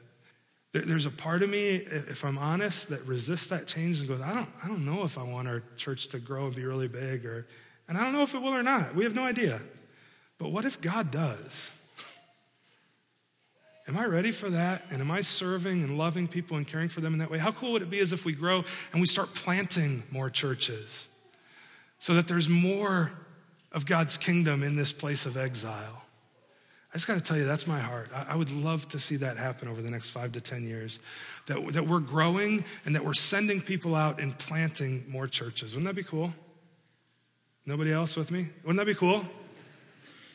There, 0.72 0.82
there's 0.82 1.06
a 1.06 1.10
part 1.10 1.42
of 1.42 1.50
me, 1.50 1.76
if 1.76 2.24
I'm 2.24 2.38
honest, 2.38 2.88
that 2.88 3.06
resists 3.06 3.48
that 3.48 3.66
change 3.66 4.00
and 4.00 4.08
goes, 4.08 4.20
I 4.20 4.34
don't, 4.34 4.48
I 4.62 4.68
don't 4.68 4.84
know 4.84 5.04
if 5.04 5.18
I 5.18 5.22
want 5.22 5.48
our 5.48 5.62
church 5.76 6.08
to 6.08 6.18
grow 6.18 6.46
and 6.46 6.54
be 6.54 6.64
really 6.64 6.88
big, 6.88 7.24
or, 7.24 7.46
and 7.88 7.96
I 7.96 8.02
don't 8.02 8.12
know 8.12 8.22
if 8.22 8.34
it 8.34 8.42
will 8.42 8.54
or 8.54 8.62
not. 8.62 8.94
We 8.94 9.04
have 9.04 9.14
no 9.14 9.24
idea. 9.24 9.60
But 10.38 10.52
what 10.52 10.64
if 10.64 10.80
God 10.80 11.10
does? 11.10 11.70
Am 13.88 13.96
I 13.96 14.06
ready 14.06 14.30
for 14.30 14.50
that? 14.50 14.84
And 14.90 15.00
am 15.00 15.10
I 15.10 15.20
serving 15.20 15.82
and 15.82 15.98
loving 15.98 16.28
people 16.28 16.56
and 16.56 16.66
caring 16.66 16.88
for 16.88 17.00
them 17.00 17.12
in 17.12 17.18
that 17.18 17.30
way? 17.30 17.38
How 17.38 17.52
cool 17.52 17.72
would 17.72 17.82
it 17.82 17.90
be 17.90 17.98
as 17.98 18.12
if 18.12 18.24
we 18.24 18.32
grow 18.32 18.64
and 18.92 19.00
we 19.00 19.06
start 19.06 19.34
planting 19.34 20.02
more 20.10 20.30
churches 20.30 21.08
so 21.98 22.14
that 22.14 22.26
there's 22.26 22.48
more 22.48 23.12
of 23.72 23.86
God's 23.86 24.16
kingdom 24.16 24.62
in 24.62 24.76
this 24.76 24.92
place 24.92 25.26
of 25.26 25.36
exile? 25.36 26.04
I 26.92 26.96
just 26.96 27.06
got 27.06 27.14
to 27.14 27.20
tell 27.20 27.36
you, 27.36 27.44
that's 27.44 27.68
my 27.68 27.78
heart. 27.78 28.08
I, 28.12 28.34
would 28.34 28.50
love 28.50 28.88
to 28.88 28.98
see 28.98 29.14
that 29.16 29.36
happen 29.36 29.68
over 29.68 29.80
the 29.80 29.90
next 29.90 30.10
five 30.10 30.32
to 30.32 30.40
10 30.40 30.64
years. 30.64 30.98
That, 31.46 31.72
that 31.74 31.86
we're 31.86 32.00
growing 32.00 32.64
and 32.84 32.96
that 32.96 33.04
we're 33.04 33.14
sending 33.14 33.62
people 33.62 33.94
out 33.94 34.20
and 34.20 34.36
planting 34.38 35.04
more 35.08 35.28
churches. 35.28 35.74
Wouldn't 35.74 35.86
that 35.86 35.94
be 35.94 36.02
cool? 36.02 36.34
Nobody 37.64 37.92
else 37.92 38.16
with 38.16 38.32
me? 38.32 38.48
Wouldn't 38.64 38.78
that 38.78 38.86
be 38.86 38.94
cool? 38.94 39.24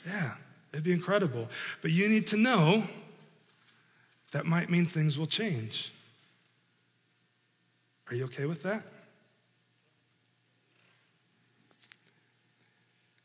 Yeah, 0.05 0.35
it'd 0.71 0.85
be 0.85 0.93
incredible. 0.93 1.49
But 1.81 1.91
you 1.91 2.07
need 2.07 2.27
to 2.27 2.37
know 2.37 2.87
that 4.31 4.45
might 4.45 4.69
mean 4.69 4.85
things 4.85 5.17
will 5.17 5.27
change. 5.27 5.91
Are 8.09 8.15
you 8.15 8.25
okay 8.25 8.45
with 8.45 8.63
that? 8.63 8.83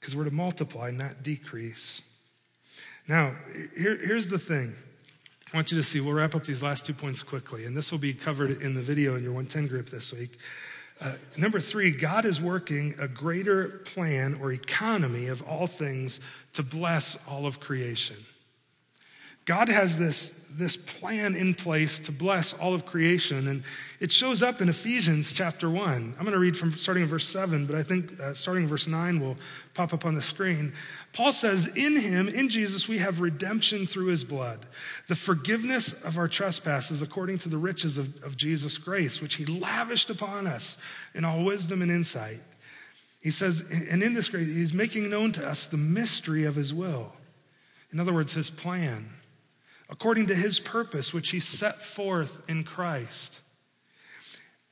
Because 0.00 0.16
we're 0.16 0.24
to 0.24 0.30
multiply, 0.30 0.90
not 0.90 1.22
decrease. 1.22 2.02
Now, 3.08 3.34
here, 3.76 3.96
here's 3.96 4.28
the 4.28 4.38
thing 4.38 4.74
I 5.52 5.56
want 5.56 5.72
you 5.72 5.78
to 5.78 5.82
see, 5.82 6.00
we'll 6.00 6.14
wrap 6.14 6.36
up 6.36 6.44
these 6.44 6.62
last 6.62 6.86
two 6.86 6.94
points 6.94 7.24
quickly, 7.24 7.64
and 7.64 7.76
this 7.76 7.90
will 7.90 7.98
be 7.98 8.14
covered 8.14 8.62
in 8.62 8.74
the 8.74 8.82
video 8.82 9.16
in 9.16 9.24
your 9.24 9.32
110 9.32 9.66
group 9.66 9.90
this 9.90 10.12
week. 10.12 10.38
Uh, 11.00 11.14
number 11.36 11.58
three, 11.58 11.90
God 11.90 12.24
is 12.24 12.40
working 12.40 12.94
a 13.00 13.08
greater 13.08 13.68
plan 13.68 14.38
or 14.40 14.52
economy 14.52 15.26
of 15.26 15.42
all 15.42 15.66
things 15.66 16.20
to 16.52 16.62
bless 16.62 17.18
all 17.26 17.46
of 17.46 17.58
creation. 17.58 18.16
God 19.50 19.68
has 19.68 19.98
this, 19.98 20.30
this 20.52 20.76
plan 20.76 21.34
in 21.34 21.54
place 21.54 21.98
to 21.98 22.12
bless 22.12 22.52
all 22.52 22.72
of 22.72 22.86
creation, 22.86 23.48
and 23.48 23.64
it 23.98 24.12
shows 24.12 24.44
up 24.44 24.60
in 24.60 24.68
Ephesians 24.68 25.32
chapter 25.32 25.68
1. 25.68 26.14
I'm 26.16 26.24
going 26.24 26.34
to 26.34 26.38
read 26.38 26.56
from 26.56 26.78
starting 26.78 27.02
in 27.02 27.08
verse 27.08 27.28
7, 27.28 27.66
but 27.66 27.74
I 27.74 27.82
think 27.82 28.20
uh, 28.20 28.32
starting 28.32 28.62
in 28.62 28.68
verse 28.68 28.86
9 28.86 29.18
will 29.18 29.36
pop 29.74 29.92
up 29.92 30.04
on 30.04 30.14
the 30.14 30.22
screen. 30.22 30.72
Paul 31.12 31.32
says, 31.32 31.66
In 31.74 31.96
him, 31.96 32.28
in 32.28 32.48
Jesus, 32.48 32.86
we 32.86 32.98
have 32.98 33.20
redemption 33.20 33.88
through 33.88 34.06
his 34.06 34.22
blood, 34.22 34.60
the 35.08 35.16
forgiveness 35.16 35.94
of 36.04 36.16
our 36.16 36.28
trespasses 36.28 37.02
according 37.02 37.38
to 37.38 37.48
the 37.48 37.58
riches 37.58 37.98
of, 37.98 38.22
of 38.22 38.36
Jesus' 38.36 38.78
grace, 38.78 39.20
which 39.20 39.34
he 39.34 39.46
lavished 39.46 40.10
upon 40.10 40.46
us 40.46 40.78
in 41.12 41.24
all 41.24 41.42
wisdom 41.42 41.82
and 41.82 41.90
insight. 41.90 42.38
He 43.20 43.32
says, 43.32 43.64
and 43.90 44.00
in 44.00 44.14
this 44.14 44.28
grace, 44.28 44.46
he's 44.46 44.72
making 44.72 45.10
known 45.10 45.32
to 45.32 45.44
us 45.44 45.66
the 45.66 45.76
mystery 45.76 46.44
of 46.44 46.54
his 46.54 46.72
will. 46.72 47.12
In 47.90 47.98
other 47.98 48.12
words, 48.12 48.32
his 48.32 48.48
plan 48.48 49.10
according 49.90 50.26
to 50.26 50.34
his 50.34 50.60
purpose, 50.60 51.12
which 51.12 51.30
he 51.30 51.40
set 51.40 51.82
forth 51.82 52.48
in 52.48 52.64
Christ. 52.64 53.40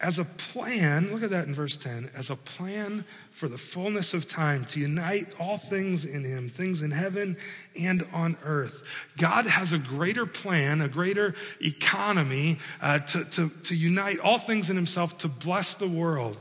As 0.01 0.17
a 0.17 0.25
plan, 0.25 1.13
look 1.13 1.25
at 1.25 1.31
that 1.31 1.49
in 1.49 1.55
verse 1.55 1.77
10, 1.77 2.11
as 2.15 2.31
a 2.31 2.37
plan 2.37 3.05
for 3.33 3.49
the 3.49 3.59
fullness 3.59 4.15
of 4.15 4.29
time 4.29 4.65
to 4.67 4.79
unite 4.79 5.27
all 5.41 5.59
things 5.59 6.05
in 6.05 6.23
him, 6.23 6.49
things 6.49 6.83
in 6.83 6.93
heaven 6.93 7.37
and 7.81 8.07
on 8.13 8.37
earth. 8.45 8.85
God 9.17 9.47
has 9.47 9.73
a 9.73 9.79
greater 9.79 10.25
plan, 10.25 10.81
a 10.81 10.89
greater 10.89 11.35
economy 11.61 12.59
uh, 12.81 13.01
to, 13.01 13.25
to, 13.25 13.49
to 13.65 13.75
unite 13.75 14.21
all 14.21 14.39
things 14.39 14.71
in 14.71 14.77
himself 14.77 15.19
to 15.19 15.29
bless 15.29 15.75
the 15.75 15.89
world. 15.89 16.39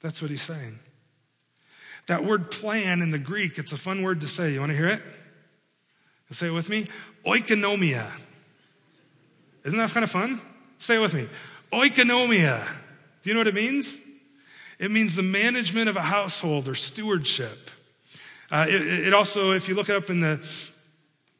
That's 0.00 0.22
what 0.22 0.30
he's 0.30 0.40
saying. 0.40 0.78
That 2.06 2.24
word 2.24 2.50
plan 2.50 3.02
in 3.02 3.10
the 3.10 3.18
Greek, 3.18 3.58
it's 3.58 3.72
a 3.72 3.78
fun 3.78 4.02
word 4.02 4.22
to 4.22 4.26
say. 4.26 4.54
You 4.54 4.60
want 4.60 4.72
to 4.72 4.76
hear 4.76 4.88
it? 4.88 5.02
Say 6.30 6.48
it 6.48 6.52
with 6.52 6.68
me 6.68 6.86
oikonomia. 7.26 8.06
Isn't 9.64 9.78
that 9.78 9.90
kind 9.90 10.04
of 10.04 10.10
fun? 10.10 10.40
Say 10.78 10.96
it 10.96 11.00
with 11.00 11.14
me. 11.14 11.28
Oikonomia. 11.72 12.66
Do 13.22 13.30
you 13.30 13.34
know 13.34 13.40
what 13.40 13.46
it 13.46 13.54
means? 13.54 13.98
It 14.78 14.90
means 14.90 15.14
the 15.14 15.22
management 15.22 15.88
of 15.88 15.96
a 15.96 16.02
household 16.02 16.68
or 16.68 16.74
stewardship. 16.74 17.70
Uh, 18.50 18.66
it, 18.68 19.06
it, 19.08 19.14
also, 19.14 19.52
if 19.52 19.68
you 19.68 19.74
look 19.74 19.88
it 19.88 19.96
up 19.96 20.10
in 20.10 20.20
the 20.20 20.46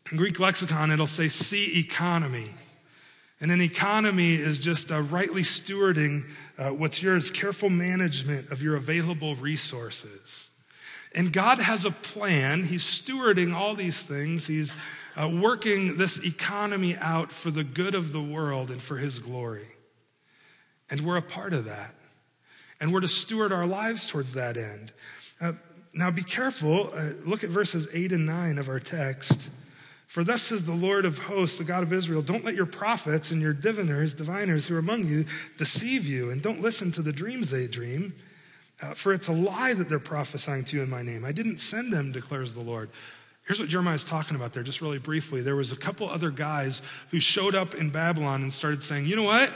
Greek 0.05 0.41
lexicon, 0.41 0.91
it'll 0.91 1.07
say 1.07 1.29
see 1.29 1.79
economy. 1.79 2.49
And 3.41 3.51
an 3.51 3.61
economy 3.61 4.35
is 4.35 4.59
just 4.59 4.91
uh, 4.91 5.03
rightly 5.03 5.43
stewarding 5.43 6.25
uh, 6.57 6.71
what's 6.71 7.03
yours, 7.03 7.31
careful 7.31 7.69
management 7.69 8.51
of 8.51 8.63
your 8.63 8.77
available 8.77 9.35
resources. 9.35 10.49
And 11.15 11.33
God 11.33 11.59
has 11.59 11.85
a 11.85 11.91
plan. 11.91 12.65
He's 12.65 12.85
stewarding 12.85 13.55
all 13.55 13.75
these 13.75 14.03
things. 14.03 14.47
He's 14.47 14.75
uh, 15.17 15.29
working 15.29 15.97
this 15.97 16.19
economy 16.25 16.97
out 16.97 17.31
for 17.31 17.51
the 17.51 17.65
good 17.65 17.95
of 17.95 18.13
the 18.13 18.23
world 18.23 18.71
and 18.71 18.81
for 18.81 18.97
His 18.97 19.19
glory. 19.19 19.67
And 20.91 21.03
we're 21.03 21.17
a 21.17 21.23
part 21.23 21.53
of 21.53 21.65
that. 21.67 21.95
And 22.81 22.93
we're 22.93 23.01
to 23.01 23.09
steward 23.09 23.53
our 23.53 23.67
lives 23.67 24.07
towards 24.07 24.35
that 24.35 24.57
end. 24.57 24.93
Uh, 25.41 25.53
now 25.93 26.11
be 26.11 26.23
careful. 26.23 26.91
Uh, 26.93 27.11
look 27.25 27.45
at 27.45 27.51
verses 27.51 27.89
8 27.93 28.13
and 28.13 28.27
9 28.27 28.59
of 28.59 28.69
our 28.69 28.81
text. 28.81 29.49
For 30.07 30.23
thus 30.23 30.43
says 30.43 30.65
the 30.65 30.75
Lord 30.75 31.07
of 31.07 31.19
hosts, 31.19 31.57
the 31.57 31.65
God 31.65 31.83
of 31.83 31.93
Israel, 31.93 32.23
don't 32.23 32.45
let 32.45 32.55
your 32.55 32.67
prophets 32.67 33.31
and 33.31 33.41
your 33.41 33.53
diviners, 33.53 34.15
diviners 34.15 34.69
who 34.69 34.77
are 34.77 34.79
among 34.79 35.05
you, 35.07 35.25
deceive 35.59 36.07
you, 36.07 36.31
and 36.31 36.41
don't 36.41 36.61
listen 36.61 36.93
to 36.93 37.03
the 37.03 37.13
dreams 37.13 37.51
they 37.51 37.67
dream. 37.67 38.15
Uh, 38.83 38.95
for 38.95 39.13
it's 39.13 39.29
a 39.29 39.33
lie 39.33 39.73
that 39.73 39.89
they're 39.89 39.99
prophesying 39.99 40.65
to 40.65 40.77
you 40.77 40.83
in 40.83 40.91
my 40.91 41.03
name. 41.03 41.25
I 41.25 41.33
didn't 41.33 41.59
send 41.59 41.93
them, 41.93 42.13
declares 42.13 42.55
the 42.55 42.61
Lord. 42.61 42.91
Here's 43.47 43.61
what 43.61 43.69
Jeremiah 43.69 43.95
is 43.95 44.05
talking 44.05 44.37
about 44.37 44.55
there, 44.55 44.63
just 44.63 44.81
really 44.81 44.99
briefly. 44.99 45.43
There 45.43 45.57
was 45.57 45.71
a 45.71 45.77
couple 45.77 46.09
other 46.09 46.31
guys 46.31 46.81
who 47.11 47.21
showed 47.21 47.55
up 47.55 47.75
in 47.75 47.91
Babylon 47.91 48.43
and 48.43 48.53
started 48.53 48.83
saying, 48.83 49.07
you 49.07 49.17
know 49.17 49.25
what? 49.25 49.55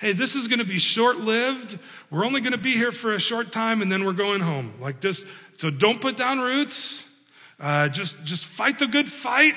Hey, 0.00 0.12
this 0.12 0.34
is 0.34 0.48
going 0.48 0.58
to 0.58 0.64
be 0.64 0.78
short 0.78 1.18
lived. 1.18 1.78
We're 2.10 2.24
only 2.24 2.40
going 2.40 2.52
to 2.52 2.58
be 2.58 2.72
here 2.72 2.90
for 2.90 3.12
a 3.12 3.20
short 3.20 3.52
time 3.52 3.82
and 3.82 3.92
then 3.92 4.04
we're 4.04 4.14
going 4.14 4.40
home. 4.40 4.74
Like 4.80 5.00
just, 5.00 5.26
so 5.58 5.70
don't 5.70 6.00
put 6.00 6.16
down 6.16 6.40
roots. 6.40 7.04
Uh, 7.60 7.88
just, 7.88 8.22
just 8.24 8.46
fight 8.46 8.78
the 8.78 8.86
good 8.86 9.08
fight. 9.08 9.54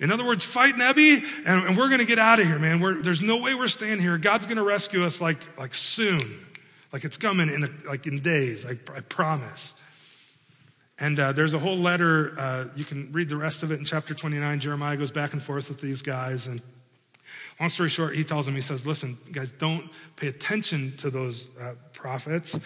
In 0.00 0.10
other 0.10 0.24
words, 0.24 0.44
fight 0.44 0.76
Nebi, 0.76 1.18
and, 1.46 1.66
and 1.66 1.76
we're 1.76 1.86
going 1.86 2.00
to 2.00 2.06
get 2.06 2.18
out 2.18 2.40
of 2.40 2.46
here, 2.46 2.58
man. 2.58 2.80
We're, 2.80 3.02
there's 3.02 3.22
no 3.22 3.36
way 3.36 3.54
we're 3.54 3.68
staying 3.68 4.00
here. 4.00 4.18
God's 4.18 4.46
going 4.46 4.56
to 4.56 4.64
rescue 4.64 5.04
us 5.04 5.20
like, 5.20 5.38
like 5.56 5.74
soon, 5.74 6.18
like 6.92 7.04
it's 7.04 7.18
coming 7.18 7.48
in 7.48 7.62
a, 7.62 7.70
like 7.86 8.08
in 8.08 8.18
days. 8.18 8.66
I, 8.66 8.70
I 8.70 9.00
promise. 9.02 9.74
And 10.98 11.18
uh, 11.18 11.32
there's 11.32 11.54
a 11.54 11.58
whole 11.58 11.78
letter. 11.78 12.34
Uh, 12.38 12.66
you 12.76 12.84
can 12.84 13.10
read 13.12 13.28
the 13.28 13.36
rest 13.36 13.62
of 13.62 13.72
it 13.72 13.78
in 13.78 13.84
chapter 13.84 14.14
29. 14.14 14.60
Jeremiah 14.60 14.96
goes 14.96 15.10
back 15.10 15.32
and 15.32 15.42
forth 15.42 15.68
with 15.68 15.80
these 15.80 16.02
guys. 16.02 16.46
And 16.46 16.60
long 17.58 17.70
story 17.70 17.88
short, 17.88 18.14
he 18.14 18.24
tells 18.24 18.46
them, 18.46 18.54
he 18.54 18.60
says, 18.60 18.86
Listen, 18.86 19.18
guys, 19.32 19.52
don't 19.52 19.88
pay 20.16 20.28
attention 20.28 20.96
to 20.98 21.10
those 21.10 21.48
uh, 21.60 21.74
prophets. 21.92 22.58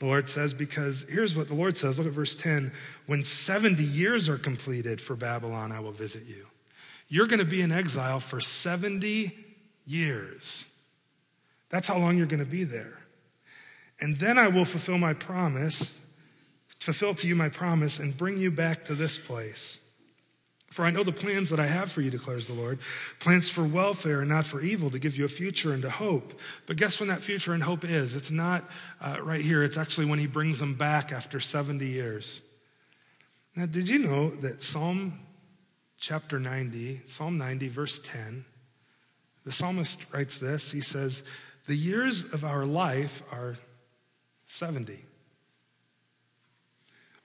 The 0.00 0.06
Lord 0.06 0.28
says, 0.28 0.52
because 0.52 1.06
here's 1.08 1.36
what 1.36 1.48
the 1.48 1.54
Lord 1.54 1.76
says. 1.76 1.98
Look 1.98 2.06
at 2.06 2.12
verse 2.12 2.34
10. 2.34 2.72
When 3.06 3.22
70 3.22 3.82
years 3.82 4.28
are 4.28 4.38
completed 4.38 5.00
for 5.00 5.14
Babylon, 5.14 5.72
I 5.72 5.80
will 5.80 5.92
visit 5.92 6.24
you. 6.26 6.46
You're 7.08 7.26
going 7.26 7.38
to 7.38 7.44
be 7.44 7.62
in 7.62 7.70
exile 7.70 8.18
for 8.18 8.40
70 8.40 9.36
years. 9.86 10.64
That's 11.68 11.86
how 11.86 11.98
long 11.98 12.16
you're 12.16 12.26
going 12.26 12.44
to 12.44 12.50
be 12.50 12.64
there. 12.64 13.00
And 14.00 14.16
then 14.16 14.36
I 14.36 14.48
will 14.48 14.64
fulfill 14.64 14.98
my 14.98 15.14
promise 15.14 15.98
fulfill 16.84 17.14
to 17.14 17.26
you 17.26 17.34
my 17.34 17.48
promise 17.48 17.98
and 17.98 18.16
bring 18.16 18.36
you 18.36 18.50
back 18.50 18.84
to 18.84 18.94
this 18.94 19.18
place. 19.18 19.78
For 20.68 20.84
I 20.84 20.90
know 20.90 21.02
the 21.02 21.12
plans 21.12 21.48
that 21.50 21.60
I 21.60 21.66
have 21.66 21.90
for 21.90 22.02
you, 22.02 22.10
declares 22.10 22.46
the 22.46 22.52
Lord 22.52 22.78
plans 23.20 23.48
for 23.48 23.64
welfare 23.64 24.20
and 24.20 24.28
not 24.28 24.44
for 24.44 24.60
evil, 24.60 24.90
to 24.90 24.98
give 24.98 25.16
you 25.16 25.24
a 25.24 25.28
future 25.28 25.72
and 25.72 25.84
a 25.84 25.90
hope. 25.90 26.38
But 26.66 26.76
guess 26.76 27.00
when 27.00 27.08
that 27.08 27.22
future 27.22 27.54
and 27.54 27.62
hope 27.62 27.84
is? 27.84 28.14
It's 28.14 28.30
not 28.30 28.64
uh, 29.00 29.16
right 29.22 29.40
here, 29.40 29.62
it's 29.62 29.78
actually 29.78 30.06
when 30.06 30.18
He 30.18 30.26
brings 30.26 30.58
them 30.58 30.74
back 30.74 31.10
after 31.10 31.40
70 31.40 31.86
years. 31.86 32.42
Now, 33.56 33.66
did 33.66 33.88
you 33.88 34.00
know 34.00 34.30
that 34.30 34.62
Psalm 34.62 35.20
chapter 35.96 36.38
90, 36.38 37.02
Psalm 37.06 37.38
90, 37.38 37.68
verse 37.68 37.98
10, 38.00 38.44
the 39.44 39.52
psalmist 39.52 40.12
writes 40.12 40.38
this 40.38 40.70
He 40.70 40.80
says, 40.80 41.22
The 41.66 41.76
years 41.76 42.24
of 42.34 42.44
our 42.44 42.66
life 42.66 43.22
are 43.32 43.56
70 44.46 44.98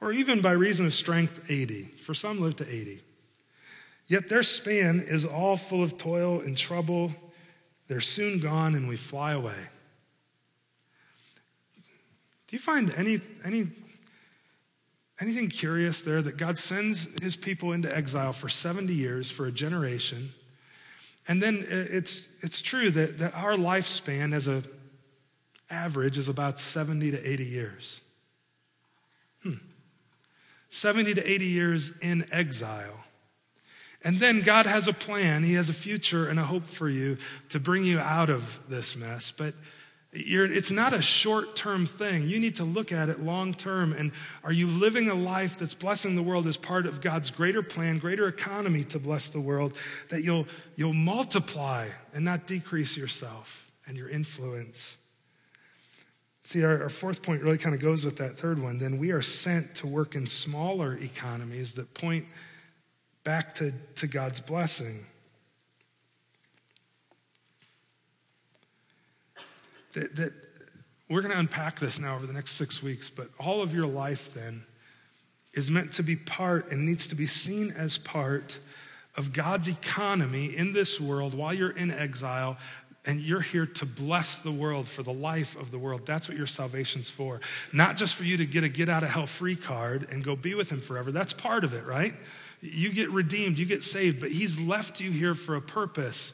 or 0.01 0.11
even 0.11 0.41
by 0.41 0.51
reason 0.51 0.85
of 0.85 0.93
strength, 0.93 1.49
80. 1.49 1.83
For 1.83 2.13
some 2.13 2.39
live 2.39 2.55
to 2.57 2.67
80. 2.67 3.01
Yet 4.07 4.27
their 4.29 4.43
span 4.43 5.03
is 5.05 5.25
all 5.25 5.55
full 5.55 5.83
of 5.83 5.97
toil 5.97 6.41
and 6.41 6.57
trouble. 6.57 7.11
They're 7.87 8.01
soon 8.01 8.39
gone 8.39 8.75
and 8.75 8.87
we 8.87 8.95
fly 8.95 9.33
away. 9.33 9.67
Do 12.47 12.55
you 12.55 12.59
find 12.59 12.91
any, 12.97 13.19
any, 13.45 13.67
anything 15.19 15.49
curious 15.49 16.01
there 16.01 16.21
that 16.21 16.37
God 16.37 16.57
sends 16.57 17.07
his 17.21 17.35
people 17.35 17.73
into 17.73 17.95
exile 17.95 18.31
for 18.31 18.49
70 18.49 18.91
years, 18.91 19.29
for 19.29 19.45
a 19.45 19.51
generation? 19.51 20.31
And 21.27 21.43
then 21.43 21.67
it's, 21.69 22.27
it's 22.41 22.63
true 22.63 22.89
that, 22.89 23.19
that 23.19 23.35
our 23.35 23.53
lifespan 23.53 24.33
as 24.33 24.47
a 24.47 24.63
average 25.69 26.17
is 26.17 26.29
about 26.29 26.59
70 26.59 27.11
to 27.11 27.31
80 27.31 27.45
years. 27.45 28.01
70 30.69 31.15
to 31.15 31.29
80 31.29 31.45
years 31.45 31.91
in 32.01 32.25
exile. 32.31 33.05
And 34.03 34.17
then 34.19 34.41
God 34.41 34.65
has 34.65 34.87
a 34.87 34.93
plan. 34.93 35.43
He 35.43 35.55
has 35.55 35.69
a 35.69 35.73
future 35.73 36.27
and 36.27 36.39
a 36.39 36.43
hope 36.43 36.65
for 36.65 36.87
you 36.87 37.17
to 37.49 37.59
bring 37.59 37.83
you 37.83 37.99
out 37.99 38.29
of 38.29 38.59
this 38.69 38.95
mess. 38.95 39.33
But 39.35 39.53
it's 40.11 40.71
not 40.71 40.93
a 40.93 41.01
short 41.01 41.55
term 41.55 41.85
thing. 41.85 42.27
You 42.27 42.39
need 42.39 42.55
to 42.55 42.63
look 42.63 42.91
at 42.91 43.09
it 43.09 43.19
long 43.19 43.53
term. 43.53 43.93
And 43.93 44.11
are 44.43 44.53
you 44.53 44.67
living 44.67 45.09
a 45.09 45.13
life 45.13 45.57
that's 45.57 45.73
blessing 45.73 46.15
the 46.15 46.23
world 46.23 46.47
as 46.47 46.55
part 46.55 46.85
of 46.85 47.01
God's 47.01 47.29
greater 47.29 47.61
plan, 47.61 47.97
greater 47.97 48.27
economy 48.27 48.85
to 48.85 48.99
bless 48.99 49.29
the 49.29 49.41
world, 49.41 49.75
that 50.09 50.23
you'll, 50.23 50.47
you'll 50.75 50.93
multiply 50.93 51.89
and 52.13 52.23
not 52.23 52.47
decrease 52.47 52.95
yourself 52.95 53.69
and 53.85 53.97
your 53.97 54.09
influence? 54.09 54.97
See, 56.49 56.63
our, 56.63 56.81
our, 56.81 56.89
fourth 56.89 57.21
point 57.21 57.43
really 57.43 57.59
kind 57.59 57.75
of 57.75 57.79
goes 57.79 58.03
with 58.03 58.17
that 58.17 58.39
third 58.39 58.59
one. 58.59 58.79
Then 58.79 58.97
we 58.97 59.11
are 59.11 59.21
sent 59.21 59.75
to 59.75 59.87
work 59.87 60.15
in 60.15 60.25
smaller 60.25 60.95
economies 60.95 61.75
that 61.75 61.93
point 61.93 62.25
back 63.23 63.53
to, 63.57 63.71
to 63.97 64.07
God's 64.07 64.41
blessing. 64.41 65.05
That, 69.93 70.15
that 70.15 70.33
we're 71.07 71.21
going 71.21 71.35
to 71.35 71.39
unpack 71.39 71.77
this 71.77 71.99
now 71.99 72.15
over 72.15 72.25
the 72.25 72.33
next 72.33 72.53
six 72.53 72.81
weeks, 72.81 73.11
but 73.11 73.29
all 73.39 73.61
of 73.61 73.71
your 73.71 73.85
life 73.85 74.33
then 74.33 74.63
is 75.53 75.69
meant 75.69 75.93
to 75.93 76.03
be 76.03 76.15
part 76.15 76.71
and 76.71 76.83
needs 76.83 77.07
to 77.09 77.15
be 77.15 77.27
seen 77.27 77.71
as 77.77 77.99
part 77.99 78.57
of 79.15 79.33
God's 79.33 79.67
economy 79.67 80.45
in 80.57 80.73
this 80.73 80.99
world 80.99 81.35
while 81.35 81.53
you're 81.53 81.69
in 81.69 81.91
exile 81.91 82.57
and 83.05 83.21
you're 83.21 83.41
here 83.41 83.65
to 83.65 83.85
bless 83.85 84.39
the 84.39 84.51
world 84.51 84.87
for 84.87 85.03
the 85.03 85.13
life 85.13 85.55
of 85.55 85.71
the 85.71 85.79
world. 85.79 86.05
That's 86.05 86.27
what 86.27 86.37
your 86.37 86.47
salvation's 86.47 87.09
for. 87.09 87.39
Not 87.71 87.97
just 87.97 88.15
for 88.15 88.23
you 88.23 88.37
to 88.37 88.45
get 88.45 88.63
a 88.63 88.69
get 88.69 88.89
out 88.89 89.03
of 89.03 89.09
hell 89.09 89.25
free 89.25 89.55
card 89.55 90.07
and 90.11 90.23
go 90.23 90.35
be 90.35 90.53
with 90.53 90.69
him 90.69 90.81
forever. 90.81 91.11
That's 91.11 91.33
part 91.33 91.63
of 91.63 91.73
it, 91.73 91.85
right? 91.85 92.13
You 92.61 92.89
get 92.89 93.09
redeemed, 93.09 93.57
you 93.57 93.65
get 93.65 93.83
saved, 93.83 94.19
but 94.19 94.31
he's 94.31 94.59
left 94.59 94.99
you 94.99 95.11
here 95.11 95.33
for 95.33 95.55
a 95.55 95.61
purpose. 95.61 96.33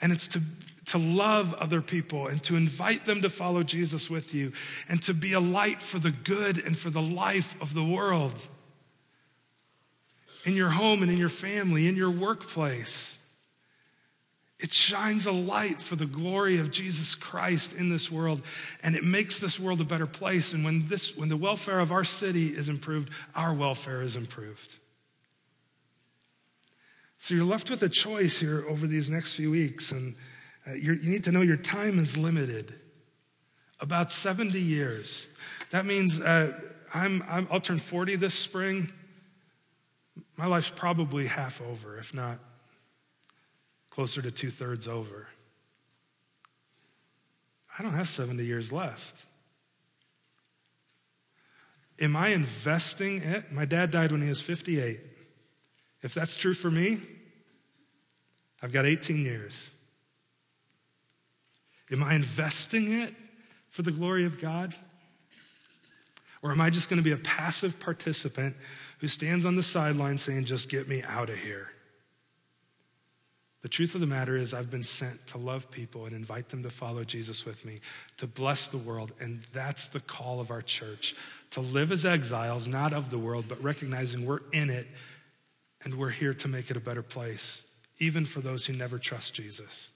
And 0.00 0.12
it's 0.12 0.28
to, 0.28 0.42
to 0.86 0.98
love 0.98 1.54
other 1.54 1.82
people 1.82 2.28
and 2.28 2.42
to 2.44 2.56
invite 2.56 3.04
them 3.04 3.22
to 3.22 3.28
follow 3.28 3.64
Jesus 3.64 4.08
with 4.08 4.32
you 4.32 4.52
and 4.88 5.02
to 5.02 5.14
be 5.14 5.32
a 5.32 5.40
light 5.40 5.82
for 5.82 5.98
the 5.98 6.12
good 6.12 6.64
and 6.64 6.78
for 6.78 6.90
the 6.90 7.02
life 7.02 7.60
of 7.60 7.74
the 7.74 7.84
world 7.84 8.34
in 10.44 10.54
your 10.54 10.68
home 10.68 11.02
and 11.02 11.10
in 11.10 11.18
your 11.18 11.28
family, 11.28 11.88
in 11.88 11.96
your 11.96 12.10
workplace. 12.10 13.15
It 14.58 14.72
shines 14.72 15.26
a 15.26 15.32
light 15.32 15.82
for 15.82 15.96
the 15.96 16.06
glory 16.06 16.58
of 16.58 16.70
Jesus 16.70 17.14
Christ 17.14 17.74
in 17.74 17.90
this 17.90 18.10
world, 18.10 18.40
and 18.82 18.96
it 18.96 19.04
makes 19.04 19.38
this 19.38 19.60
world 19.60 19.82
a 19.82 19.84
better 19.84 20.06
place. 20.06 20.54
And 20.54 20.64
when, 20.64 20.86
this, 20.86 21.14
when 21.14 21.28
the 21.28 21.36
welfare 21.36 21.78
of 21.78 21.92
our 21.92 22.04
city 22.04 22.48
is 22.48 22.70
improved, 22.70 23.10
our 23.34 23.52
welfare 23.52 24.00
is 24.00 24.16
improved. 24.16 24.76
So 27.18 27.34
you're 27.34 27.44
left 27.44 27.68
with 27.68 27.82
a 27.82 27.88
choice 27.88 28.40
here 28.40 28.64
over 28.66 28.86
these 28.86 29.10
next 29.10 29.34
few 29.34 29.50
weeks, 29.50 29.92
and 29.92 30.14
uh, 30.66 30.72
you 30.72 30.96
need 31.02 31.24
to 31.24 31.32
know 31.32 31.42
your 31.42 31.56
time 31.58 31.98
is 31.98 32.16
limited 32.16 32.74
about 33.78 34.10
70 34.10 34.58
years. 34.58 35.26
That 35.70 35.84
means 35.84 36.18
uh, 36.18 36.58
I'm, 36.94 37.22
I'm, 37.28 37.46
I'll 37.50 37.60
turn 37.60 37.78
40 37.78 38.16
this 38.16 38.34
spring. 38.34 38.90
My 40.38 40.46
life's 40.46 40.70
probably 40.74 41.26
half 41.26 41.60
over, 41.60 41.98
if 41.98 42.14
not 42.14 42.38
closer 43.96 44.20
to 44.20 44.30
two 44.30 44.50
thirds 44.50 44.86
over. 44.86 45.26
I 47.78 47.82
don't 47.82 47.94
have 47.94 48.10
70 48.10 48.44
years 48.44 48.70
left. 48.70 49.24
Am 51.98 52.14
I 52.14 52.28
investing 52.28 53.22
it? 53.22 53.50
My 53.50 53.64
dad 53.64 53.90
died 53.90 54.12
when 54.12 54.20
he 54.20 54.28
was 54.28 54.42
58. 54.42 55.00
If 56.02 56.12
that's 56.12 56.36
true 56.36 56.52
for 56.52 56.70
me, 56.70 57.00
I've 58.62 58.70
got 58.70 58.84
18 58.84 59.24
years. 59.24 59.70
Am 61.90 62.02
I 62.02 62.12
investing 62.16 62.92
it 63.00 63.14
for 63.70 63.80
the 63.80 63.92
glory 63.92 64.26
of 64.26 64.38
God? 64.38 64.74
Or 66.42 66.52
am 66.52 66.60
I 66.60 66.68
just 66.68 66.90
going 66.90 66.98
to 66.98 67.02
be 67.02 67.12
a 67.12 67.24
passive 67.24 67.80
participant 67.80 68.56
who 68.98 69.08
stands 69.08 69.46
on 69.46 69.56
the 69.56 69.62
sideline 69.62 70.18
saying, 70.18 70.44
just 70.44 70.68
get 70.68 70.86
me 70.86 71.02
out 71.02 71.30
of 71.30 71.36
here? 71.36 71.70
The 73.66 73.70
truth 73.70 73.96
of 73.96 74.00
the 74.00 74.06
matter 74.06 74.36
is, 74.36 74.54
I've 74.54 74.70
been 74.70 74.84
sent 74.84 75.26
to 75.26 75.38
love 75.38 75.72
people 75.72 76.04
and 76.04 76.14
invite 76.14 76.50
them 76.50 76.62
to 76.62 76.70
follow 76.70 77.02
Jesus 77.02 77.44
with 77.44 77.64
me, 77.64 77.80
to 78.18 78.28
bless 78.28 78.68
the 78.68 78.78
world. 78.78 79.10
And 79.18 79.42
that's 79.52 79.88
the 79.88 79.98
call 79.98 80.38
of 80.38 80.52
our 80.52 80.62
church 80.62 81.16
to 81.50 81.60
live 81.60 81.90
as 81.90 82.04
exiles, 82.04 82.68
not 82.68 82.92
of 82.92 83.10
the 83.10 83.18
world, 83.18 83.46
but 83.48 83.60
recognizing 83.60 84.24
we're 84.24 84.38
in 84.52 84.70
it 84.70 84.86
and 85.82 85.96
we're 85.96 86.10
here 86.10 86.32
to 86.32 86.46
make 86.46 86.70
it 86.70 86.76
a 86.76 86.80
better 86.80 87.02
place, 87.02 87.64
even 87.98 88.24
for 88.24 88.40
those 88.40 88.64
who 88.64 88.72
never 88.72 89.00
trust 89.00 89.34
Jesus. 89.34 89.88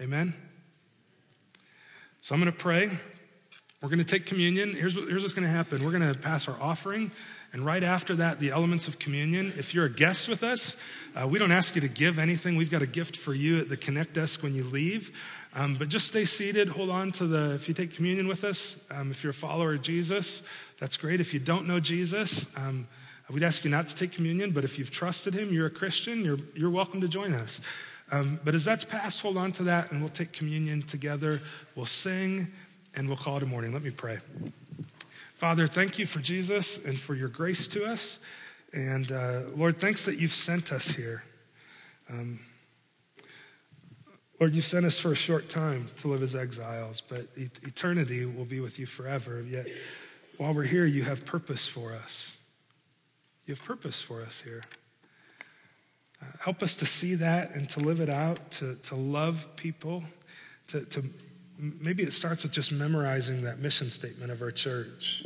Amen? 0.00 0.32
So 2.22 2.34
I'm 2.34 2.40
going 2.40 2.50
to 2.50 2.58
pray. 2.58 2.88
We're 3.82 3.90
going 3.90 3.98
to 3.98 4.06
take 4.06 4.24
communion. 4.24 4.72
Here's, 4.72 4.94
here's 4.94 5.20
what's 5.20 5.34
going 5.34 5.46
to 5.46 5.52
happen 5.52 5.84
we're 5.84 5.90
going 5.90 6.14
to 6.14 6.18
pass 6.18 6.48
our 6.48 6.56
offering. 6.62 7.10
And 7.52 7.66
right 7.66 7.84
after 7.84 8.16
that, 8.16 8.40
the 8.40 8.50
elements 8.50 8.88
of 8.88 8.98
communion. 8.98 9.52
If 9.58 9.74
you're 9.74 9.84
a 9.84 9.90
guest 9.90 10.28
with 10.28 10.42
us, 10.42 10.76
uh, 11.14 11.28
we 11.28 11.38
don't 11.38 11.52
ask 11.52 11.74
you 11.74 11.82
to 11.82 11.88
give 11.88 12.18
anything. 12.18 12.56
We've 12.56 12.70
got 12.70 12.80
a 12.80 12.86
gift 12.86 13.16
for 13.16 13.34
you 13.34 13.60
at 13.60 13.68
the 13.68 13.76
Connect 13.76 14.14
desk 14.14 14.42
when 14.42 14.54
you 14.54 14.64
leave. 14.64 15.14
Um, 15.54 15.76
but 15.76 15.88
just 15.88 16.06
stay 16.06 16.24
seated. 16.24 16.68
Hold 16.68 16.88
on 16.88 17.12
to 17.12 17.26
the, 17.26 17.54
if 17.54 17.68
you 17.68 17.74
take 17.74 17.94
communion 17.94 18.26
with 18.26 18.42
us, 18.42 18.78
um, 18.90 19.10
if 19.10 19.22
you're 19.22 19.32
a 19.32 19.34
follower 19.34 19.74
of 19.74 19.82
Jesus, 19.82 20.42
that's 20.78 20.96
great. 20.96 21.20
If 21.20 21.34
you 21.34 21.40
don't 21.40 21.68
know 21.68 21.78
Jesus, 21.78 22.46
um, 22.56 22.88
we'd 23.28 23.42
ask 23.42 23.64
you 23.64 23.70
not 23.70 23.86
to 23.88 23.94
take 23.94 24.12
communion. 24.12 24.52
But 24.52 24.64
if 24.64 24.78
you've 24.78 24.90
trusted 24.90 25.34
him, 25.34 25.52
you're 25.52 25.66
a 25.66 25.70
Christian, 25.70 26.24
you're, 26.24 26.38
you're 26.54 26.70
welcome 26.70 27.02
to 27.02 27.08
join 27.08 27.34
us. 27.34 27.60
Um, 28.10 28.40
but 28.44 28.54
as 28.54 28.64
that's 28.64 28.84
passed, 28.84 29.20
hold 29.20 29.36
on 29.36 29.52
to 29.52 29.64
that 29.64 29.90
and 29.90 30.00
we'll 30.00 30.08
take 30.08 30.32
communion 30.32 30.82
together. 30.82 31.40
We'll 31.76 31.86
sing 31.86 32.48
and 32.94 33.08
we'll 33.08 33.16
call 33.18 33.36
it 33.36 33.42
a 33.42 33.46
morning. 33.46 33.72
Let 33.72 33.82
me 33.82 33.90
pray. 33.90 34.18
Father, 35.42 35.66
thank 35.66 35.98
you 35.98 36.06
for 36.06 36.20
Jesus 36.20 36.78
and 36.84 36.96
for 36.96 37.16
your 37.16 37.26
grace 37.26 37.66
to 37.66 37.84
us. 37.84 38.20
And 38.72 39.10
uh, 39.10 39.40
Lord, 39.56 39.76
thanks 39.76 40.04
that 40.04 40.20
you've 40.20 40.32
sent 40.32 40.70
us 40.70 40.94
here. 40.94 41.24
Um, 42.08 42.38
Lord, 44.38 44.54
you 44.54 44.60
sent 44.60 44.86
us 44.86 45.00
for 45.00 45.10
a 45.10 45.16
short 45.16 45.48
time 45.48 45.88
to 45.96 46.06
live 46.06 46.22
as 46.22 46.36
exiles, 46.36 47.00
but 47.00 47.26
eternity 47.34 48.24
will 48.24 48.44
be 48.44 48.60
with 48.60 48.78
you 48.78 48.86
forever. 48.86 49.42
Yet, 49.44 49.66
while 50.36 50.54
we're 50.54 50.62
here, 50.62 50.84
you 50.84 51.02
have 51.02 51.24
purpose 51.24 51.66
for 51.66 51.92
us. 51.92 52.36
You 53.46 53.54
have 53.56 53.64
purpose 53.64 54.00
for 54.00 54.22
us 54.22 54.42
here. 54.42 54.62
Uh, 56.22 56.26
help 56.38 56.62
us 56.62 56.76
to 56.76 56.86
see 56.86 57.16
that 57.16 57.56
and 57.56 57.68
to 57.70 57.80
live 57.80 57.98
it 57.98 58.08
out, 58.08 58.52
to, 58.52 58.76
to 58.76 58.94
love 58.94 59.48
people, 59.56 60.04
to, 60.68 60.84
to 60.84 61.02
maybe 61.80 62.02
it 62.02 62.12
starts 62.12 62.42
with 62.42 62.52
just 62.52 62.72
memorizing 62.72 63.42
that 63.42 63.60
mission 63.60 63.88
statement 63.88 64.32
of 64.32 64.42
our 64.42 64.50
church, 64.50 65.24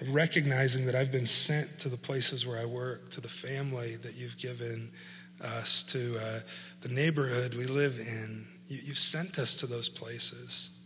of 0.00 0.14
recognizing 0.14 0.86
that 0.86 0.94
I've 0.94 1.10
been 1.10 1.26
sent 1.26 1.80
to 1.80 1.88
the 1.88 1.96
places 1.96 2.46
where 2.46 2.58
I 2.58 2.64
work, 2.64 3.10
to 3.10 3.20
the 3.20 3.28
family 3.28 3.96
that 3.96 4.14
you've 4.14 4.38
given 4.38 4.90
us, 5.42 5.82
to 5.84 6.16
uh, 6.18 6.40
the 6.82 6.88
neighborhood 6.88 7.54
we 7.54 7.64
live 7.64 7.98
in. 7.98 8.46
You, 8.68 8.78
have 8.88 8.98
sent 8.98 9.38
us 9.38 9.56
to 9.56 9.66
those 9.66 9.88
places. 9.88 10.78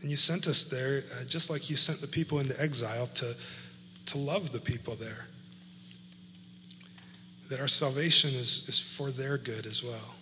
And 0.00 0.10
you 0.10 0.16
sent 0.16 0.46
us 0.46 0.64
there 0.64 1.02
uh, 1.20 1.24
just 1.24 1.50
like 1.50 1.68
you 1.68 1.76
sent 1.76 2.00
the 2.00 2.06
people 2.06 2.38
into 2.38 2.60
exile 2.60 3.06
to, 3.06 3.34
to 4.06 4.18
love 4.18 4.52
the 4.52 4.60
people 4.60 4.94
there. 4.94 5.26
That 7.50 7.60
our 7.60 7.68
salvation 7.68 8.30
is, 8.30 8.68
is 8.68 8.78
for 8.78 9.10
their 9.10 9.38
good 9.38 9.66
as 9.66 9.82
well. 9.84 10.14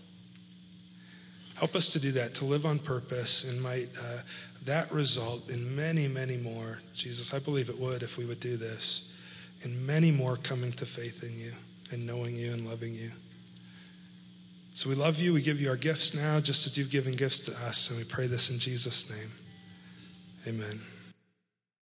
Help 1.61 1.77
us 1.77 1.91
to 1.91 2.01
do 2.01 2.11
that, 2.13 2.35
to 2.37 2.47
live 2.47 2.65
on 2.65 2.79
purpose, 2.79 3.53
and 3.53 3.63
might 3.63 3.87
uh, 4.03 4.23
that 4.65 4.91
result 4.91 5.51
in 5.51 5.77
many, 5.77 6.09
many 6.09 6.39
more. 6.39 6.79
Jesus, 6.95 7.35
I 7.35 7.39
believe 7.39 7.69
it 7.69 7.79
would 7.79 8.03
if 8.03 8.17
we 8.17 8.25
would 8.25 8.41
do 8.41 8.57
this, 8.57 9.15
in 9.63 9.87
many 9.87 10.11
more 10.11 10.37
coming 10.37 10.73
to 10.73 10.87
faith 10.87 11.23
in 11.23 11.39
you 11.39 11.53
and 11.93 12.07
knowing 12.07 12.35
you 12.35 12.53
and 12.53 12.67
loving 12.67 12.95
you. 12.95 13.11
So 14.73 14.89
we 14.89 14.95
love 14.95 15.19
you. 15.19 15.35
We 15.35 15.43
give 15.43 15.61
you 15.61 15.69
our 15.69 15.77
gifts 15.77 16.15
now, 16.15 16.41
just 16.41 16.67
as 16.67 16.79
you've 16.79 16.91
given 16.91 17.15
gifts 17.15 17.41
to 17.41 17.53
us, 17.67 17.91
and 17.91 17.99
we 17.99 18.05
pray 18.05 18.27
this 18.27 18.51
in 18.51 18.59
Jesus' 18.59 19.11
name. 19.11 20.57
Amen. 20.57 20.81